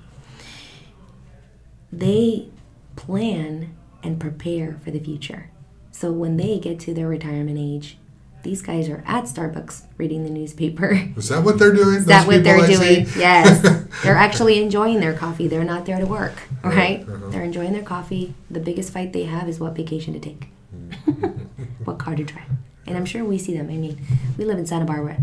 They 1.92 2.50
plan 2.96 3.76
and 4.04 4.20
prepare 4.20 4.78
for 4.84 4.92
the 4.92 5.00
future. 5.00 5.50
So 5.92 6.12
when 6.12 6.38
they 6.38 6.60
get 6.60 6.80
to 6.82 6.94
their 6.94 7.08
retirement 7.08 7.58
age, 7.58 7.98
these 8.44 8.62
guys 8.62 8.88
are 8.88 9.04
at 9.06 9.26
Starbucks 9.26 9.84
reading 9.98 10.24
the 10.24 10.30
newspaper. 10.30 10.92
Is 11.18 11.30
that 11.30 11.44
what 11.44 11.60
they're 11.60 11.74
doing? 11.74 11.96
Is 11.96 12.06
that 12.06 12.26
what 12.26 12.44
they're 12.44 12.62
I 12.62 12.68
doing? 12.68 13.08
yes. 13.18 13.62
they're 14.04 14.15
actually 14.15 14.62
enjoying 14.62 15.00
their 15.00 15.13
coffee. 15.13 15.48
They're 15.48 15.63
not 15.63 15.86
there 15.86 16.00
to 16.00 16.06
work, 16.06 16.34
right? 16.63 17.08
Uh-huh. 17.08 17.30
They're 17.30 17.44
enjoying 17.44 17.74
their 17.74 17.84
coffee. 17.84 18.34
The 18.50 18.60
biggest 18.60 18.94
fight 18.94 19.13
they 19.13 19.24
have 19.24 19.50
is 19.50 19.60
what 19.60 19.76
vacation 19.76 20.13
to 20.13 20.20
take, 20.20 20.48
mm-hmm. 20.74 21.26
what 21.84 22.00
car 22.00 22.15
to 22.15 22.24
drive 22.24 22.50
and 22.89 22.97
I'm 22.97 23.06
sure 23.06 23.23
we 23.23 23.38
see 23.38 23.56
them. 23.56 23.69
I 23.69 23.78
mean, 23.78 24.02
we 24.38 24.45
live 24.45 24.58
in 24.58 24.65
Santa 24.65 24.86
Barbara, 24.86 25.17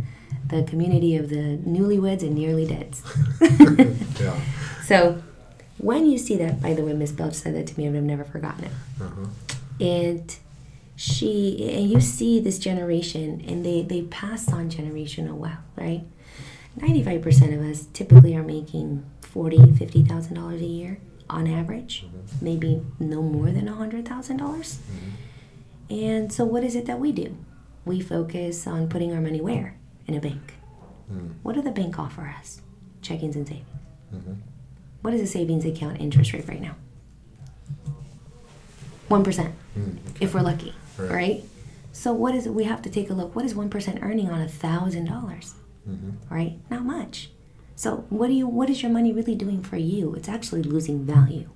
the 0.48 0.62
community 0.62 1.16
of 1.16 1.28
the 1.28 1.58
newlyweds 1.66 2.22
and 2.22 2.34
nearly 2.34 2.66
deads. 2.66 3.02
yeah. 4.20 4.40
So 4.84 5.22
when 5.78 6.06
you 6.06 6.16
see 6.16 6.36
that, 6.36 6.62
by 6.62 6.72
the 6.72 6.84
way, 6.84 6.92
Miss 6.92 7.12
Belch 7.12 7.34
said 7.34 7.54
that 7.54 7.66
to 7.66 7.78
me, 7.78 7.86
and 7.86 7.96
I've 7.96 8.02
never 8.02 8.24
forgotten 8.24 8.64
it. 8.64 8.72
Uh-huh. 9.00 9.26
And 9.80 10.36
she 10.96 11.70
and 11.70 11.90
you 11.90 12.00
see 12.00 12.40
this 12.40 12.58
generation, 12.58 13.44
and 13.46 13.64
they 13.64 13.82
they 13.82 14.02
pass 14.02 14.50
on 14.50 14.70
generational 14.70 15.34
wealth, 15.34 15.58
right? 15.76 16.04
Ninety 16.76 17.02
five 17.02 17.20
percent 17.20 17.52
of 17.52 17.60
us 17.60 17.86
typically 17.92 18.34
are 18.34 18.42
making 18.42 19.04
forty, 19.20 19.72
fifty 19.72 20.02
thousand 20.02 20.34
dollars 20.34 20.62
a 20.62 20.66
year 20.66 20.98
on 21.28 21.46
average, 21.46 22.06
mm-hmm. 22.06 22.44
maybe 22.44 22.82
no 22.98 23.20
more 23.20 23.50
than 23.50 23.68
a 23.68 23.74
hundred 23.74 24.08
thousand 24.08 24.38
dollars. 24.38 24.78
Mm-hmm. 24.78 25.10
And 25.88 26.32
so, 26.32 26.44
what 26.44 26.64
is 26.64 26.74
it 26.74 26.86
that 26.86 26.98
we 26.98 27.12
do? 27.12 27.36
We 27.86 28.00
focus 28.00 28.66
on 28.66 28.88
putting 28.88 29.14
our 29.14 29.20
money 29.20 29.40
where? 29.40 29.78
In 30.06 30.14
a 30.14 30.20
bank. 30.20 30.54
Mm. 31.10 31.34
What 31.42 31.54
do 31.54 31.62
the 31.62 31.70
bank 31.70 31.98
offer 31.98 32.34
us? 32.38 32.60
Checkings 33.00 33.36
and 33.36 33.46
savings. 33.46 33.66
Mm-hmm. 34.14 34.32
What 35.02 35.14
is 35.14 35.20
a 35.20 35.26
savings 35.26 35.64
account 35.64 36.00
interest 36.00 36.32
rate 36.32 36.46
right 36.48 36.60
now? 36.60 36.74
1%, 39.08 39.22
mm, 39.22 39.52
okay. 40.10 40.24
if 40.24 40.34
we're 40.34 40.40
lucky, 40.40 40.74
right. 40.98 41.10
right. 41.10 41.44
So, 41.92 42.12
what 42.12 42.34
is 42.34 42.46
it? 42.46 42.52
We 42.52 42.64
have 42.64 42.82
to 42.82 42.90
take 42.90 43.08
a 43.08 43.14
look. 43.14 43.36
What 43.36 43.44
is 43.44 43.54
1% 43.54 44.02
earning 44.02 44.28
on 44.28 44.42
a 44.42 44.46
$1,000? 44.46 45.06
Mm-hmm. 45.08 46.10
Right? 46.28 46.58
Not 46.68 46.84
much. 46.84 47.30
So, 47.76 48.04
what 48.08 48.26
do 48.26 48.32
you 48.32 48.48
what 48.48 48.68
is 48.68 48.82
your 48.82 48.90
money 48.90 49.12
really 49.12 49.36
doing 49.36 49.62
for 49.62 49.76
you? 49.76 50.14
It's 50.14 50.28
actually 50.28 50.62
losing 50.62 51.04
value, 51.04 51.50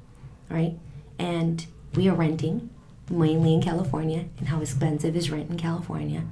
right? 0.48 0.78
And 1.18 1.66
we 1.94 2.08
are 2.08 2.14
renting 2.14 2.70
mainly 3.10 3.52
in 3.52 3.60
California, 3.60 4.24
and 4.38 4.48
how 4.48 4.60
expensive 4.60 5.16
is 5.16 5.30
rent 5.30 5.50
in 5.50 5.56
California. 5.56 6.24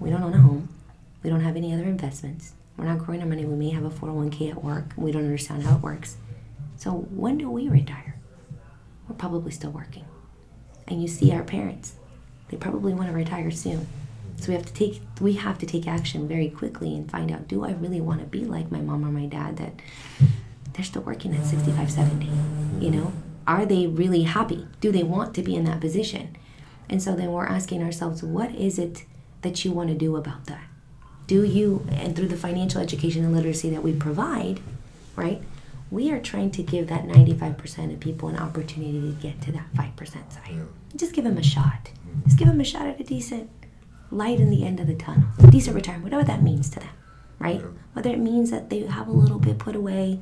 We 0.00 0.10
don't 0.10 0.22
own 0.22 0.34
a 0.34 0.38
home. 0.38 0.68
We 1.22 1.30
don't 1.30 1.40
have 1.40 1.56
any 1.56 1.72
other 1.72 1.84
investments. 1.84 2.54
We're 2.76 2.86
not 2.86 2.98
growing 2.98 3.20
our 3.20 3.26
money. 3.26 3.44
We 3.44 3.54
may 3.54 3.70
have 3.70 3.84
a 3.84 3.90
401k 3.90 4.50
at 4.50 4.64
work. 4.64 4.92
We 4.96 5.12
don't 5.12 5.24
understand 5.24 5.62
how 5.62 5.76
it 5.76 5.82
works. 5.82 6.16
So 6.76 6.90
when 6.90 7.38
do 7.38 7.48
we 7.48 7.68
retire? 7.68 8.16
We're 9.08 9.14
probably 9.14 9.52
still 9.52 9.70
working. 9.70 10.04
And 10.88 11.00
you 11.00 11.06
see 11.06 11.32
our 11.32 11.44
parents. 11.44 11.94
They 12.48 12.56
probably 12.56 12.92
want 12.92 13.08
to 13.08 13.14
retire 13.14 13.50
soon. 13.50 13.86
So 14.42 14.48
we 14.48 14.54
have 14.54 14.66
to 14.66 14.72
take 14.72 15.00
we 15.20 15.34
have 15.34 15.58
to 15.58 15.66
take 15.66 15.86
action 15.86 16.26
very 16.26 16.50
quickly 16.50 16.96
and 16.96 17.08
find 17.08 17.30
out 17.30 17.46
do 17.46 17.64
I 17.64 17.70
really 17.72 18.00
want 18.00 18.20
to 18.20 18.26
be 18.26 18.44
like 18.44 18.72
my 18.72 18.80
mom 18.80 19.04
or 19.04 19.12
my 19.12 19.26
dad 19.26 19.56
that 19.58 19.74
they're 20.72 20.84
still 20.84 21.02
working 21.02 21.32
at 21.36 21.46
65 21.46 21.90
70 21.90 22.28
you 22.80 22.90
know 22.90 23.12
are 23.46 23.66
they 23.66 23.86
really 23.86 24.22
happy? 24.22 24.66
Do 24.80 24.92
they 24.92 25.02
want 25.02 25.34
to 25.34 25.42
be 25.42 25.56
in 25.56 25.64
that 25.64 25.80
position? 25.80 26.36
And 26.88 27.02
so 27.02 27.14
then 27.14 27.32
we're 27.32 27.46
asking 27.46 27.82
ourselves 27.82 28.22
what 28.22 28.54
is 28.54 28.78
it 28.78 29.04
that 29.42 29.64
you 29.64 29.72
want 29.72 29.88
to 29.88 29.94
do 29.94 30.16
about 30.16 30.46
that? 30.46 30.64
Do 31.26 31.44
you 31.44 31.86
and 31.90 32.14
through 32.14 32.28
the 32.28 32.36
financial 32.36 32.80
education 32.80 33.24
and 33.24 33.34
literacy 33.34 33.70
that 33.70 33.82
we 33.82 33.92
provide 33.92 34.60
right 35.14 35.42
we 35.90 36.10
are 36.10 36.20
trying 36.20 36.50
to 36.50 36.62
give 36.62 36.88
that 36.88 37.04
95% 37.04 37.92
of 37.92 38.00
people 38.00 38.30
an 38.30 38.38
opportunity 38.38 38.98
to 38.98 39.20
get 39.20 39.42
to 39.42 39.52
that 39.52 39.70
5% 39.74 40.32
side. 40.32 40.66
Just 40.96 41.12
give 41.12 41.24
them 41.24 41.36
a 41.36 41.42
shot. 41.42 41.90
Mm-hmm. 42.08 42.22
Just 42.24 42.38
give 42.38 42.48
them 42.48 42.62
a 42.62 42.64
shot 42.64 42.86
at 42.86 42.98
a 42.98 43.04
decent 43.04 43.50
light 44.10 44.40
in 44.40 44.48
the 44.48 44.64
end 44.64 44.78
of 44.78 44.86
the 44.86 44.94
tunnel 44.94 45.26
decent 45.48 45.74
retirement 45.74 46.04
whatever 46.04 46.22
that 46.22 46.42
means 46.42 46.68
to 46.68 46.78
them 46.80 46.90
right? 47.42 47.60
Whether 47.92 48.10
it 48.10 48.20
means 48.20 48.50
that 48.52 48.70
they 48.70 48.80
have 48.80 49.08
a 49.08 49.12
little 49.12 49.38
bit 49.38 49.58
put 49.58 49.74
away 49.74 50.20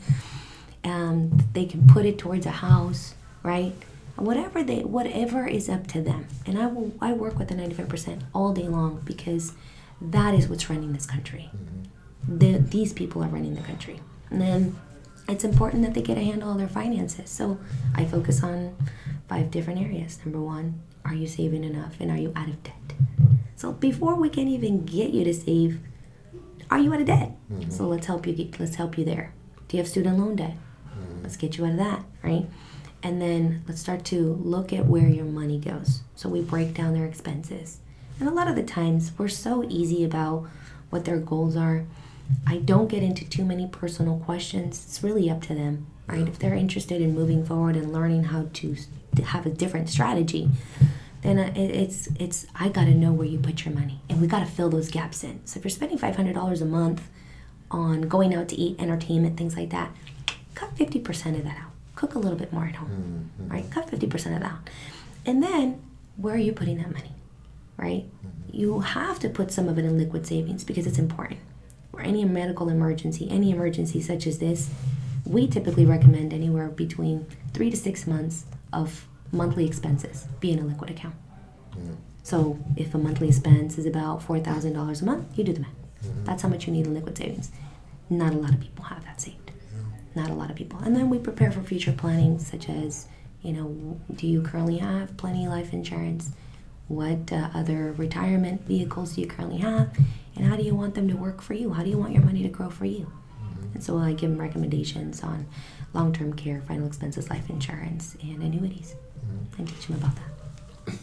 um, 0.85 1.39
they 1.53 1.67
can 1.67 1.87
put 1.87 2.05
it 2.07 2.19
towards 2.19 2.47
a 2.47 2.51
house 2.51 3.15
right? 3.43 3.73
Whatever 4.17 4.63
they 4.63 4.81
whatever 4.81 5.47
is 5.47 5.69
up 5.69 5.87
to 5.89 6.03
them. 6.03 6.27
And 6.47 6.59
i 6.59 6.67
will 6.67 6.93
i 7.01 7.13
work 7.13 7.39
with 7.39 7.49
the 7.49 7.55
95% 7.55 8.23
all 8.35 8.53
day 8.53 8.69
long 8.69 9.01
because 9.05 9.53
that 10.01 10.35
is 10.35 10.49
what's 10.49 10.69
running 10.71 10.93
this 10.93 11.07
country. 11.07 11.51
Mm-hmm. 11.55 12.39
the, 12.39 12.59
these 12.59 12.93
people 12.93 13.23
are 13.23 13.29
running 13.29 13.55
the 13.55 13.63
country. 13.63 14.01
And 14.31 14.41
then 14.41 14.77
it's 15.29 15.45
important 15.45 15.83
that 15.85 15.95
they 15.95 16.03
get 16.03 16.19
a 16.19 16.23
handle 16.23 16.51
on 16.51 16.59
their 16.59 16.69
finances. 16.69 17.31
So 17.31 17.59
i 17.95 18.05
focus 18.05 18.43
on 18.43 18.77
five 19.29 19.51
different 19.51 19.81
areas. 19.81 20.19
Number 20.25 20.41
one 20.41 20.81
are 21.05 21.15
you 21.15 21.27
saving 21.27 21.65
enough 21.65 21.95
and 21.99 22.11
are 22.11 22.19
you 22.19 22.33
out 22.37 22.49
of 22.49 22.63
debt? 22.63 22.75
So 23.57 23.73
before 23.73 24.15
we 24.17 24.29
can 24.29 24.49
even 24.49 24.85
get 24.85 25.11
you 25.11 25.25
to 25.25 25.35
save 25.35 25.81
are 26.71 26.79
you 26.79 26.93
out 26.93 27.01
of 27.01 27.07
debt? 27.07 27.33
Mm-hmm. 27.51 27.71
so 27.71 27.89
let's 27.89 28.07
help 28.07 28.27
you 28.27 28.35
get 28.35 28.61
let's 28.61 28.77
help 28.77 28.99
you 28.99 29.05
there. 29.05 29.33
Do 29.69 29.77
you 29.77 29.83
have 29.83 29.89
student 29.89 30.19
loan 30.19 30.37
debt. 30.37 30.57
Let's 31.23 31.37
get 31.37 31.57
you 31.57 31.65
out 31.65 31.73
of 31.73 31.79
that 31.79 32.05
right 32.23 32.47
and 33.03 33.21
then 33.21 33.63
let's 33.67 33.81
start 33.81 34.05
to 34.07 34.35
look 34.43 34.73
at 34.73 34.87
where 34.87 35.09
your 35.09 35.25
money 35.25 35.59
goes. 35.59 36.03
So 36.15 36.29
we 36.29 36.43
break 36.43 36.75
down 36.75 36.95
their 36.95 37.07
expenses. 37.07 37.79
And 38.19 38.29
a 38.29 38.33
lot 38.33 38.49
of 38.49 38.57
the 38.57 38.63
times 38.63 39.13
we're 39.17 39.29
so 39.29 39.65
easy 39.69 40.05
about 40.05 40.47
what 40.91 41.07
their 41.07 41.19
goals 41.19 41.57
are. 41.57 41.87
I 42.47 42.59
don't 42.59 42.89
get 42.89 43.03
into 43.03 43.29
too 43.29 43.45
many 43.45 43.67
personal 43.67 44.19
questions. 44.19 44.85
It's 44.85 45.03
really 45.03 45.31
up 45.31 45.41
to 45.43 45.55
them, 45.55 45.87
right? 46.07 46.29
If 46.29 46.39
they're 46.39 46.55
interested 46.55 47.01
in 47.01 47.15
moving 47.15 47.45
forward 47.45 47.77
and 47.77 47.93
learning 47.93 48.25
how 48.25 48.49
to 48.53 48.77
have 49.25 49.47
a 49.47 49.51
different 49.51 49.89
strategy, 49.89 50.51
then 51.23 51.39
uh, 51.39 51.53
it's 51.57 52.09
it's 52.19 52.47
I 52.55 52.69
got 52.69 52.85
to 52.85 52.95
know 52.95 53.13
where 53.13 53.27
you 53.27 53.39
put 53.39 53.65
your 53.65 53.75
money, 53.75 54.01
and 54.09 54.21
we 54.21 54.27
got 54.27 54.41
to 54.41 54.47
fill 54.47 54.71
those 54.71 54.91
gaps 54.91 55.25
in. 55.25 55.45
So 55.45 55.59
if 55.59 55.65
you're 55.65 55.71
spending 55.71 55.99
five 55.99 56.17
hundred 56.17 56.35
dollars 56.35 56.63
a 56.63 56.67
month 56.67 57.09
on 57.71 58.03
going 58.03 58.35
out 58.35 58.49
to 58.49 58.57
eat, 58.57 58.81
entertainment, 58.81 59.37
things 59.37 59.57
like 59.57 59.71
that, 59.71 59.91
cut 60.55 60.77
fifty 60.77 60.99
percent 60.99 61.37
of 61.37 61.45
that 61.45 61.57
out 61.59 61.71
cook 62.01 62.15
a 62.15 62.19
little 62.19 62.39
bit 62.39 62.51
more 62.51 62.65
at 62.65 62.77
home, 62.77 63.31
mm-hmm. 63.39 63.53
right? 63.53 63.71
Cut 63.71 63.87
50% 63.87 64.35
of 64.35 64.41
that. 64.41 64.57
And 65.27 65.43
then 65.43 65.83
where 66.17 66.35
are 66.35 66.39
you 66.39 66.53
putting 66.53 66.79
that 66.79 66.91
money, 66.91 67.13
right? 67.77 68.05
Mm-hmm. 68.05 68.57
You 68.57 68.81
have 68.81 69.19
to 69.19 69.29
put 69.29 69.53
some 69.53 69.69
of 69.69 69.79
it 69.79 69.85
in 69.85 69.99
liquid 69.99 70.27
savings 70.27 70.65
because 70.65 70.87
it's 70.87 70.99
important. 70.99 71.41
For 71.91 72.01
any 72.01 72.25
medical 72.25 72.71
emergency, 72.71 73.29
any 73.31 73.51
emergency 73.51 74.01
such 74.01 74.27
as 74.27 74.39
this, 74.39 74.71
we 75.27 75.47
typically 75.47 75.85
recommend 75.85 76.33
anywhere 76.33 76.69
between 76.69 77.27
three 77.53 77.71
to 77.71 77.77
six 77.77 78.07
months 78.07 78.47
of 78.73 79.07
monthly 79.31 79.67
expenses 79.67 80.27
be 80.41 80.53
in 80.53 80.59
a 80.59 80.65
liquid 80.65 80.89
account. 80.91 81.15
Mm-hmm. 81.73 81.95
So 82.23 82.59
if 82.77 82.95
a 82.95 82.99
monthly 82.99 83.29
expense 83.29 83.77
is 83.77 83.85
about 83.85 84.27
$4,000 84.27 85.03
a 85.03 85.05
month, 85.05 85.39
you 85.39 85.45
do 85.45 85.53
the 85.53 85.61
math. 85.61 85.71
Mm-hmm. 86.03 86.25
That's 86.25 86.43
how 86.43 86.49
much 86.49 86.67
you 86.67 86.73
need 86.73 86.87
in 86.87 86.95
liquid 86.95 87.19
savings. 87.19 87.51
Not 88.09 88.33
a 88.33 88.37
lot 88.39 88.55
of 88.55 88.61
people 88.61 88.85
have 88.85 89.05
that 89.05 89.21
saved 89.21 89.50
not 90.15 90.31
a 90.31 90.35
lot 90.35 90.51
of 90.51 90.57
people. 90.57 90.79
And 90.81 90.95
then 90.95 91.09
we 91.11 91.19
prepare 91.19 91.51
for 91.51 91.63
future 91.63 91.93
planning, 91.93 92.39
such 92.39 92.69
as, 92.69 93.07
you 93.43 93.53
know, 93.53 94.01
do 94.15 94.27
you 94.27 94.43
currently 94.43 94.79
have 94.79 95.17
plenty 95.17 95.47
of 95.47 95.53
life 95.53 95.73
insurance? 95.73 96.33
What 96.89 97.33
uh, 97.33 97.51
other 97.55 97.93
retirement 97.93 98.67
vehicles 98.67 99.15
do 99.15 99.21
you 99.21 99.27
currently 99.27 99.59
have? 99.59 99.97
And 100.37 100.45
how 100.45 100.57
do 100.57 100.63
you 100.63 100.75
want 100.75 100.95
them 100.95 101.09
to 101.09 101.17
work 101.17 101.41
for 101.41 101.55
you? 101.55 101.73
How 101.73 101.83
do 101.83 101.91
you 101.91 101.99
want 101.99 102.13
your 102.13 102.23
money 102.23 102.43
to 102.43 102.49
grow 102.49 102.71
for 102.71 102.85
you? 102.85 103.11
Mm-hmm. 103.43 103.75
And 103.75 103.85
so 103.85 103.99
I 103.99 104.13
give 104.13 104.31
them 104.31 104.41
recommendations 104.41 105.23
on 105.23 105.47
long 105.93 106.13
term 106.13 106.33
care, 106.33 106.63
final 106.63 106.87
expenses, 106.87 107.31
life 107.31 107.49
insurance, 107.49 108.17
and 108.23 108.43
annuities, 108.43 108.97
mm-hmm. 109.19 109.59
and 109.59 109.69
teach 109.69 109.87
them 109.87 109.97
about 109.97 110.17
that. 110.17 110.95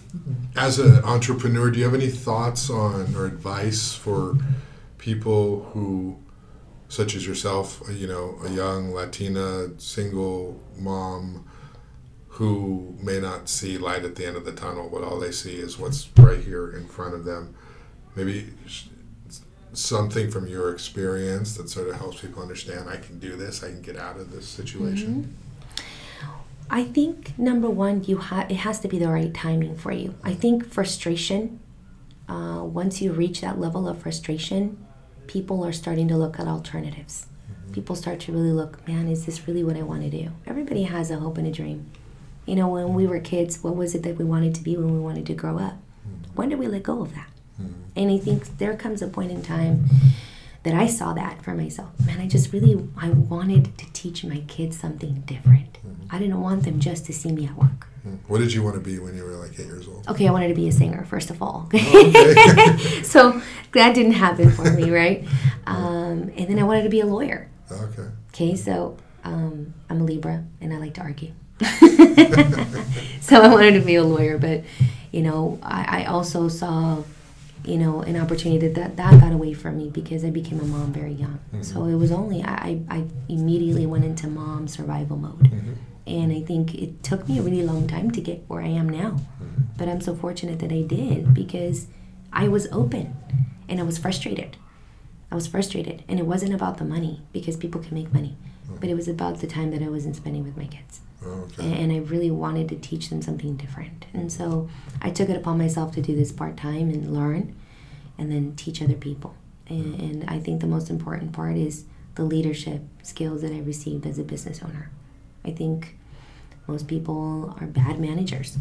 As 0.55 0.79
an 0.79 1.03
entrepreneur, 1.03 1.71
do 1.71 1.79
you 1.79 1.85
have 1.85 1.93
any 1.93 2.09
thoughts 2.09 2.69
on 2.69 3.15
or 3.15 3.25
advice 3.25 3.93
for 3.93 4.37
people 4.97 5.63
who 5.73 6.17
such 6.89 7.15
as 7.15 7.27
yourself, 7.27 7.81
you 7.91 8.07
know, 8.07 8.39
a 8.45 8.49
young 8.49 8.93
Latina 8.93 9.69
single 9.79 10.61
mom 10.77 11.45
who 12.29 12.95
may 13.01 13.19
not 13.19 13.49
see 13.49 13.77
light 13.77 14.05
at 14.05 14.15
the 14.15 14.25
end 14.25 14.37
of 14.37 14.45
the 14.45 14.51
tunnel, 14.51 14.89
but 14.91 15.03
all 15.03 15.19
they 15.19 15.31
see 15.31 15.55
is 15.55 15.77
what's 15.77 16.07
right 16.17 16.43
here 16.43 16.71
in 16.71 16.87
front 16.87 17.13
of 17.13 17.25
them. 17.25 17.55
Maybe 18.15 18.53
something 19.73 20.31
from 20.31 20.47
your 20.47 20.71
experience 20.71 21.57
that 21.57 21.69
sort 21.69 21.89
of 21.89 21.95
helps 21.95 22.21
people 22.21 22.41
understand 22.41 22.89
I 22.89 22.97
can 22.97 23.19
do 23.19 23.35
this, 23.35 23.63
I 23.63 23.69
can 23.69 23.81
get 23.81 23.97
out 23.97 24.17
of 24.17 24.31
this 24.31 24.47
situation. 24.47 25.23
Mm-hmm. 25.23 25.47
I 26.69 26.83
think 26.83 27.37
number 27.37 27.69
one, 27.69 28.03
you 28.03 28.17
ha- 28.17 28.45
it 28.49 28.57
has 28.57 28.79
to 28.81 28.87
be 28.87 28.99
the 28.99 29.07
right 29.07 29.33
timing 29.33 29.75
for 29.75 29.91
you. 29.91 30.15
I 30.23 30.33
think 30.33 30.65
frustration. 30.65 31.59
Uh, 32.27 32.61
once 32.63 33.01
you 33.01 33.13
reach 33.13 33.39
that 33.39 33.57
level 33.57 33.87
of 33.87 34.01
frustration, 34.01 34.85
people 35.27 35.65
are 35.65 35.73
starting 35.73 36.07
to 36.07 36.17
look 36.17 36.39
at 36.39 36.47
alternatives. 36.47 37.27
Mm-hmm. 37.51 37.73
People 37.73 37.95
start 37.95 38.19
to 38.21 38.31
really 38.31 38.51
look, 38.51 38.85
man, 38.87 39.07
is 39.07 39.25
this 39.25 39.47
really 39.47 39.63
what 39.63 39.77
I 39.77 39.83
want 39.83 40.03
to 40.03 40.09
do? 40.09 40.31
Everybody 40.45 40.83
has 40.83 41.11
a 41.11 41.17
hope 41.17 41.37
and 41.37 41.47
a 41.47 41.51
dream. 41.51 41.89
You 42.45 42.55
know, 42.55 42.69
when 42.69 42.93
we 42.93 43.07
were 43.07 43.19
kids, 43.19 43.63
what 43.63 43.75
was 43.75 43.93
it 43.93 44.03
that 44.03 44.17
we 44.17 44.25
wanted 44.25 44.55
to 44.55 44.63
be 44.63 44.77
when 44.77 44.93
we 44.93 44.99
wanted 44.99 45.25
to 45.27 45.33
grow 45.33 45.59
up? 45.59 45.73
Mm-hmm. 46.07 46.35
When 46.35 46.49
did 46.49 46.59
we 46.59 46.67
let 46.67 46.83
go 46.83 47.01
of 47.01 47.13
that? 47.13 47.29
Mm-hmm. 47.61 47.73
And 47.95 48.11
I 48.11 48.17
think 48.17 48.57
there 48.57 48.75
comes 48.75 49.01
a 49.01 49.07
point 49.07 49.31
in 49.31 49.41
time 49.41 49.89
that 50.63 50.73
I 50.73 50.87
saw 50.87 51.13
that 51.13 51.41
for 51.41 51.53
myself. 51.53 51.89
Man, 52.05 52.19
I 52.19 52.27
just 52.27 52.51
really 52.53 52.87
I 52.97 53.09
wanted 53.09 53.77
to 53.77 53.91
teach 53.93 54.23
my 54.23 54.43
kids 54.47 54.79
something 54.79 55.21
different. 55.25 55.73
Mm-hmm. 55.73 56.15
I 56.15 56.19
didn't 56.19 56.41
want 56.41 56.63
them 56.63 56.79
just 56.79 57.05
to 57.05 57.13
see 57.13 57.31
me 57.31 57.47
at 57.47 57.55
work. 57.55 57.86
What 58.27 58.39
did 58.39 58.53
you 58.53 58.63
want 58.63 58.75
to 58.75 58.81
be 58.81 58.99
when 58.99 59.15
you 59.15 59.23
were 59.23 59.35
like 59.35 59.51
eight 59.59 59.65
years 59.65 59.87
old? 59.87 60.07
Okay, 60.07 60.27
I 60.27 60.31
wanted 60.31 60.49
to 60.49 60.53
be 60.53 60.67
a 60.67 60.71
singer 60.71 61.05
first 61.05 61.29
of 61.29 61.41
all. 61.41 61.69
Oh, 61.73 62.73
okay. 62.75 63.03
so 63.03 63.41
that 63.73 63.95
didn't 63.95 64.13
happen 64.13 64.51
for 64.51 64.69
me, 64.71 64.89
right? 65.01 65.25
Um, 65.65 66.31
and 66.35 66.47
then 66.47 66.59
I 66.59 66.63
wanted 66.63 66.83
to 66.83 66.89
be 66.89 67.01
a 67.01 67.05
lawyer. 67.05 67.49
Okay. 67.71 68.07
Okay, 68.29 68.55
so 68.55 68.97
um, 69.23 69.73
I'm 69.89 70.01
a 70.01 70.03
Libra 70.03 70.43
and 70.61 70.73
I 70.73 70.77
like 70.77 70.93
to 70.95 71.01
argue. 71.01 71.31
so 73.21 73.41
I 73.41 73.47
wanted 73.47 73.73
to 73.73 73.81
be 73.85 73.95
a 73.95 74.03
lawyer, 74.03 74.37
but 74.37 74.63
you 75.11 75.21
know, 75.21 75.59
I, 75.63 76.03
I 76.03 76.05
also 76.05 76.47
saw 76.47 77.03
you 77.67 77.77
know, 77.77 78.01
an 78.01 78.15
opportunity 78.15 78.67
that 78.67 78.95
that 78.95 79.19
got 79.19 79.33
away 79.33 79.53
from 79.53 79.77
me 79.77 79.89
because 79.89 80.23
I 80.23 80.29
became 80.29 80.59
a 80.61 80.63
mom 80.63 80.93
very 80.93 81.11
young. 81.11 81.39
Mm-hmm. 81.49 81.63
So 81.63 81.85
it 81.85 81.95
was 81.95 82.11
only 82.11 82.41
I, 82.41 82.79
I 82.89 83.03
immediately 83.27 83.85
went 83.85 84.05
into 84.05 84.27
mom 84.27 84.67
survival 84.67 85.17
mode. 85.17 85.51
Mm-hmm. 85.51 85.73
And 86.07 86.31
I 86.31 86.41
think 86.41 86.73
it 86.73 87.03
took 87.03 87.27
me 87.27 87.37
a 87.37 87.41
really 87.41 87.63
long 87.63 87.87
time 87.87 88.11
to 88.11 88.21
get 88.21 88.43
where 88.47 88.61
I 88.61 88.67
am 88.67 88.87
now. 88.87 89.11
Mm-hmm. 89.11 89.63
But 89.77 89.89
I'm 89.89 90.01
so 90.01 90.15
fortunate 90.15 90.59
that 90.59 90.71
I 90.71 90.81
did 90.81 91.33
because 91.33 91.87
I 92.31 92.47
was 92.47 92.67
open 92.71 93.15
and 93.67 93.79
I 93.79 93.83
was 93.83 93.97
frustrated. 93.97 94.57
I 95.31 95.35
was 95.35 95.47
frustrated. 95.47 96.03
And 96.07 96.19
it 96.19 96.25
wasn't 96.25 96.53
about 96.53 96.77
the 96.77 96.85
money 96.85 97.21
because 97.33 97.57
people 97.57 97.81
can 97.81 97.93
make 97.93 98.13
money, 98.13 98.37
mm-hmm. 98.65 98.77
but 98.77 98.89
it 98.89 98.95
was 98.95 99.07
about 99.07 99.41
the 99.41 99.47
time 99.47 99.71
that 99.71 99.83
I 99.83 99.89
wasn't 99.89 100.15
spending 100.15 100.43
with 100.43 100.55
my 100.55 100.65
kids. 100.65 101.01
Oh, 101.25 101.47
okay. 101.59 101.81
And 101.81 101.91
I 101.91 101.97
really 101.97 102.31
wanted 102.31 102.69
to 102.69 102.75
teach 102.75 103.09
them 103.09 103.21
something 103.21 103.55
different. 103.57 104.05
And 104.13 104.31
so 104.31 104.69
I 105.01 105.09
took 105.09 105.29
it 105.29 105.35
upon 105.35 105.57
myself 105.57 105.93
to 105.95 106.01
do 106.01 106.15
this 106.15 106.31
part 106.31 106.55
time 106.55 106.89
and 106.89 107.13
learn 107.13 107.55
and 108.17 108.31
then 108.31 108.55
teach 108.55 108.81
other 108.81 108.95
people. 108.95 109.35
And, 109.67 109.99
and, 109.99 110.29
I 110.29 110.39
think 110.39 110.61
the 110.61 110.67
most 110.67 110.89
important 110.89 111.33
part 111.33 111.57
is 111.57 111.83
the 112.15 112.23
leadership 112.23 112.81
skills 113.03 113.41
that 113.41 113.51
I 113.51 113.59
received 113.59 114.05
as 114.05 114.17
a 114.17 114.23
business 114.23 114.61
owner. 114.63 114.89
I 115.47 115.51
think 115.51 115.95
most 116.67 116.87
people 116.87 117.55
are 117.59 117.67
bad 117.67 117.99
managers. 117.99 118.57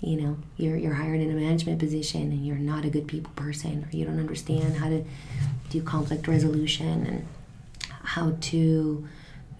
You 0.00 0.20
know, 0.20 0.36
you're, 0.56 0.76
you're 0.76 0.94
hired 0.94 1.20
in 1.20 1.30
a 1.30 1.34
management 1.34 1.78
position 1.78 2.22
and 2.22 2.46
you're 2.46 2.56
not 2.56 2.84
a 2.84 2.90
good 2.90 3.06
people 3.06 3.32
person, 3.34 3.84
or 3.84 3.96
you 3.96 4.04
don't 4.04 4.18
understand 4.18 4.76
how 4.76 4.88
to 4.88 5.04
do 5.70 5.82
conflict 5.82 6.28
resolution 6.28 7.06
and 7.06 7.26
how 8.02 8.36
to 8.40 9.08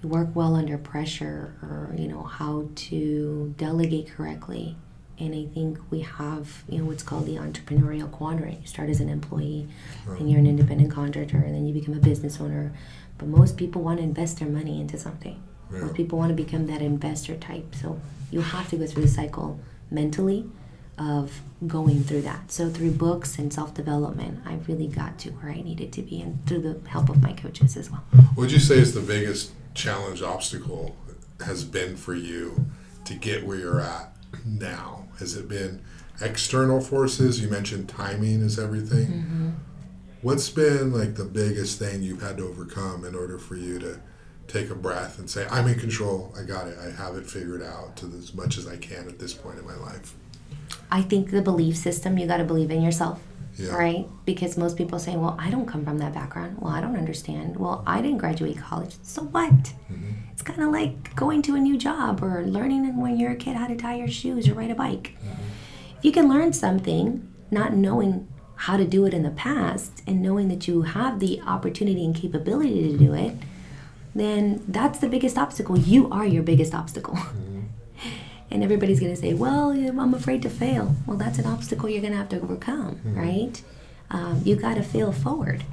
work 0.03 0.29
well 0.35 0.55
under 0.55 0.79
pressure 0.79 1.55
or 1.61 1.93
you 1.97 2.07
know 2.07 2.23
how 2.23 2.69
to 2.77 3.53
delegate 3.59 4.09
correctly 4.09 4.77
and 5.19 5.35
i 5.35 5.45
think 5.53 5.77
we 5.91 6.01
have 6.01 6.63
you 6.69 6.79
know 6.79 6.85
what's 6.85 7.03
called 7.03 7.27
the 7.27 7.35
entrepreneurial 7.35 8.09
quadrant 8.13 8.61
you 8.61 8.67
start 8.67 8.89
as 8.89 9.01
an 9.01 9.09
employee 9.09 9.67
right. 10.07 10.21
and 10.21 10.31
you're 10.31 10.39
an 10.39 10.47
independent 10.47 10.89
contractor 10.91 11.39
and 11.39 11.53
then 11.53 11.67
you 11.67 11.75
become 11.75 11.95
a 11.95 12.01
business 12.01 12.41
owner 12.41 12.73
but 13.19 13.27
most 13.27 13.57
people 13.57 13.83
want 13.83 13.99
to 13.99 14.05
invest 14.05 14.39
their 14.39 14.49
money 14.49 14.81
into 14.81 14.97
something 14.97 15.43
most 15.71 15.95
people 15.95 16.19
want 16.19 16.31
to 16.31 16.35
become 16.35 16.67
that 16.67 16.81
investor 16.81 17.37
type 17.37 17.75
so 17.75 18.01
you 18.31 18.41
have 18.41 18.69
to 18.71 18.77
go 18.77 18.87
through 18.87 19.03
the 19.03 19.09
cycle 19.09 19.59
mentally 19.91 20.49
of 20.99 21.41
going 21.67 22.03
through 22.03 22.23
that. 22.23 22.51
So 22.51 22.69
through 22.69 22.93
books 22.93 23.39
and 23.39 23.53
self 23.53 23.75
development, 23.75 24.41
I 24.45 24.59
really 24.67 24.89
got 24.89 25.19
to 25.21 25.31
where 25.31 25.53
I 25.53 25.61
needed 25.61 25.93
to 25.95 26.03
be, 26.03 26.21
and 26.21 26.45
through 26.47 26.61
the 26.61 26.89
help 26.89 27.09
of 27.09 27.23
my 27.23 27.33
coaches 27.33 27.77
as 27.77 27.91
well. 27.91 28.05
What 28.11 28.37
would 28.37 28.53
you 28.53 28.59
say 28.59 28.79
is 28.79 28.95
the 28.95 29.01
biggest 29.01 29.53
challenge 29.75 30.23
obstacle 30.23 30.97
has 31.45 31.65
been 31.65 31.97
for 31.97 32.15
you 32.15 32.67
to 33.05 33.15
get 33.15 33.47
where 33.47 33.57
you're 33.57 33.81
at 33.81 34.13
now? 34.45 35.07
Has 35.19 35.37
it 35.37 35.49
been 35.49 35.83
external 36.21 36.81
forces? 36.81 37.41
You 37.41 37.49
mentioned 37.49 37.89
timing 37.89 38.41
is 38.43 38.59
everything. 38.59 39.07
Mm-hmm. 39.07 39.51
What's 40.21 40.51
been 40.51 40.93
like 40.93 41.15
the 41.15 41.25
biggest 41.25 41.79
thing 41.79 42.03
you've 42.03 42.23
had 42.23 42.39
to 42.39 42.49
overcome 42.49 43.05
in 43.05 43.15
order 43.15 43.39
for 43.39 43.55
you 43.55 43.79
to 43.79 44.01
take 44.49 44.71
a 44.71 44.75
breath 44.75 45.19
and 45.19 45.31
say, 45.31 45.47
I'm 45.51 45.69
in 45.69 45.79
control, 45.79 46.35
I 46.37 46.43
got 46.43 46.67
it, 46.67 46.77
I 46.79 46.91
have 46.91 47.17
it 47.17 47.27
figured 47.27 47.63
out 47.63 47.97
to 47.99 48.07
as 48.19 48.35
much 48.35 48.59
as 48.59 48.67
I 48.67 48.77
can 48.77 49.07
at 49.07 49.19
this 49.19 49.35
point 49.35 49.59
in 49.59 49.67
my 49.67 49.77
life? 49.77 50.15
I 50.91 51.03
think 51.03 51.31
the 51.31 51.43
belief 51.43 51.77
system, 51.77 52.19
you 52.19 52.27
got 52.27 52.39
to 52.39 52.45
believe 52.45 52.71
in 52.71 52.83
yourself. 52.83 53.23
Yeah. 53.57 53.75
Right? 53.75 54.07
Because 54.25 54.57
most 54.57 54.77
people 54.77 55.01
say, 55.01 55.17
well, 55.17 55.37
I 55.39 55.51
don't 55.51 55.67
come 55.67 55.85
from 55.85 55.99
that 55.99 56.15
background. 56.15 56.59
Well, 56.61 56.73
I 56.73 56.81
don't 56.81 56.97
understand. 56.97 57.57
Well, 57.57 57.83
I 57.87 58.01
didn't 58.01 58.19
graduate 58.19 58.57
college. 58.57 58.95
So 59.03 59.23
what? 59.23 59.53
Mm-hmm. 59.53 60.13
It's 60.33 60.43
kind 60.43 60.63
of 60.63 60.71
like 60.71 61.17
going 61.17 61.43
to 61.43 61.57
a 61.57 61.59
new 61.59 61.77
job 61.77 62.23
or 62.23 62.47
learning 62.47 62.97
when 62.97 63.19
you're 63.19 63.33
a 63.33 63.37
kid 63.37 63.57
how 63.57 63.67
to 63.67 63.75
tie 63.75 63.97
your 63.97 64.07
shoes 64.07 64.49
or 64.49 64.55
ride 64.55 64.71
a 64.71 64.77
bike. 64.77 65.17
Mm-hmm. 65.19 65.43
If 65.99 66.05
you 66.05 66.13
can 66.13 66.29
learn 66.29 66.53
something, 66.53 67.35
not 67.51 67.75
knowing 67.75 68.29
how 68.55 68.77
to 68.77 68.85
do 68.85 69.05
it 69.07 69.13
in 69.13 69.25
the 69.25 69.31
past 69.31 70.03
and 70.07 70.23
knowing 70.23 70.47
that 70.49 70.69
you 70.69 70.83
have 70.83 71.19
the 71.19 71.41
opportunity 71.41 72.05
and 72.05 72.15
capability 72.15 72.93
to 72.93 72.97
do 72.97 73.13
it, 73.13 73.35
then 74.19 74.63
that's 74.69 74.99
the 74.99 75.09
biggest 75.09 75.37
obstacle. 75.39 75.79
You 75.79 76.11
are 76.11 76.27
your 76.27 76.43
biggest 76.43 76.75
obstacle. 76.75 77.15
Mm-hmm. 77.15 77.61
and 78.51 78.63
everybody's 78.65 79.01
going 79.01 79.15
to 79.15 79.21
say, 79.21 79.35
well, 79.35 79.71
I'm 79.71 80.15
afraid 80.15 80.43
to 80.43 80.51
fail. 80.51 80.95
Well, 81.07 81.17
that's 81.17 81.39
an 81.39 81.47
obstacle 81.47 81.89
you're 81.89 82.01
going 82.01 82.13
to 82.13 82.19
have 82.19 82.29
to 82.31 82.41
overcome, 82.41 82.97
Mm-hmm. 82.97 83.19
right? 83.19 83.63
Um, 84.11 84.41
you 84.45 84.57
got 84.57 84.75
to 84.77 84.83
fail 84.83 85.13
forward. 85.13 85.65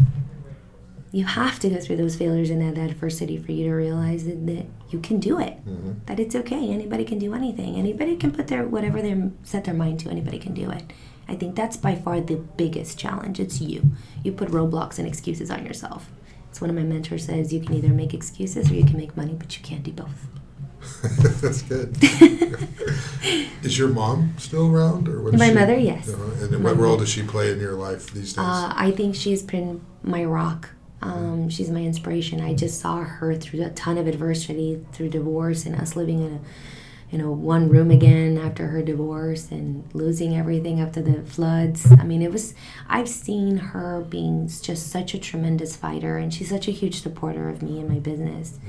You 1.14 1.24
have 1.24 1.60
to 1.60 1.70
go 1.70 1.80
through 1.80 1.96
those 1.96 2.18
failures 2.18 2.50
and 2.50 2.62
that 2.76 2.90
adversity 2.92 3.38
for 3.38 3.54
you 3.54 3.64
to 3.70 3.74
realize 3.74 4.26
that, 4.26 4.46
that 4.48 4.66
you 4.90 5.00
can 5.00 5.22
do 5.22 5.40
it. 5.40 5.66
Mm-hmm. 5.66 5.92
That 6.08 6.20
it's 6.20 6.36
okay. 6.36 6.70
Anybody 6.72 7.06
can 7.06 7.18
do 7.20 7.34
anything. 7.34 7.78
Anybody 7.78 8.18
can 8.18 8.32
put 8.34 8.48
their 8.48 8.66
whatever 8.66 9.02
they 9.02 9.30
set 9.44 9.64
their 9.64 9.74
mind 9.74 10.02
to. 10.02 10.10
Anybody 10.10 10.40
can 10.40 10.54
do 10.54 10.70
it. 10.72 10.84
I 11.30 11.36
think 11.36 11.56
that's 11.56 11.78
by 11.78 11.96
far 11.96 12.20
the 12.20 12.36
biggest 12.36 13.00
challenge. 13.00 13.40
It's 13.40 13.62
you. 13.62 13.92
You 14.24 14.34
put 14.34 14.50
roadblocks 14.50 15.00
and 15.00 15.08
excuses 15.08 15.50
on 15.50 15.66
yourself. 15.66 16.12
It's 16.56 16.62
one 16.62 16.70
of 16.70 16.78
my 16.78 16.84
mentors 16.84 17.26
says 17.26 17.52
you 17.52 17.60
can 17.60 17.76
either 17.76 17.90
make 17.90 18.14
excuses 18.14 18.72
or 18.72 18.76
you 18.76 18.86
can 18.86 18.96
make 18.96 19.18
money, 19.18 19.34
but 19.34 19.58
you 19.58 19.62
can't 19.62 19.84
do 19.84 19.92
both. 19.92 20.28
That's 21.42 21.62
good. 21.64 21.98
is 23.62 23.78
your 23.78 23.90
mom 23.90 24.36
still 24.38 24.74
around, 24.74 25.10
or 25.10 25.22
what? 25.22 25.34
My 25.34 25.50
she- 25.50 25.54
mother, 25.54 25.78
yes. 25.78 26.08
Uh, 26.08 26.48
and 26.50 26.64
what 26.64 26.78
role 26.78 26.96
does 26.96 27.10
she 27.10 27.24
play 27.24 27.52
in 27.52 27.60
your 27.60 27.74
life 27.74 28.14
these 28.14 28.32
days? 28.32 28.38
Uh, 28.38 28.72
I 28.74 28.92
think 28.92 29.16
she's 29.16 29.44
been 29.44 29.82
my 30.02 30.24
rock. 30.24 30.70
Um, 31.02 31.50
she's 31.50 31.70
my 31.70 31.82
inspiration. 31.82 32.40
I 32.40 32.54
just 32.54 32.80
saw 32.80 33.04
her 33.04 33.36
through 33.36 33.62
a 33.66 33.72
ton 33.72 33.98
of 33.98 34.08
adversity, 34.08 34.82
through 34.94 35.10
divorce, 35.10 35.66
and 35.66 35.76
us 35.76 35.98
living 35.98 36.22
in 36.22 36.36
a, 36.36 36.40
you 37.12 37.18
know, 37.18 37.32
one 37.32 37.70
room 37.70 37.92
again 37.92 38.38
after 38.38 38.68
her 38.68 38.82
divorce, 38.82 39.52
and 39.52 39.88
losing 39.94 40.36
everything 40.36 40.80
after 40.80 41.02
the 41.02 41.24
floods. 41.24 41.92
I 41.92 42.04
mean, 42.04 42.22
it 42.22 42.32
was. 42.32 42.54
I've 42.88 43.10
seen 43.10 43.58
her 43.58 44.06
being 44.10 44.48
just 44.48 44.90
such 44.90 45.14
a 45.14 45.20
tremendous 45.20 45.76
fighter, 45.76 46.18
and 46.18 46.34
she's 46.34 46.50
such 46.50 46.68
a 46.68 46.72
huge 46.72 47.02
supporter 47.02 47.50
of 47.50 47.62
me 47.62 47.80
and 47.80 47.90
my 47.90 48.00
business. 48.00 48.60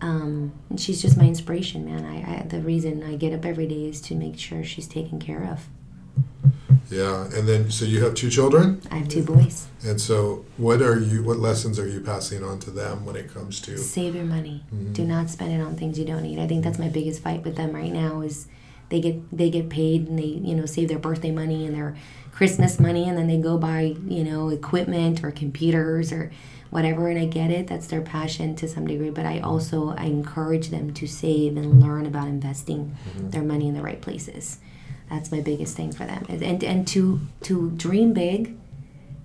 Um, 0.00 0.52
and 0.68 0.80
she's 0.80 1.00
just 1.00 1.16
my 1.16 1.24
inspiration, 1.24 1.84
man. 1.86 2.04
I, 2.04 2.40
I 2.40 2.42
the 2.42 2.60
reason 2.60 3.02
I 3.02 3.16
get 3.16 3.32
up 3.32 3.44
every 3.44 3.66
day 3.66 3.88
is 3.88 4.00
to 4.02 4.14
make 4.14 4.38
sure 4.38 4.62
she's 4.62 4.88
taken 4.88 5.18
care 5.18 5.44
of. 5.44 5.68
Yeah, 6.90 7.24
and 7.24 7.48
then 7.48 7.70
so 7.70 7.84
you 7.84 8.02
have 8.04 8.14
two 8.14 8.30
children, 8.30 8.80
I 8.90 8.96
have 8.96 9.08
two 9.08 9.22
boys. 9.22 9.66
and 9.84 10.00
so 10.00 10.44
what 10.56 10.82
are 10.82 10.98
you? 10.98 11.22
What 11.22 11.38
lessons 11.38 11.78
are 11.78 11.88
you 11.88 12.00
passing 12.00 12.44
on 12.44 12.58
to 12.60 12.70
them 12.70 13.04
when 13.04 13.16
it 13.16 13.32
comes 13.32 13.60
to? 13.62 13.78
Save 13.78 14.14
your 14.14 14.24
money. 14.24 14.64
Do 14.70 14.76
mm-hmm. 14.76 15.08
not 15.08 15.30
spend 15.30 15.52
it 15.52 15.64
on 15.64 15.76
things 15.76 15.98
you 15.98 16.04
don't 16.04 16.22
need. 16.22 16.38
I 16.38 16.46
think 16.46 16.64
that's 16.64 16.78
my 16.78 16.88
biggest 16.88 17.22
fight 17.22 17.44
with 17.44 17.56
them 17.56 17.72
right 17.72 17.92
now 17.92 18.20
is 18.20 18.46
they 18.88 19.00
get 19.00 19.36
they 19.36 19.50
get 19.50 19.68
paid 19.68 20.08
and 20.08 20.18
they 20.18 20.22
you 20.24 20.54
know 20.54 20.66
save 20.66 20.88
their 20.88 20.98
birthday 20.98 21.30
money 21.30 21.66
and 21.66 21.74
their 21.74 21.96
Christmas 22.32 22.78
money 22.78 23.08
and 23.08 23.16
then 23.16 23.26
they 23.26 23.38
go 23.38 23.56
buy 23.58 23.96
you 24.06 24.24
know 24.24 24.48
equipment 24.50 25.24
or 25.24 25.30
computers 25.30 26.12
or 26.12 26.30
whatever 26.70 27.08
and 27.08 27.18
I 27.18 27.26
get 27.26 27.50
it 27.50 27.66
that's 27.66 27.86
their 27.86 28.02
passion 28.02 28.56
to 28.56 28.68
some 28.68 28.86
degree 28.86 29.10
but 29.10 29.24
I 29.24 29.40
also 29.40 29.90
I 29.96 30.04
encourage 30.04 30.68
them 30.68 30.92
to 30.94 31.06
save 31.06 31.56
and 31.56 31.80
learn 31.80 32.06
about 32.06 32.28
investing 32.28 32.96
mm-hmm. 33.08 33.30
their 33.30 33.42
money 33.42 33.68
in 33.68 33.74
the 33.74 33.82
right 33.82 34.00
places. 34.00 34.58
That's 35.14 35.30
my 35.30 35.40
biggest 35.40 35.76
thing 35.76 35.92
for 35.92 36.04
them 36.12 36.22
and 36.28 36.62
and, 36.64 36.86
to 36.88 37.20
to 37.42 37.70
dream 37.86 38.12
big 38.12 38.56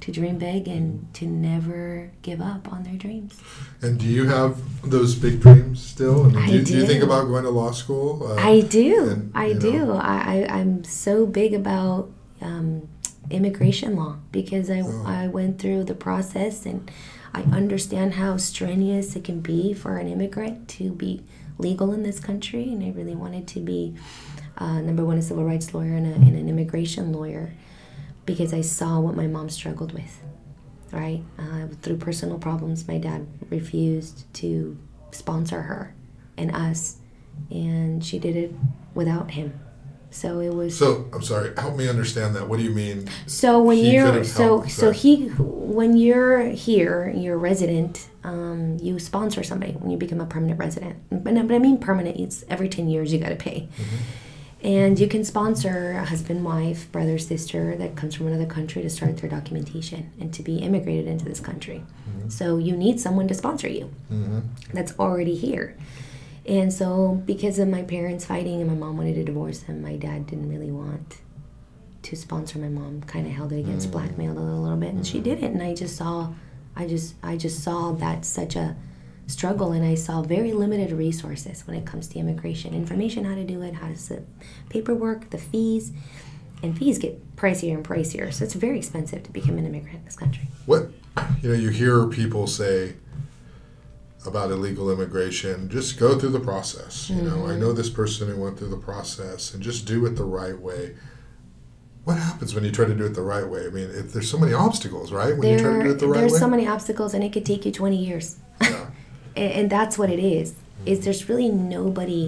to 0.02 0.12
dream 0.12 0.38
big 0.38 0.68
and 0.68 1.14
to 1.14 1.26
never 1.26 2.10
give 2.22 2.40
up 2.42 2.72
on 2.72 2.84
their 2.84 2.96
dreams. 3.06 3.34
And 3.82 4.00
do 4.00 4.06
you 4.06 4.26
have 4.30 4.58
those 4.90 5.14
big 5.16 5.42
dreams 5.42 5.78
still? 5.94 6.26
I 6.26 6.30
mean, 6.30 6.38
I 6.38 6.48
do, 6.48 6.54
you, 6.58 6.64
do 6.64 6.78
you 6.78 6.86
think 6.88 7.04
about 7.04 7.28
going 7.28 7.44
to 7.44 7.50
law 7.50 7.72
school? 7.72 8.26
Uh, 8.26 8.36
I 8.36 8.62
do. 8.62 9.10
and, 9.10 9.32
I 9.36 9.48
know- 9.54 9.60
do. 9.60 9.92
I, 9.94 10.18
I, 10.48 10.58
I'm 10.60 10.84
so 10.86 11.26
big 11.26 11.54
about 11.54 12.10
um, 12.40 12.88
immigration 13.30 13.96
law 13.98 14.16
because 14.32 14.70
I, 14.70 14.80
Oh. 14.82 15.04
I 15.06 15.28
went 15.28 15.60
through 15.60 15.84
the 15.84 15.96
process 15.96 16.66
and 16.66 16.90
I 17.34 17.42
understand 17.62 18.14
how 18.14 18.38
strenuous 18.38 19.16
it 19.18 19.24
can 19.26 19.42
be 19.42 19.74
for 19.74 19.98
an 19.98 20.08
immigrant 20.08 20.68
to 20.78 20.92
be 20.92 21.24
legal 21.58 21.92
in 21.92 22.04
this 22.04 22.20
country. 22.22 22.72
And 22.72 22.82
I 22.88 22.92
really 22.92 23.16
wanted 23.16 23.46
to 23.50 23.60
be, 23.60 23.96
uh, 24.60 24.82
number 24.82 25.03
one, 25.05 25.18
a 25.18 25.22
civil 25.22 25.43
rights 25.43 25.74
lawyer 25.74 25.95
and, 25.95 26.05
a, 26.05 26.14
and 26.14 26.36
an 26.36 26.49
immigration 26.49 27.12
lawyer 27.12 27.53
because 28.26 28.53
I 28.53 28.62
saw 28.62 28.99
what 28.99 29.16
my 29.16 29.28
mom 29.28 29.49
struggled 29.49 29.93
with. 29.93 30.22
Right? 30.91 31.24
Uh, 31.38 31.68
through 31.82 31.97
personal 31.97 32.39
problems, 32.39 32.88
my 32.88 32.97
dad 32.97 33.28
refused 33.49 34.32
to 34.36 34.78
sponsor 35.12 35.62
her 35.62 35.93
and 36.38 36.55
us 36.55 36.97
and 37.51 38.03
she 38.03 38.20
did 38.20 38.36
it 38.36 38.53
without 38.93 39.32
him. 39.32 39.60
So 40.12 40.39
it 40.39 40.53
was 40.53 40.76
so, 40.76 41.07
I'm 41.14 41.22
sorry. 41.22 41.53
Help 41.55 41.76
me 41.76 41.88
understand 41.88 42.36
that. 42.36 42.49
What 42.49 42.57
do 42.57 42.64
you 42.64 42.72
mean? 42.72 43.07
So 43.28 43.62
when 43.62 43.78
you're 43.78 44.24
so 44.24 44.43
helped, 44.43 44.72
so 44.72 44.89
he 44.89 45.28
when 45.28 45.95
you're 45.95 46.41
here, 46.49 47.14
you're 47.16 47.36
a 47.36 47.38
resident. 47.38 48.10
Um, 48.24 48.78
you 48.82 48.97
sponsor 48.97 49.43
somebody 49.43 49.74
when 49.74 49.91
you 49.91 49.97
become 49.97 50.20
a 50.20 50.26
permanent 50.26 50.60
resident. 50.60 50.97
But, 51.12 51.24
but 51.24 51.55
I 51.55 51.60
mean 51.60 51.78
permanent. 51.78 52.20
It's 52.20 52.43
every 52.49 52.70
ten 52.70 52.89
years 52.89 53.14
you 53.14 53.20
got 53.20 53.30
to 53.30 53.36
pay. 53.36 53.70
And 54.62 54.99
you 54.99 55.07
can 55.07 55.24
sponsor 55.24 55.91
a 55.91 56.03
husband, 56.03 56.43
wife, 56.43 56.91
brother, 56.91 57.18
sister 57.18 57.78
that 57.78 57.95
comes 57.95 58.16
from 58.16 58.28
another 58.28 58.45
country 58.45 58.82
to 58.82 58.89
start 58.89 59.18
their 59.18 59.30
documentation 59.30 60.12
and 60.20 60.34
to 60.34 60.43
be 60.43 60.57
immigrated 60.57 61.07
into 61.07 61.24
this 61.24 61.39
country. 61.39 61.84
Mm-hmm. 62.10 62.30
So 62.30 62.57
you 62.57 62.76
need 62.76 62.99
someone 62.99 63.28
to 63.30 63.34
sponsor 63.34 63.70
you 63.70 63.86
hmm 64.10 64.39
that's 64.74 64.97
already 64.99 65.36
here. 65.36 65.76
And 66.45 66.74
so, 66.74 67.22
because 67.26 67.60
of 67.60 67.68
my 67.68 67.84
parents 67.84 68.26
fighting 68.26 68.60
and 68.60 68.68
my 68.68 68.76
mom 68.76 68.97
wanted 68.97 69.16
to 69.16 69.24
divorce 69.24 69.64
him, 69.64 69.82
my 69.82 69.95
dad 69.95 70.26
didn't 70.28 70.49
really 70.49 70.72
want 70.72 71.18
to 72.01 72.16
sponsor 72.16 72.57
my 72.60 72.70
mom. 72.70 73.01
Kind 73.03 73.28
of 73.28 73.34
held 73.34 73.53
it 73.53 73.60
against, 73.60 73.89
mm. 73.89 73.91
blackmailed 73.91 74.38
a 74.38 74.39
little, 74.39 74.62
little 74.62 74.78
bit, 74.78 74.93
and 74.93 75.05
she 75.05 75.18
mm-hmm. 75.18 75.24
did 75.26 75.43
it. 75.43 75.51
And 75.51 75.62
I 75.62 75.76
just 75.76 75.95
saw, 75.95 76.34
I 76.76 76.88
just, 76.88 77.16
I 77.22 77.38
just 77.38 77.64
saw 77.64 77.91
that 77.93 78.26
such 78.26 78.55
a 78.55 78.76
struggle, 79.34 79.72
and 79.72 79.86
I 79.86 79.96
saw 79.96 80.22
very 80.22 80.52
limited 80.54 80.92
resources 80.92 81.66
when 81.68 81.76
it 81.78 81.86
comes 81.86 82.08
to 82.10 82.20
immigration, 82.20 82.74
information 82.74 83.26
how 83.26 83.36
to 83.36 83.44
do 83.44 83.62
it, 83.62 83.76
how 83.76 83.88
to 83.88 83.96
set 83.96 84.24
paperwork, 84.70 85.30
the 85.30 85.38
fees, 85.38 85.92
and 86.64 86.78
fees 86.78 86.98
get 86.98 87.36
pricier 87.36 87.74
and 87.76 87.86
pricier. 87.86 88.34
So 88.34 88.44
it's 88.44 88.56
very 88.56 88.78
expensive 88.78 89.24
to 89.24 89.32
become 89.32 89.58
an 89.58 89.66
immigrant 89.66 90.00
in 90.00 90.06
this 90.06 90.16
country. 90.16 90.48
What 90.66 90.90
you 91.42 91.50
know, 91.50 91.56
you 91.56 91.70
hear 91.70 92.08
people 92.08 92.48
say 92.48 92.96
about 94.26 94.52
illegal 94.52 94.92
immigration. 94.92 95.70
Just 95.70 95.98
go 96.00 96.18
through 96.20 96.30
the 96.32 96.40
process. 96.40 97.10
You 97.10 97.22
know, 97.22 97.46
I 97.46 97.52
Mm-hmm. 97.52 97.60
know 97.62 97.72
this 97.74 97.90
person 97.90 98.28
who 98.30 98.42
went 98.42 98.58
through 98.58 98.70
the 98.70 98.78
process, 98.78 99.54
and 99.54 99.64
just 99.64 99.86
do 99.86 100.06
it 100.06 100.16
the 100.16 100.26
right 100.26 100.60
way. 100.60 100.96
What 102.04 102.18
happens 102.18 102.56
when 102.56 102.64
you 102.64 102.72
try 102.72 102.86
to 102.86 102.96
do 102.96 103.06
it 103.06 103.14
the 103.14 103.22
right 103.22 103.48
way? 103.48 103.66
I 103.68 103.70
mean, 103.70 103.90
if 103.92 104.12
there's 104.14 104.30
so 104.30 104.38
many 104.40 104.54
obstacles, 104.54 105.12
right? 105.12 105.38
When 105.38 105.48
you 105.48 105.60
try 105.60 105.74
to 105.78 105.84
do 105.84 105.92
it 105.92 106.00
the 106.00 106.08
right 106.08 106.22
there's 106.22 106.32
way. 106.34 106.40
There's 106.40 106.40
so 106.40 106.48
many 106.50 106.68
obstacles, 106.68 107.14
and 107.14 107.24
it 107.24 107.32
could 107.32 107.46
take 107.46 107.66
you 107.66 107.72
20 107.72 107.96
years. 108.04 108.38
yeah. 108.62 108.89
And, 109.40 109.52
and 109.58 109.66
that's 109.76 109.96
what 110.00 110.10
it 110.16 110.20
is 110.38 110.48
is 110.86 110.98
there's 111.06 111.24
really 111.30 111.50
nobody 111.50 112.24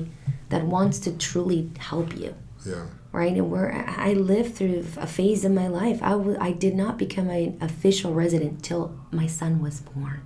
that 0.50 0.64
wants 0.76 0.98
to 1.06 1.10
truly 1.28 1.60
help 1.90 2.10
you 2.22 2.32
Yeah. 2.72 2.86
right 3.20 3.36
and 3.40 3.48
we're 3.54 3.72
i 4.10 4.10
lived 4.34 4.52
through 4.58 4.80
a 5.08 5.08
phase 5.18 5.42
in 5.50 5.54
my 5.62 5.68
life 5.82 6.00
I 6.12 6.14
w- 6.22 6.38
I 6.50 6.52
did 6.66 6.76
not 6.84 6.94
become 7.06 7.28
an 7.30 7.58
official 7.70 8.12
resident 8.24 8.54
till 8.68 8.84
my 9.20 9.28
son 9.40 9.54
was 9.66 9.76
born 9.92 10.22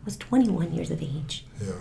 i 0.00 0.04
was 0.10 0.16
21 0.16 0.72
years 0.76 0.90
of 0.94 1.00
age 1.02 1.34
Yeah. 1.68 1.80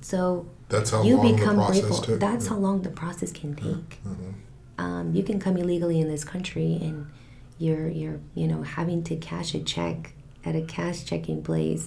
so 0.00 0.46
That's 0.68 0.90
how 0.90 1.02
you 1.02 1.16
long 1.16 1.26
become 1.36 1.56
the 1.56 1.62
process 1.64 1.80
grateful 1.82 2.02
took. 2.06 2.20
that's 2.20 2.44
yeah. 2.46 2.50
how 2.52 2.58
long 2.66 2.76
the 2.88 2.94
process 3.02 3.30
can 3.40 3.50
take 3.54 3.90
Mhm. 4.04 4.32
um, 4.84 5.14
you 5.16 5.22
can 5.28 5.38
come 5.44 5.56
illegally 5.62 5.98
in 6.00 6.08
this 6.14 6.24
country 6.24 6.70
and 6.86 6.96
you're 7.58 7.88
you're 8.00 8.18
you 8.34 8.46
know 8.50 8.62
having 8.62 9.00
to 9.08 9.14
cash 9.16 9.54
a 9.54 9.60
check 9.74 9.98
at 10.44 10.54
a 10.56 10.62
cash 10.76 10.98
checking 11.10 11.40
place 11.42 11.84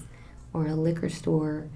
or 0.55 0.67
a 0.67 0.75
liquor 0.75 1.09
store 1.09 1.67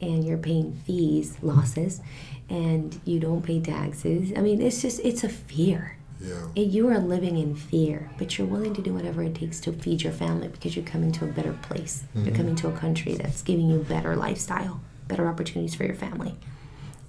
and 0.00 0.24
you're 0.24 0.38
paying 0.50 0.72
fees 0.84 1.36
losses 1.42 2.00
and 2.48 3.00
you 3.04 3.18
don't 3.26 3.42
pay 3.42 3.60
taxes 3.60 4.32
i 4.36 4.40
mean 4.40 4.60
it's 4.60 4.80
just 4.82 4.98
it's 5.00 5.22
a 5.24 5.28
fear 5.28 5.82
Yeah. 6.20 6.46
You 6.76 6.88
are 6.88 7.00
living 7.14 7.36
in 7.44 7.54
fear, 7.54 7.98
but 8.18 8.28
you're 8.38 8.46
willing 8.54 8.72
to 8.74 8.82
do 8.82 8.92
whatever 8.94 9.20
it 9.28 9.34
takes 9.34 9.58
to 9.64 9.72
feed 9.72 10.00
your 10.04 10.12
family 10.12 10.48
because 10.48 10.74
you're 10.74 10.84
coming 10.94 11.12
to 11.18 11.24
a 11.24 11.28
better 11.38 11.52
place. 11.68 11.94
Mm-hmm. 11.96 12.24
You're 12.24 12.36
coming 12.40 12.56
to 12.62 12.68
a 12.68 12.72
country 12.72 13.14
that's 13.20 13.42
giving 13.42 13.68
you 13.68 13.78
better 13.94 14.14
lifestyle, 14.16 14.80
better 15.08 15.26
opportunities 15.28 15.74
for 15.74 15.84
your 15.84 15.96
family. 16.06 16.34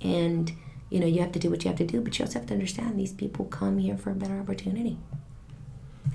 And, 0.02 0.52
you 0.90 1.00
know, 1.00 1.08
you 1.14 1.22
have 1.22 1.32
to 1.34 1.40
do 1.40 1.50
what 1.52 1.64
you 1.64 1.70
have 1.70 1.78
to 1.78 1.86
do, 1.94 2.02
but 2.02 2.18
you 2.18 2.26
also 2.26 2.40
have 2.40 2.48
to 2.50 2.54
understand 2.60 3.00
these 3.00 3.14
people 3.14 3.46
come 3.46 3.78
here 3.78 3.98
for 3.98 4.10
a 4.12 4.16
better 4.16 4.38
opportunity. 4.44 4.98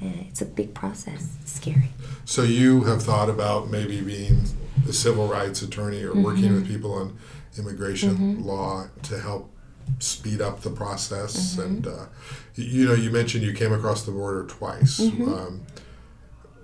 It's 0.00 0.40
a 0.40 0.46
big 0.46 0.74
process. 0.74 1.36
It's 1.42 1.52
scary. 1.52 1.90
So 2.24 2.42
you 2.42 2.84
have 2.84 3.02
thought 3.02 3.28
about 3.28 3.70
maybe 3.70 4.00
being 4.00 4.44
a 4.88 4.92
civil 4.92 5.26
rights 5.26 5.62
attorney 5.62 6.02
or 6.02 6.10
mm-hmm. 6.10 6.22
working 6.22 6.54
with 6.54 6.66
people 6.66 6.94
on 6.94 7.18
immigration 7.58 8.16
mm-hmm. 8.16 8.42
law 8.42 8.86
to 9.02 9.18
help 9.18 9.52
speed 9.98 10.40
up 10.40 10.60
the 10.60 10.70
process. 10.70 11.56
Mm-hmm. 11.56 11.60
And 11.60 11.86
uh, 11.86 12.06
you 12.54 12.86
know, 12.86 12.94
you 12.94 13.10
mentioned 13.10 13.44
you 13.44 13.52
came 13.52 13.72
across 13.72 14.04
the 14.04 14.12
border 14.12 14.46
twice. 14.46 15.00
Mm-hmm. 15.00 15.32
Um, 15.32 15.66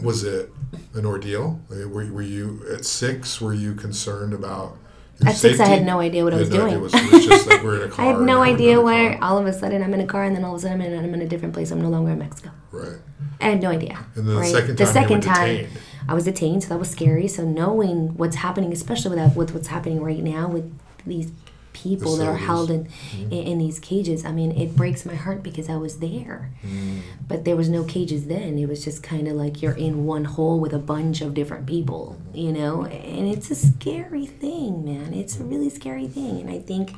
was 0.00 0.24
it 0.24 0.50
an 0.94 1.06
ordeal? 1.06 1.60
I 1.70 1.74
mean, 1.74 1.90
were, 1.90 2.12
were 2.12 2.22
you 2.22 2.64
at 2.72 2.84
six? 2.84 3.40
Were 3.40 3.54
you 3.54 3.74
concerned 3.74 4.34
about? 4.34 4.76
At 5.24 5.34
safety? 5.34 5.56
six, 5.56 5.60
I 5.60 5.72
had 5.72 5.86
no 5.86 6.00
idea 6.00 6.24
what 6.24 6.34
I 6.34 6.36
was 6.36 6.50
doing. 6.50 6.78
Was, 6.80 6.92
was 6.92 7.24
just 7.24 7.46
like 7.46 7.62
we're 7.62 7.82
in 7.82 7.88
a 7.88 7.92
car. 7.92 8.04
I 8.06 8.08
had 8.08 8.20
no 8.20 8.42
idea 8.42 8.80
where 8.80 9.18
all 9.24 9.38
of 9.38 9.46
a 9.46 9.52
sudden 9.52 9.82
I'm 9.82 9.94
in 9.94 10.00
a 10.00 10.06
car, 10.06 10.24
and 10.24 10.36
then 10.36 10.44
all 10.44 10.54
of 10.54 10.58
a 10.58 10.62
sudden 10.62 10.82
I'm 10.82 10.86
in, 10.86 11.04
I'm 11.04 11.14
in 11.14 11.22
a 11.22 11.26
different 11.26 11.54
place. 11.54 11.70
I'm 11.70 11.80
no 11.80 11.88
longer 11.88 12.12
in 12.12 12.18
Mexico. 12.18 12.50
Right. 12.70 12.98
I 13.40 13.50
had 13.50 13.62
no 13.62 13.70
idea. 13.70 13.98
And 14.14 14.26
then 14.26 14.34
the 14.34 14.40
right? 14.40 14.52
second 14.52 14.76
time, 14.76 14.86
the 14.86 14.92
second 14.92 15.20
time, 15.22 15.66
I 16.08 16.14
was 16.14 16.24
detained, 16.24 16.62
so 16.62 16.70
that 16.70 16.78
was 16.78 16.90
scary. 16.90 17.28
So 17.28 17.44
knowing 17.44 18.16
what's 18.16 18.36
happening, 18.36 18.72
especially 18.72 19.10
with 19.10 19.18
that, 19.18 19.36
with 19.36 19.52
what's 19.52 19.68
happening 19.68 20.02
right 20.02 20.22
now 20.22 20.48
with 20.48 20.72
these 21.04 21.30
people 21.76 22.16
that 22.16 22.26
are 22.26 22.36
held 22.36 22.70
in, 22.70 22.84
mm-hmm. 22.84 23.32
in, 23.32 23.46
in 23.46 23.58
these 23.58 23.78
cages. 23.78 24.24
I 24.24 24.32
mean, 24.32 24.50
it 24.52 24.74
breaks 24.74 25.04
my 25.04 25.14
heart 25.14 25.42
because 25.42 25.68
I 25.68 25.76
was 25.76 25.98
there, 25.98 26.50
mm. 26.64 27.00
but 27.28 27.44
there 27.44 27.54
was 27.54 27.68
no 27.68 27.84
cages 27.84 28.26
then. 28.26 28.58
It 28.58 28.66
was 28.66 28.82
just 28.82 29.02
kind 29.02 29.28
of 29.28 29.34
like 29.34 29.60
you're 29.60 29.76
in 29.76 30.06
one 30.06 30.24
hole 30.24 30.58
with 30.58 30.72
a 30.72 30.78
bunch 30.78 31.20
of 31.20 31.34
different 31.34 31.66
people, 31.66 32.16
you 32.32 32.50
know. 32.50 32.86
And 32.86 33.28
it's 33.28 33.50
a 33.50 33.54
scary 33.54 34.26
thing, 34.26 34.84
man. 34.84 35.12
It's 35.12 35.38
a 35.38 35.44
really 35.44 35.68
scary 35.68 36.08
thing, 36.08 36.40
and 36.40 36.50
I 36.50 36.60
think 36.60 36.94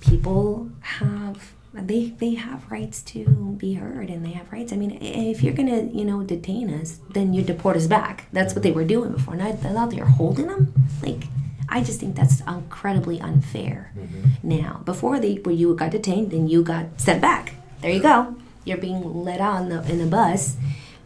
people 0.00 0.70
have 0.80 1.52
they 1.74 2.10
they 2.10 2.34
have 2.34 2.70
rights 2.70 3.02
to 3.02 3.24
be 3.58 3.74
heard 3.74 4.10
and 4.10 4.24
they 4.24 4.32
have 4.32 4.52
rights. 4.52 4.72
I 4.72 4.76
mean, 4.76 4.98
if 5.00 5.42
you're 5.42 5.54
gonna 5.54 5.82
you 5.84 6.04
know 6.04 6.22
detain 6.22 6.72
us, 6.72 7.00
then 7.10 7.32
you 7.32 7.42
deport 7.42 7.76
us 7.76 7.86
back. 7.86 8.26
That's 8.32 8.54
what 8.54 8.62
they 8.62 8.72
were 8.72 8.84
doing 8.84 9.12
before. 9.12 9.36
Now, 9.36 9.56
now 9.62 9.86
that 9.86 9.96
you're 9.96 10.06
holding 10.06 10.48
them, 10.48 10.74
like 11.02 11.24
I 11.68 11.82
just 11.82 12.00
think 12.00 12.16
that's 12.16 12.40
incredibly 12.42 13.20
unfair. 13.20 13.92
Mm-hmm. 13.96 14.48
Now, 14.48 14.82
before 14.84 15.18
they 15.18 15.36
where 15.36 15.54
you 15.54 15.74
got 15.74 15.90
detained, 15.90 16.30
then 16.30 16.46
you 16.46 16.62
got 16.62 17.00
sent 17.00 17.22
back. 17.22 17.54
There 17.80 17.90
you 17.90 18.00
go. 18.00 18.36
You're 18.64 18.78
being 18.78 19.24
let 19.24 19.40
on 19.40 19.70
the, 19.70 19.82
in 19.90 20.00
a 20.00 20.06
bus 20.06 20.56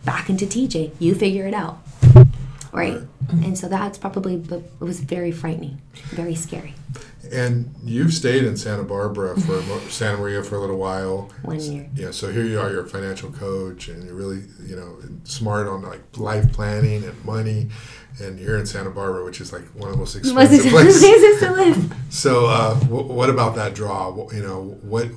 back 0.05 0.29
into 0.29 0.45
TJ. 0.45 0.93
You 0.99 1.15
figure 1.15 1.47
it 1.47 1.55
out, 1.55 1.79
right? 2.73 3.01
And 3.31 3.57
so 3.59 3.69
that's 3.69 3.99
probably 3.99 4.35
it 4.35 4.81
was 4.81 5.01
very 5.01 5.33
frightening, 5.33 5.81
very 6.11 6.35
scary. 6.35 6.75
And 7.33 7.75
you've 7.85 8.13
stayed 8.13 8.45
in 8.45 8.57
Santa 8.57 8.85
Barbara 8.85 9.39
for 9.41 9.61
Santa 9.91 10.19
Maria 10.19 10.43
for 10.43 10.57
a 10.57 10.61
little 10.61 10.79
while. 10.79 11.31
One 11.43 11.61
year. 11.61 11.89
Yeah. 11.95 12.11
So 12.13 12.31
here 12.31 12.45
you 12.45 12.61
are, 12.61 12.71
you're 12.71 12.85
a 12.85 12.89
financial 12.89 13.31
coach, 13.33 13.89
and 13.89 14.05
you're 14.05 14.15
really, 14.15 14.45
you 14.65 14.77
know, 14.77 14.99
smart 15.25 15.67
on 15.67 15.83
like 15.83 16.03
life 16.17 16.53
planning 16.53 17.05
and 17.05 17.25
money. 17.25 17.69
And 18.23 18.39
you're 18.39 18.57
in 18.59 18.65
Santa 18.65 18.91
Barbara, 18.91 19.25
which 19.25 19.41
is 19.41 19.53
like 19.53 19.65
one 19.75 19.89
of 19.89 19.95
the 19.95 19.99
most 19.99 20.15
expensive 20.17 20.71
places 20.71 21.41
to 21.41 21.53
live. 21.53 21.93
So, 22.11 22.47
uh, 22.47 22.79
w- 22.81 23.13
what 23.13 23.29
about 23.29 23.57
that 23.57 23.75
draw? 23.75 24.31
You 24.31 24.43
know, 24.43 24.79
what 24.83 25.09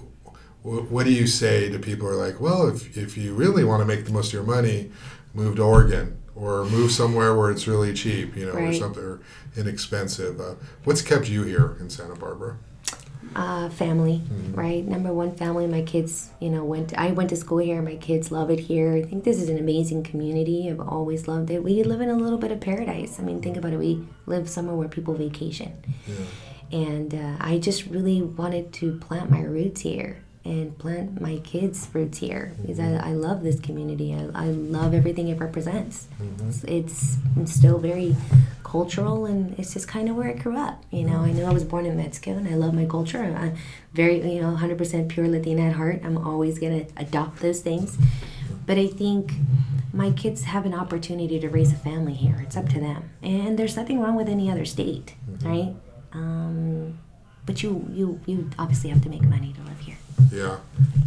what 0.63 1.05
do 1.05 1.13
you 1.13 1.27
say 1.27 1.69
to 1.69 1.79
people 1.79 2.07
who 2.07 2.13
are 2.13 2.17
like, 2.27 2.41
well, 2.41 2.67
if, 2.67 2.97
if 2.97 3.17
you 3.17 3.33
really 3.33 3.63
want 3.63 3.81
to 3.81 3.85
make 3.85 4.05
the 4.05 4.11
most 4.11 4.27
of 4.27 4.33
your 4.33 4.43
money, 4.43 4.91
move 5.33 5.55
to 5.55 5.61
Oregon 5.63 6.18
or 6.39 6.65
move 6.65 6.91
somewhere 6.91 7.35
where 7.35 7.51
it's 7.51 7.67
really 7.67 7.93
cheap, 7.93 8.35
you 8.35 8.45
know, 8.45 8.53
right. 8.53 8.69
or 8.69 8.73
something 8.73 9.03
or 9.03 9.19
inexpensive. 9.55 10.39
Uh, 10.39 10.55
what's 10.83 11.01
kept 11.01 11.27
you 11.29 11.43
here 11.43 11.75
in 11.79 11.89
Santa 11.89 12.15
Barbara? 12.15 12.57
Uh, 13.35 13.69
family, 13.69 14.23
mm-hmm. 14.25 14.53
right? 14.55 14.87
Number 14.87 15.13
one, 15.13 15.35
family. 15.35 15.67
My 15.67 15.83
kids, 15.83 16.31
you 16.39 16.49
know, 16.49 16.63
went. 16.63 16.89
To, 16.89 16.99
I 16.99 17.11
went 17.11 17.29
to 17.29 17.35
school 17.35 17.59
here. 17.59 17.79
My 17.81 17.95
kids 17.95 18.31
love 18.31 18.49
it 18.49 18.59
here. 18.59 18.93
I 18.93 19.03
think 19.03 19.23
this 19.23 19.39
is 19.39 19.49
an 19.49 19.59
amazing 19.59 20.03
community. 20.03 20.67
I've 20.69 20.79
always 20.79 21.27
loved 21.27 21.51
it. 21.51 21.63
We 21.63 21.83
live 21.83 22.01
in 22.01 22.09
a 22.09 22.15
little 22.15 22.39
bit 22.39 22.51
of 22.51 22.59
paradise. 22.59 23.19
I 23.19 23.23
mean, 23.23 23.39
think 23.41 23.55
about 23.55 23.73
it. 23.73 23.77
We 23.77 24.07
live 24.25 24.49
somewhere 24.49 24.75
where 24.75 24.87
people 24.87 25.13
vacation, 25.13 25.73
yeah. 26.07 26.79
and 26.79 27.13
uh, 27.13 27.35
I 27.39 27.59
just 27.59 27.85
really 27.85 28.21
wanted 28.21 28.73
to 28.73 28.97
plant 28.97 29.29
my 29.29 29.41
roots 29.41 29.81
here 29.81 30.23
and 30.45 30.77
plant 30.77 31.19
my 31.19 31.37
kids' 31.39 31.87
roots 31.93 32.19
here 32.19 32.53
because 32.61 32.79
I, 32.79 33.09
I 33.09 33.11
love 33.11 33.43
this 33.43 33.59
community. 33.59 34.13
I, 34.13 34.29
I 34.33 34.45
love 34.47 34.93
everything 34.93 35.27
it 35.27 35.39
represents. 35.39 36.07
Mm-hmm. 36.21 36.49
It's, 36.49 36.63
it's, 36.63 37.17
it's 37.37 37.53
still 37.53 37.77
very 37.77 38.15
cultural 38.63 39.25
and 39.25 39.57
it's 39.59 39.73
just 39.73 39.87
kind 39.87 40.09
of 40.09 40.15
where 40.15 40.29
I 40.29 40.33
grew 40.33 40.57
up. 40.57 40.83
You 40.91 41.03
know, 41.03 41.19
I 41.19 41.31
know 41.31 41.45
I 41.45 41.51
was 41.51 41.63
born 41.63 41.85
in 41.85 41.97
Mexico 41.97 42.31
and 42.31 42.47
I 42.47 42.55
love 42.55 42.73
my 42.73 42.85
culture. 42.85 43.21
I'm 43.21 43.55
very, 43.93 44.17
you 44.33 44.41
know, 44.41 44.55
100% 44.55 45.09
pure 45.09 45.27
Latina 45.27 45.63
at 45.63 45.73
heart. 45.73 46.01
I'm 46.03 46.17
always 46.17 46.57
going 46.57 46.85
to 46.85 46.91
adopt 47.01 47.39
those 47.39 47.61
things. 47.61 47.97
But 48.65 48.77
I 48.77 48.87
think 48.87 49.33
my 49.91 50.11
kids 50.11 50.43
have 50.43 50.65
an 50.65 50.73
opportunity 50.73 51.39
to 51.39 51.49
raise 51.49 51.73
a 51.73 51.75
family 51.75 52.13
here. 52.13 52.39
It's 52.43 52.55
up 52.55 52.69
to 52.69 52.79
them. 52.79 53.09
And 53.21 53.57
there's 53.57 53.75
nothing 53.75 53.99
wrong 53.99 54.15
with 54.15 54.29
any 54.29 54.49
other 54.49 54.65
state, 54.65 55.15
mm-hmm. 55.29 55.47
right? 55.47 55.75
Um, 56.13 56.99
but 57.45 57.63
you, 57.63 57.87
you, 57.91 58.19
you 58.25 58.49
obviously 58.57 58.91
have 58.91 59.01
to 59.01 59.09
make 59.09 59.23
money 59.23 59.53
to 59.53 59.61
live 59.63 59.79
here. 59.79 59.97
Yeah. 60.31 60.57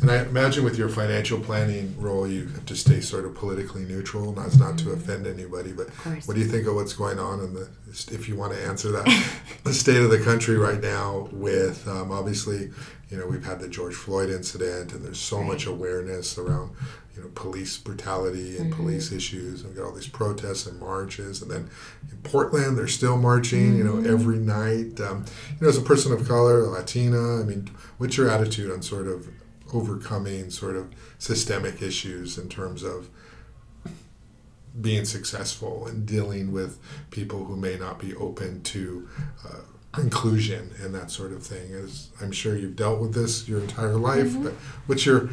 And 0.00 0.10
I 0.10 0.22
imagine 0.22 0.64
with 0.64 0.76
your 0.76 0.88
financial 0.88 1.38
planning 1.38 1.94
role, 1.98 2.26
you 2.26 2.46
have 2.48 2.66
to 2.66 2.76
stay 2.76 3.00
sort 3.00 3.24
of 3.24 3.34
politically 3.34 3.84
neutral, 3.84 4.32
not, 4.32 4.58
not 4.58 4.78
to 4.78 4.90
offend 4.92 5.26
anybody. 5.26 5.72
But 5.72 5.90
what 6.26 6.34
do 6.34 6.40
you 6.40 6.46
think 6.46 6.66
of 6.66 6.74
what's 6.74 6.92
going 6.92 7.18
on 7.18 7.40
in 7.40 7.54
the, 7.54 7.68
if 8.10 8.28
you 8.28 8.36
want 8.36 8.52
to 8.52 8.64
answer 8.64 8.90
that, 8.92 9.32
the 9.64 9.72
state 9.72 10.02
of 10.02 10.10
the 10.10 10.20
country 10.20 10.56
right 10.56 10.80
now 10.80 11.28
with 11.32 11.86
um, 11.86 12.10
obviously, 12.10 12.70
you 13.10 13.16
know, 13.16 13.26
we've 13.26 13.44
had 13.44 13.60
the 13.60 13.68
George 13.68 13.94
Floyd 13.94 14.30
incident 14.30 14.92
and 14.92 15.04
there's 15.04 15.20
so 15.20 15.38
right. 15.38 15.48
much 15.48 15.66
awareness 15.66 16.36
around 16.38 16.70
you 17.14 17.22
know 17.22 17.28
police 17.34 17.76
brutality 17.76 18.56
and 18.56 18.72
mm-hmm. 18.72 18.82
police 18.82 19.12
issues 19.12 19.62
and 19.62 19.70
we 19.70 19.76
got 19.76 19.86
all 19.86 19.94
these 19.94 20.08
protests 20.08 20.66
and 20.66 20.78
marches 20.80 21.42
and 21.42 21.50
then 21.50 21.68
in 22.10 22.16
portland 22.22 22.76
they're 22.76 22.88
still 22.88 23.16
marching 23.16 23.72
mm-hmm. 23.72 23.78
you 23.78 23.84
know 23.84 23.94
mm-hmm. 23.94 24.12
every 24.12 24.38
night 24.38 25.00
um, 25.00 25.24
you 25.50 25.56
know 25.60 25.68
as 25.68 25.76
a 25.76 25.82
person 25.82 26.12
of 26.12 26.26
color 26.26 26.60
a 26.60 26.68
latina 26.68 27.40
i 27.40 27.44
mean 27.44 27.68
what's 27.98 28.16
your 28.16 28.28
attitude 28.28 28.70
on 28.70 28.82
sort 28.82 29.06
of 29.06 29.28
overcoming 29.72 30.50
sort 30.50 30.76
of 30.76 30.92
systemic 31.18 31.80
issues 31.82 32.38
in 32.38 32.48
terms 32.48 32.82
of 32.82 33.08
being 34.80 35.04
successful 35.04 35.86
and 35.86 36.06
dealing 36.06 36.50
with 36.50 36.78
people 37.10 37.44
who 37.44 37.56
may 37.56 37.76
not 37.76 37.98
be 37.98 38.14
open 38.14 38.62
to 38.62 39.06
uh, 39.46 40.00
inclusion 40.00 40.70
and 40.82 40.94
that 40.94 41.10
sort 41.10 41.32
of 41.32 41.42
thing 41.42 41.72
as 41.72 42.08
i'm 42.22 42.32
sure 42.32 42.56
you've 42.56 42.76
dealt 42.76 42.98
with 42.98 43.12
this 43.12 43.46
your 43.46 43.60
entire 43.60 43.96
life 43.96 44.28
mm-hmm. 44.28 44.44
but 44.44 44.52
what's 44.86 45.04
your 45.04 45.28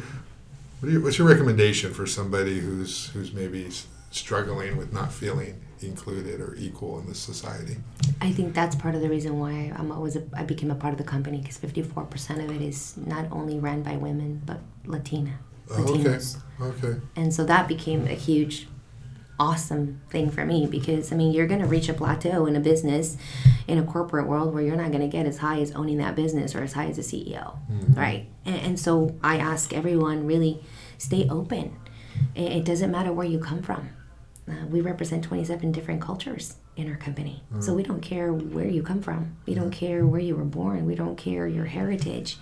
what 0.80 0.92
you, 0.92 1.02
what's 1.02 1.18
your 1.18 1.28
recommendation 1.28 1.92
for 1.92 2.06
somebody 2.06 2.58
who's 2.58 3.08
who's 3.08 3.32
maybe 3.32 3.68
struggling 4.10 4.76
with 4.76 4.92
not 4.92 5.12
feeling 5.12 5.60
included 5.82 6.40
or 6.40 6.54
equal 6.56 6.98
in 6.98 7.06
this 7.06 7.18
society? 7.18 7.76
I 8.20 8.32
think 8.32 8.54
that's 8.54 8.76
part 8.76 8.94
of 8.94 9.00
the 9.00 9.08
reason 9.08 9.38
why 9.38 9.72
I'm 9.76 9.92
always 9.92 10.16
a, 10.16 10.22
I 10.34 10.44
became 10.44 10.70
a 10.70 10.74
part 10.74 10.92
of 10.92 10.98
the 10.98 11.04
company 11.04 11.38
because 11.38 11.58
54% 11.58 12.44
of 12.44 12.50
it 12.50 12.62
is 12.62 12.96
not 12.96 13.26
only 13.30 13.58
run 13.58 13.82
by 13.82 13.96
women 13.96 14.42
but 14.44 14.60
Latina. 14.84 15.38
Oh, 15.70 16.00
okay. 16.00 16.18
Okay. 16.60 17.00
And 17.16 17.32
so 17.32 17.44
that 17.44 17.68
became 17.68 18.06
a 18.06 18.14
huge 18.14 18.66
awesome 19.40 20.02
thing 20.10 20.30
for 20.30 20.44
me 20.44 20.66
because 20.66 21.12
I 21.12 21.16
mean 21.16 21.32
you're 21.32 21.46
going 21.46 21.62
to 21.62 21.66
reach 21.66 21.88
a 21.88 21.94
plateau 21.94 22.44
in 22.44 22.56
a 22.56 22.60
business 22.60 23.16
in 23.66 23.78
a 23.78 23.82
corporate 23.82 24.28
world 24.28 24.52
where 24.52 24.62
you're 24.62 24.76
not 24.76 24.90
going 24.90 25.00
to 25.00 25.08
get 25.08 25.24
as 25.26 25.38
high 25.38 25.60
as 25.60 25.72
owning 25.72 25.96
that 25.96 26.14
business 26.14 26.54
or 26.54 26.62
as 26.62 26.74
high 26.74 26.86
as 26.86 26.98
a 26.98 27.00
CEO, 27.00 27.58
mm-hmm. 27.70 27.94
right? 27.94 28.28
And, 28.44 28.56
and, 28.56 28.80
so 28.80 29.16
I 29.22 29.38
ask 29.38 29.72
everyone 29.72 30.26
really 30.26 30.62
stay 30.98 31.26
open. 31.30 31.78
It, 32.34 32.52
it 32.52 32.64
doesn't 32.66 32.90
matter 32.90 33.14
where 33.14 33.26
you 33.26 33.38
come 33.38 33.62
from. 33.62 33.88
Uh, 34.46 34.66
we 34.68 34.82
represent 34.82 35.24
27 35.24 35.72
different 35.72 36.02
cultures 36.02 36.56
in 36.76 36.90
our 36.90 36.96
company. 36.96 37.42
Mm-hmm. 37.50 37.62
So 37.62 37.72
we 37.72 37.82
don't 37.82 38.00
care 38.00 38.34
where 38.34 38.68
you 38.68 38.82
come 38.82 39.00
from. 39.00 39.36
We 39.46 39.54
don't 39.54 39.70
care 39.70 40.04
where 40.04 40.20
you 40.20 40.36
were 40.36 40.44
born. 40.44 40.84
We 40.84 40.96
don't 40.96 41.16
care 41.16 41.48
your 41.48 41.64
heritage. 41.64 42.36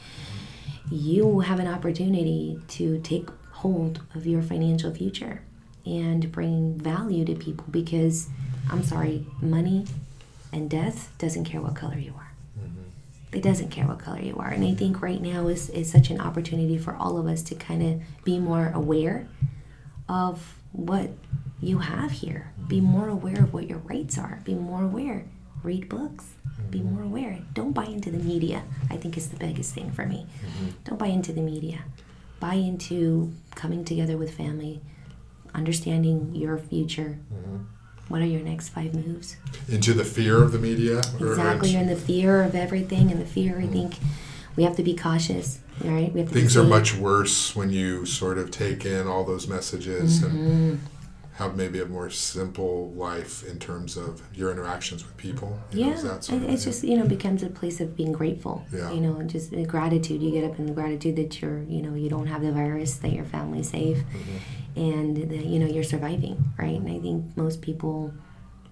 You 0.91 1.41
have 1.41 1.61
an 1.61 1.69
opportunity 1.69 2.59
to 2.69 2.99
take 3.01 3.29
hold 3.53 4.03
of 4.17 4.27
your 4.27 4.43
financial 4.43 4.93
future 4.93 5.43
and 5.89 6.31
bringing 6.31 6.79
value 6.79 7.25
to 7.25 7.35
people 7.35 7.65
because 7.71 8.29
I'm 8.71 8.83
sorry, 8.83 9.27
money 9.41 9.87
and 10.53 10.69
death 10.69 11.13
doesn't 11.19 11.45
care 11.45 11.61
what 11.61 11.75
color 11.75 11.97
you 11.97 12.15
are. 12.17 12.33
Mm-hmm. 12.59 13.37
It 13.37 13.43
doesn't 13.43 13.71
care 13.71 13.87
what 13.87 13.99
color 13.99 14.21
you 14.21 14.37
are. 14.39 14.49
And 14.49 14.65
I 14.65 14.75
think 14.75 15.01
right 15.03 15.21
now 15.21 15.49
is, 15.49 15.71
is 15.71 15.91
such 15.91 16.11
an 16.11 16.21
opportunity 16.21 16.79
for 16.79 16.95
all 16.95 17.19
of 17.19 17.27
us 17.27 17.43
to 17.45 17.55
kind 17.55 17.83
of 17.83 18.25
be 18.25 18.39
more 18.39 18.71
aware 18.75 19.29
of 20.09 20.57
what 20.73 21.11
you 21.61 21.79
have 21.79 22.11
here. 22.11 22.53
Be 22.67 22.77
mm-hmm. 22.77 22.87
more 22.87 23.09
aware 23.09 23.43
of 23.43 23.53
what 23.53 23.69
your 23.69 23.79
rights 23.79 24.19
are. 24.19 24.41
Be 24.45 24.55
more 24.55 24.85
aware. 24.85 25.25
Read 25.63 25.89
books. 25.89 26.27
Mm-hmm. 26.47 26.71
Be 26.71 26.81
more 26.81 27.03
aware. 27.03 27.39
Don't 27.55 27.73
buy 27.73 27.87
into 27.87 28.11
the 28.11 28.19
media, 28.19 28.63
I 28.91 28.97
think 28.97 29.17
is 29.17 29.29
the 29.31 29.37
biggest 29.37 29.75
thing 29.75 29.91
for 29.91 30.07
me. 30.07 30.27
Mm-hmm. 30.45 30.69
Don't 30.85 30.99
buy 30.99 31.09
into 31.09 31.33
the 31.33 31.41
media 31.41 31.85
buy 32.41 32.55
into 32.55 33.33
coming 33.55 33.85
together 33.85 34.17
with 34.17 34.35
family, 34.35 34.81
understanding 35.59 36.35
your 36.35 36.57
future. 36.57 37.19
Mm-hmm. 37.35 37.57
What 38.09 38.23
are 38.23 38.27
your 38.27 38.41
next 38.41 38.71
five 38.71 38.95
moves? 38.95 39.37
Into 39.69 39.93
the 39.93 40.05
fear 40.05 40.43
of 40.43 40.53
the 40.53 40.59
media? 40.59 40.99
Exactly. 41.21 41.71
You're 41.71 41.83
in 41.83 41.89
the 41.89 41.97
fear 41.97 42.43
of 42.43 42.55
everything, 42.55 43.11
and 43.11 43.21
the 43.21 43.27
fear. 43.27 43.59
I 43.61 43.67
think 43.67 43.97
we 44.57 44.63
have 44.63 44.77
to 44.77 44.83
be 44.83 44.95
cautious. 44.95 45.59
Right? 45.85 46.13
We 46.13 46.21
have 46.21 46.31
to 46.31 46.35
Things 46.35 46.57
are 46.57 46.65
much 46.65 46.97
worse 46.97 47.55
when 47.55 47.71
you 47.71 48.07
sort 48.07 48.39
of 48.39 48.51
take 48.51 48.85
in 48.87 49.07
all 49.07 49.25
those 49.25 49.47
messages 49.47 50.23
and 50.23 50.33
Mhm. 50.33 50.79
Have 51.39 51.57
maybe 51.57 51.79
a 51.81 51.87
more 51.87 52.11
simple 52.11 52.91
life 52.97 53.47
in 53.49 53.59
terms 53.61 53.97
of 53.97 54.21
your 54.35 54.51
interactions 54.51 55.05
with 55.07 55.17
people. 55.17 55.57
you 55.73 55.83
know, 55.87 55.91
Yeah, 55.91 56.19
sort 56.21 56.43
it- 56.43 56.51
it's 56.51 56.65
just 56.65 56.83
you 56.83 56.97
know 56.99 57.07
becomes 57.07 57.43
a 57.45 57.49
place 57.49 57.81
of 57.81 57.97
being 57.97 58.11
grateful. 58.13 58.65
Yeah. 58.73 58.91
You 58.93 59.01
know, 59.01 59.23
just 59.23 59.51
the 59.53 59.65
gratitude. 59.65 60.21
You 60.21 60.31
get 60.33 60.45
up 60.51 60.59
in 60.59 60.67
the 60.67 60.73
gratitude 60.73 61.15
that 61.17 61.41
you're 61.41 61.63
you 61.63 61.81
know 61.83 61.95
you 61.95 62.09
don't 62.11 62.27
have 62.27 62.43
the 62.43 62.51
virus, 62.53 62.97
that 63.03 63.13
your 63.13 63.25
family's 63.25 63.71
safe, 63.71 63.99
Mm-hmm. 63.99 64.81
and 64.89 65.17
that 65.31 65.45
you 65.53 65.59
know 65.61 65.67
you're 65.75 65.91
surviving. 65.95 66.37
Right? 66.59 66.77
And 66.81 66.89
I 66.91 66.99
think 66.99 67.37
most 67.37 67.63
people 67.63 68.13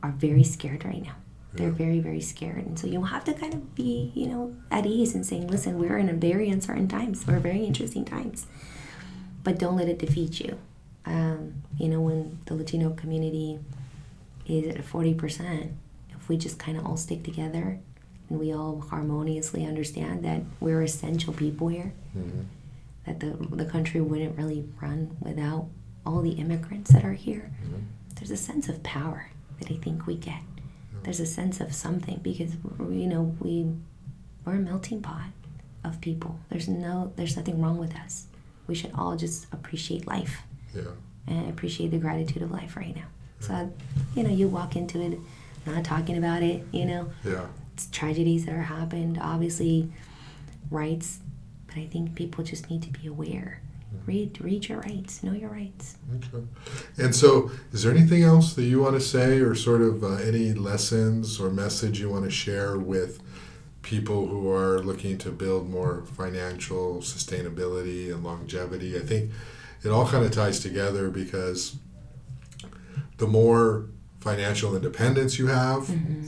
are 0.02 0.10
very 0.26 0.42
scared 0.44 0.84
right 0.84 1.02
now. 1.02 1.16
They're 1.54 1.68
Yeah. 1.68 1.84
very 1.86 2.00
very 2.00 2.20
scared, 2.32 2.64
and 2.66 2.76
so 2.80 2.86
you 2.88 3.00
have 3.04 3.24
to 3.30 3.32
kind 3.42 3.54
of 3.54 3.74
be 3.76 4.10
you 4.20 4.26
know 4.26 4.42
at 4.72 4.84
ease 4.86 5.14
and 5.14 5.24
saying, 5.24 5.46
listen, 5.54 5.78
we're 5.78 5.98
in 5.98 6.08
a 6.08 6.18
very 6.28 6.48
uncertain 6.50 6.88
times. 6.88 7.26
We're 7.28 7.38
very 7.50 7.64
interesting 7.70 8.04
times, 8.04 8.46
but 9.44 9.56
don't 9.62 9.76
let 9.76 9.88
it 9.88 9.98
defeat 10.00 10.40
you. 10.40 10.58
Um, 11.06 11.62
you 11.78 11.88
know, 11.88 12.00
when 12.00 12.38
the 12.46 12.54
Latino 12.54 12.90
community 12.90 13.58
is 14.46 14.74
at 14.74 14.84
forty 14.84 15.14
percent, 15.14 15.72
if 16.10 16.28
we 16.28 16.36
just 16.36 16.58
kind 16.58 16.76
of 16.76 16.84
all 16.86 16.96
stick 16.96 17.22
together 17.22 17.78
and 18.28 18.40
we 18.40 18.52
all 18.52 18.80
harmoniously 18.80 19.64
understand 19.64 20.24
that 20.24 20.42
we're 20.60 20.82
essential 20.82 21.32
people 21.32 21.68
here, 21.68 21.92
Mhm. 22.16 22.44
that 23.06 23.20
the 23.20 23.30
the 23.54 23.64
country 23.66 24.00
wouldn't 24.00 24.36
really 24.36 24.64
run 24.82 25.16
without 25.20 25.68
all 26.04 26.22
the 26.22 26.32
immigrants 26.32 26.92
that 26.92 27.04
are 27.04 27.12
here. 27.14 27.50
Mhm. 27.64 27.82
There's 28.16 28.30
a 28.30 28.36
sense 28.36 28.68
of 28.68 28.82
power 28.82 29.30
that 29.60 29.70
I 29.70 29.76
think 29.76 30.06
we 30.06 30.16
get. 30.16 30.40
There's 31.04 31.20
a 31.20 31.26
sense 31.26 31.60
of 31.60 31.72
something 31.72 32.18
because 32.22 32.56
you 32.80 33.06
know 33.06 33.36
we 33.40 33.70
we're 34.44 34.56
a 34.56 34.58
melting 34.58 35.02
pot 35.02 35.30
of 35.84 36.00
people. 36.00 36.40
There's 36.48 36.66
no 36.68 37.12
there's 37.14 37.36
nothing 37.36 37.60
wrong 37.62 37.78
with 37.78 37.94
us. 37.94 38.26
We 38.66 38.74
should 38.74 38.90
all 38.92 39.16
just 39.16 39.46
appreciate 39.52 40.08
life 40.08 40.42
Yeah. 40.76 40.82
and 41.26 41.48
appreciate 41.50 41.90
the 41.90 41.98
gratitude 41.98 42.42
of 42.42 42.50
life 42.50 42.76
right 42.76 42.94
now. 42.94 43.06
So, 43.40 43.72
you 44.14 44.22
know, 44.22 44.30
you 44.30 44.48
walk 44.48 44.76
into 44.76 45.00
it 45.00 45.18
not 45.66 45.84
talking 45.84 46.16
about 46.16 46.42
it, 46.42 46.64
you 46.72 46.84
know, 46.84 47.10
Yeah. 47.24 47.46
it's 47.74 47.88
tragedies 47.90 48.44
that 48.46 48.54
are 48.54 48.62
happened, 48.62 49.18
obviously 49.20 49.90
rights, 50.70 51.20
but 51.66 51.76
I 51.76 51.86
think 51.86 52.14
people 52.14 52.44
just 52.44 52.70
need 52.70 52.82
to 52.82 52.90
be 52.90 53.06
aware. 53.08 53.60
Read 54.06 54.38
read 54.40 54.68
your 54.68 54.80
rights, 54.80 55.22
know 55.22 55.32
your 55.32 55.48
rights. 55.50 55.96
Okay. 56.16 56.44
And 56.98 57.14
so, 57.14 57.50
is 57.72 57.82
there 57.82 57.92
anything 57.92 58.22
else 58.22 58.52
that 58.54 58.64
you 58.64 58.80
want 58.80 58.94
to 58.94 59.00
say, 59.00 59.38
or 59.40 59.54
sort 59.54 59.80
of 59.80 60.04
uh, 60.04 60.14
any 60.16 60.52
lessons 60.52 61.40
or 61.40 61.50
message 61.50 61.98
you 62.00 62.10
want 62.10 62.24
to 62.24 62.30
share 62.30 62.76
with 62.78 63.20
people 63.82 64.26
who 64.26 64.50
are 64.50 64.80
looking 64.80 65.16
to 65.18 65.30
build 65.30 65.68
more 65.70 66.02
financial 66.14 66.96
sustainability 66.98 68.12
and 68.12 68.22
longevity? 68.22 68.96
I 68.96 69.00
think 69.00 69.30
it 69.84 69.90
all 69.90 70.06
kind 70.06 70.24
of 70.24 70.32
ties 70.32 70.60
together 70.60 71.10
because 71.10 71.76
the 73.18 73.26
more 73.26 73.86
financial 74.20 74.74
independence 74.74 75.38
you 75.38 75.46
have 75.46 75.86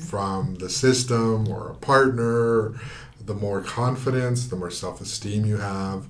from 0.08 0.54
the 0.56 0.70
system 0.70 1.48
or 1.48 1.70
a 1.70 1.74
partner, 1.74 2.74
the 3.20 3.34
more 3.34 3.60
confidence, 3.60 4.46
the 4.46 4.56
more 4.56 4.70
self 4.70 5.00
esteem 5.00 5.44
you 5.44 5.56
have. 5.58 6.06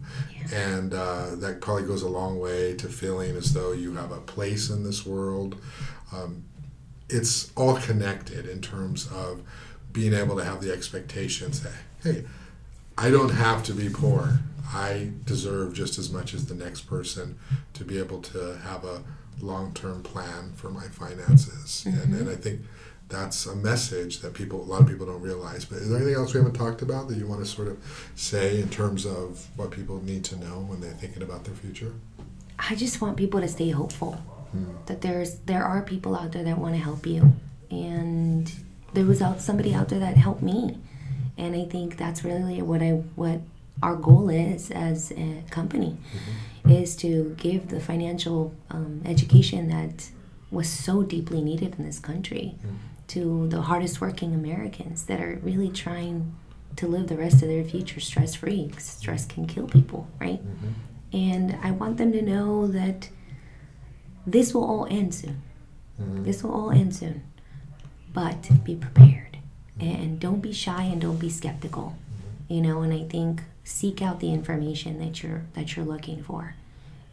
And 0.52 0.94
uh, 0.94 1.34
that 1.36 1.60
probably 1.60 1.84
goes 1.84 2.02
a 2.02 2.08
long 2.08 2.38
way 2.38 2.74
to 2.76 2.88
feeling 2.88 3.36
as 3.36 3.52
though 3.52 3.72
you 3.72 3.94
have 3.94 4.12
a 4.12 4.20
place 4.20 4.70
in 4.70 4.84
this 4.84 5.04
world. 5.04 5.56
Um, 6.12 6.44
it's 7.08 7.50
all 7.56 7.76
connected 7.76 8.46
in 8.46 8.60
terms 8.60 9.08
of 9.10 9.42
being 9.92 10.14
able 10.14 10.36
to 10.36 10.44
have 10.44 10.60
the 10.60 10.72
expectations 10.72 11.62
that, 11.62 11.72
hey, 12.02 12.24
I 12.96 13.10
don't 13.10 13.30
have 13.30 13.64
to 13.64 13.72
be 13.72 13.88
poor. 13.88 14.40
I 14.72 15.12
deserve 15.24 15.74
just 15.74 15.98
as 15.98 16.12
much 16.12 16.34
as 16.34 16.46
the 16.46 16.54
next 16.54 16.82
person 16.82 17.38
to 17.74 17.84
be 17.84 17.98
able 17.98 18.20
to 18.22 18.58
have 18.58 18.84
a 18.84 19.02
long 19.40 19.72
term 19.72 20.02
plan 20.02 20.52
for 20.54 20.70
my 20.70 20.88
finances. 20.88 21.86
And, 21.86 22.14
and 22.14 22.28
I 22.28 22.34
think 22.34 22.60
that's 23.08 23.46
a 23.46 23.56
message 23.56 24.20
that 24.20 24.34
people, 24.34 24.60
a 24.60 24.64
lot 24.64 24.82
of 24.82 24.88
people 24.88 25.06
don't 25.06 25.22
realize. 25.22 25.64
But 25.64 25.78
is 25.78 25.88
there 25.88 25.98
anything 25.98 26.14
else 26.14 26.34
we 26.34 26.40
haven't 26.40 26.54
talked 26.54 26.82
about 26.82 27.08
that 27.08 27.16
you 27.16 27.26
want 27.26 27.40
to 27.40 27.46
sort 27.46 27.68
of 27.68 27.78
say 28.14 28.60
in 28.60 28.68
terms 28.68 29.06
of 29.06 29.48
what 29.56 29.70
people 29.70 30.02
need 30.04 30.24
to 30.24 30.36
know 30.36 30.60
when 30.66 30.80
they're 30.80 30.92
thinking 30.92 31.22
about 31.22 31.44
their 31.44 31.54
future? 31.54 31.94
I 32.58 32.74
just 32.74 33.00
want 33.00 33.16
people 33.16 33.40
to 33.40 33.48
stay 33.48 33.70
hopeful. 33.70 34.12
Hmm. 34.52 34.72
That 34.86 35.00
there's 35.02 35.38
there 35.40 35.64
are 35.64 35.82
people 35.82 36.16
out 36.16 36.32
there 36.32 36.42
that 36.42 36.58
want 36.58 36.74
to 36.74 36.80
help 36.80 37.06
you, 37.06 37.34
and 37.70 38.50
there 38.94 39.04
was 39.04 39.20
out 39.20 39.42
somebody 39.42 39.74
out 39.74 39.90
there 39.90 39.98
that 39.98 40.16
helped 40.16 40.42
me, 40.42 40.78
and 41.36 41.54
I 41.54 41.66
think 41.66 41.98
that's 41.98 42.24
really 42.24 42.62
what 42.62 42.82
I 42.82 42.92
what 43.14 43.40
our 43.82 43.96
goal 43.96 44.28
is 44.28 44.70
as 44.70 45.12
a 45.12 45.42
company, 45.50 45.96
mm-hmm. 45.96 46.70
is 46.70 46.96
to 46.96 47.34
give 47.38 47.68
the 47.68 47.80
financial 47.80 48.54
um, 48.70 49.02
education 49.04 49.68
that 49.68 50.10
was 50.50 50.68
so 50.68 51.02
deeply 51.02 51.42
needed 51.42 51.76
in 51.78 51.84
this 51.84 51.98
country 51.98 52.54
mm-hmm. 52.58 52.76
to 53.08 53.48
the 53.48 53.62
hardest 53.62 54.00
working 54.00 54.34
Americans 54.34 55.04
that 55.04 55.20
are 55.20 55.38
really 55.42 55.70
trying 55.70 56.34
to 56.76 56.86
live 56.86 57.08
the 57.08 57.16
rest 57.16 57.42
of 57.42 57.48
their 57.48 57.64
future 57.64 58.00
stress 58.00 58.34
free. 58.34 58.70
Stress 58.78 59.26
can 59.26 59.46
kill 59.46 59.66
people, 59.66 60.08
right? 60.20 60.40
Mm-hmm. 60.40 61.16
And 61.16 61.58
I 61.62 61.70
want 61.72 61.96
them 61.96 62.12
to 62.12 62.22
know 62.22 62.66
that 62.68 63.08
this 64.26 64.54
will 64.54 64.64
all 64.64 64.86
end 64.90 65.14
soon. 65.14 65.42
Mhm. 66.00 66.24
This 66.24 66.42
will 66.42 66.52
all 66.52 66.70
end 66.70 66.94
soon. 66.94 67.22
But 68.12 68.50
be 68.64 68.74
prepared. 68.76 69.38
And 69.80 70.20
don't 70.20 70.40
be 70.40 70.52
shy 70.52 70.82
and 70.84 71.00
don't 71.00 71.18
be 71.18 71.30
skeptical. 71.30 71.96
You 72.48 72.60
know, 72.60 72.82
and 72.82 72.92
I 72.92 73.04
think 73.04 73.42
seek 73.68 74.00
out 74.00 74.18
the 74.20 74.32
information 74.32 74.98
that 74.98 75.22
you're 75.22 75.42
that 75.54 75.76
you're 75.76 75.84
looking 75.84 76.22
for. 76.22 76.54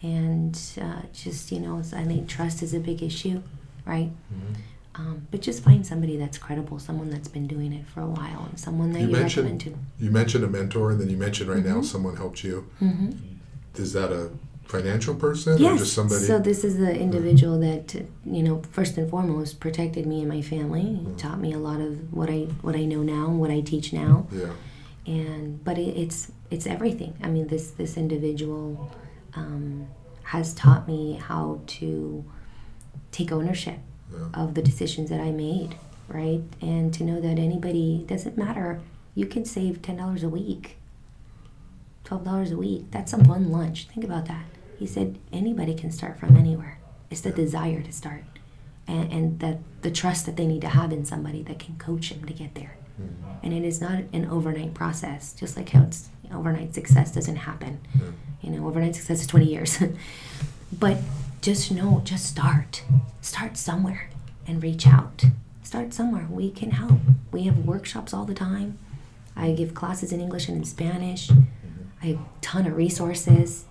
And 0.01 0.57
uh, 0.81 1.01
just, 1.13 1.51
you 1.51 1.59
know, 1.59 1.79
I 1.79 2.03
think 2.03 2.27
trust 2.29 2.61
is 2.61 2.73
a 2.73 2.79
big 2.79 3.01
issue, 3.03 3.41
right? 3.85 4.09
Mhm. 4.33 4.55
Um, 4.97 5.27
but 5.31 5.41
just 5.41 5.61
find 5.63 5.85
somebody 5.85 6.15
that's 6.15 6.37
credible, 6.37 6.79
someone 6.79 7.09
that's 7.09 7.27
been 7.27 7.47
doing 7.47 7.73
it 7.73 7.85
for 7.87 7.99
a 8.01 8.07
while, 8.07 8.45
and 8.49 8.57
someone 8.57 8.93
that 8.93 9.01
You 9.01 9.07
you, 9.07 9.11
mentioned- 9.13 9.45
recommend 9.61 9.79
to. 9.99 10.03
You 10.05 10.11
mentioned 10.11 10.43
a 10.45 10.47
mentor, 10.47 10.91
and 10.91 11.01
then 11.01 11.09
you 11.09 11.17
mentioned 11.17 11.49
right 11.49 11.65
now 11.65 11.79
Mhm. 11.79 11.85
someone 11.85 12.15
helped 12.15 12.43
you. 12.43 12.65
hmm 12.79 13.09
Is 13.75 13.91
that 13.91 14.09
a 14.13 14.29
financial 14.63 15.13
person 15.15 15.53
or 15.61 15.77
just 15.77 15.93
somebody? 15.93 16.23
So 16.23 16.39
this 16.39 16.63
is 16.63 16.77
the 16.77 16.97
individual 16.97 17.59
that 17.59 17.93
you 18.25 18.43
know 18.43 18.61
first 18.71 18.97
and 18.97 19.09
foremost 19.09 19.59
protected 19.59 20.05
me 20.05 20.19
and 20.23 20.29
my 20.29 20.41
family. 20.41 20.83
Mhm. 20.83 21.17
Taught 21.17 21.39
me 21.41 21.51
a 21.51 21.59
lot 21.69 21.81
of 21.81 21.91
what 22.13 22.29
I 22.29 22.41
what 22.61 22.75
I 22.81 22.85
know 22.85 23.03
now, 23.03 23.23
and 23.31 23.37
what 23.41 23.51
I 23.51 23.59
teach 23.61 23.91
now, 23.91 24.27
yeah. 24.31 24.53
and 25.17 25.61
but 25.67 25.77
it, 25.77 25.93
it's 26.03 26.31
it's 26.55 26.65
everything. 26.75 27.13
I 27.21 27.27
mean, 27.35 27.47
this 27.47 27.65
this 27.71 27.97
individual 27.97 28.89
um, 29.35 29.87
has 30.33 30.53
taught 30.53 30.87
me 30.87 31.01
how 31.29 31.59
to 31.79 32.23
take 33.11 33.31
ownership 33.31 33.79
Yeah. 34.11 34.41
of 34.41 34.53
the 34.57 34.61
decisions 34.61 35.09
that 35.09 35.19
I 35.29 35.31
made, 35.31 35.71
right? 36.07 36.41
And 36.61 36.93
to 36.97 37.03
know 37.03 37.19
that 37.27 37.37
anybody 37.49 38.05
doesn't 38.07 38.37
matter. 38.37 38.79
You 39.19 39.25
can 39.33 39.43
save 39.45 39.81
ten 39.87 39.97
dollars 39.97 40.23
a 40.23 40.29
week, 40.29 40.77
twelve 42.03 42.23
dollars 42.23 42.51
a 42.51 42.57
week. 42.57 42.83
That's 42.91 43.13
a 43.13 43.17
one 43.17 43.51
lunch. 43.51 43.87
Think 43.87 44.03
about 44.05 44.25
that. 44.33 44.45
He 44.79 44.85
said 44.95 45.17
anybody 45.31 45.73
can 45.73 45.91
start 45.91 46.19
from 46.19 46.35
anywhere. 46.37 46.79
It's 47.09 47.21
the 47.21 47.31
desire 47.31 47.81
to 47.81 47.91
start, 47.91 48.23
and, 48.87 49.11
and 49.11 49.39
that 49.39 49.57
the 49.81 49.91
trust 49.91 50.25
that 50.25 50.35
they 50.37 50.45
need 50.47 50.61
to 50.61 50.69
have 50.79 50.91
in 50.91 51.05
somebody 51.05 51.41
that 51.43 51.59
can 51.59 51.75
coach 51.77 52.09
them 52.09 52.23
to 52.25 52.33
get 52.33 52.55
there. 52.55 52.75
Mhm. 53.01 53.37
And 53.43 53.53
it 53.53 53.63
is 53.71 53.79
not 53.81 54.03
an 54.13 54.25
overnight 54.35 54.73
process. 54.73 55.33
Just 55.41 55.55
like 55.57 55.69
how 55.69 55.83
it's 55.83 56.09
overnight 56.33 56.73
success 56.73 57.13
doesn't 57.13 57.35
happen. 57.37 57.79
Yeah. 57.95 58.01
You 58.41 58.51
know, 58.51 58.67
overnight 58.67 58.95
success 58.95 59.21
is 59.21 59.27
twenty 59.27 59.47
years. 59.47 59.77
but 60.79 60.97
just 61.41 61.71
know, 61.71 62.01
just 62.03 62.25
start. 62.25 62.83
Start 63.21 63.57
somewhere 63.57 64.09
and 64.47 64.61
reach 64.61 64.87
out. 64.87 65.25
Start 65.63 65.93
somewhere. 65.93 66.27
We 66.29 66.51
can 66.51 66.71
help. 66.71 66.99
We 67.31 67.43
have 67.43 67.57
workshops 67.59 68.13
all 68.13 68.25
the 68.25 68.33
time. 68.33 68.77
I 69.35 69.51
give 69.51 69.73
classes 69.73 70.11
in 70.11 70.21
English 70.21 70.47
and 70.47 70.57
in 70.57 70.63
Spanish. 70.63 71.27
Mm-hmm. 71.27 71.47
I 72.01 72.05
have 72.07 72.15
a 72.17 72.25
ton 72.41 72.65
of 72.67 72.75
resources. 72.75 73.65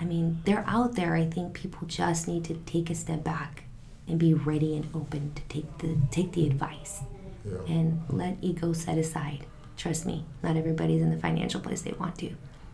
I 0.00 0.04
mean, 0.04 0.40
they're 0.44 0.64
out 0.66 0.94
there. 0.94 1.14
I 1.14 1.24
think 1.26 1.54
people 1.54 1.86
just 1.88 2.28
need 2.28 2.44
to 2.44 2.54
take 2.66 2.88
a 2.90 2.94
step 2.94 3.24
back 3.24 3.64
and 4.06 4.18
be 4.18 4.32
ready 4.32 4.76
and 4.76 4.86
open 4.94 5.32
to 5.34 5.42
take 5.48 5.78
the 5.78 5.96
take 6.10 6.32
the 6.32 6.46
advice 6.46 7.00
Yeah. 7.44 7.58
and 7.74 8.02
let 8.08 8.36
ego 8.40 8.72
set 8.72 8.96
aside. 8.98 9.44
Trust 9.78 10.04
me, 10.04 10.24
not 10.42 10.56
everybody's 10.56 11.00
in 11.00 11.10
the 11.10 11.16
financial 11.16 11.60
place 11.60 11.80
they 11.80 11.92
want 11.92 12.18
to. 12.18 12.28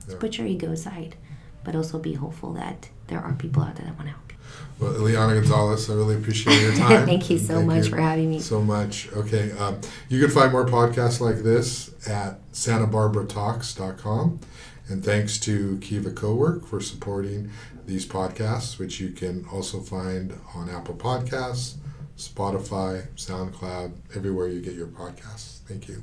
So 0.06 0.12
Yeah. 0.14 0.18
put 0.18 0.38
your 0.38 0.46
ego 0.48 0.72
aside. 0.72 1.14
but 1.62 1.74
also 1.74 1.98
be 1.98 2.12
hopeful 2.12 2.52
that 2.52 2.90
there 3.06 3.18
are 3.20 3.32
people 3.32 3.62
out 3.62 3.74
there 3.76 3.86
that 3.86 3.96
want 3.96 4.06
to 4.08 4.14
help 4.14 4.30
you. 4.30 4.36
Well, 4.78 4.92
Ileana 5.00 5.32
Gonzalez, 5.40 5.88
I 5.88 5.94
really 5.94 6.16
appreciate 6.16 6.60
your 6.60 6.74
time. 6.84 7.06
Thank 7.06 7.30
you 7.30 7.38
so 7.38 7.54
Thank 7.54 7.66
much 7.68 7.84
you 7.86 7.90
for 7.92 7.96
having 8.02 8.28
me. 8.28 8.38
So 8.38 8.60
much. 8.60 9.08
Okay. 9.16 9.50
Um, 9.52 9.80
you 10.10 10.20
can 10.20 10.28
find 10.28 10.52
more 10.52 10.66
podcasts 10.66 11.20
like 11.20 11.36
this 11.38 11.90
at 12.06 12.38
santabarbaratalks.com. 12.52 14.40
And 14.88 15.02
thanks 15.02 15.38
to 15.40 15.78
Kiva 15.78 16.10
Cowork 16.10 16.66
for 16.66 16.82
supporting 16.82 17.50
these 17.86 18.04
podcasts, 18.04 18.78
which 18.78 19.00
you 19.00 19.08
can 19.12 19.46
also 19.50 19.80
find 19.80 20.38
on 20.54 20.68
Apple 20.68 20.96
Podcasts, 20.96 21.76
Spotify, 22.18 23.06
SoundCloud, 23.16 23.92
everywhere 24.14 24.48
you 24.48 24.60
get 24.60 24.74
your 24.74 24.88
podcasts. 24.88 25.60
Thank 25.66 25.88
you. 25.88 26.02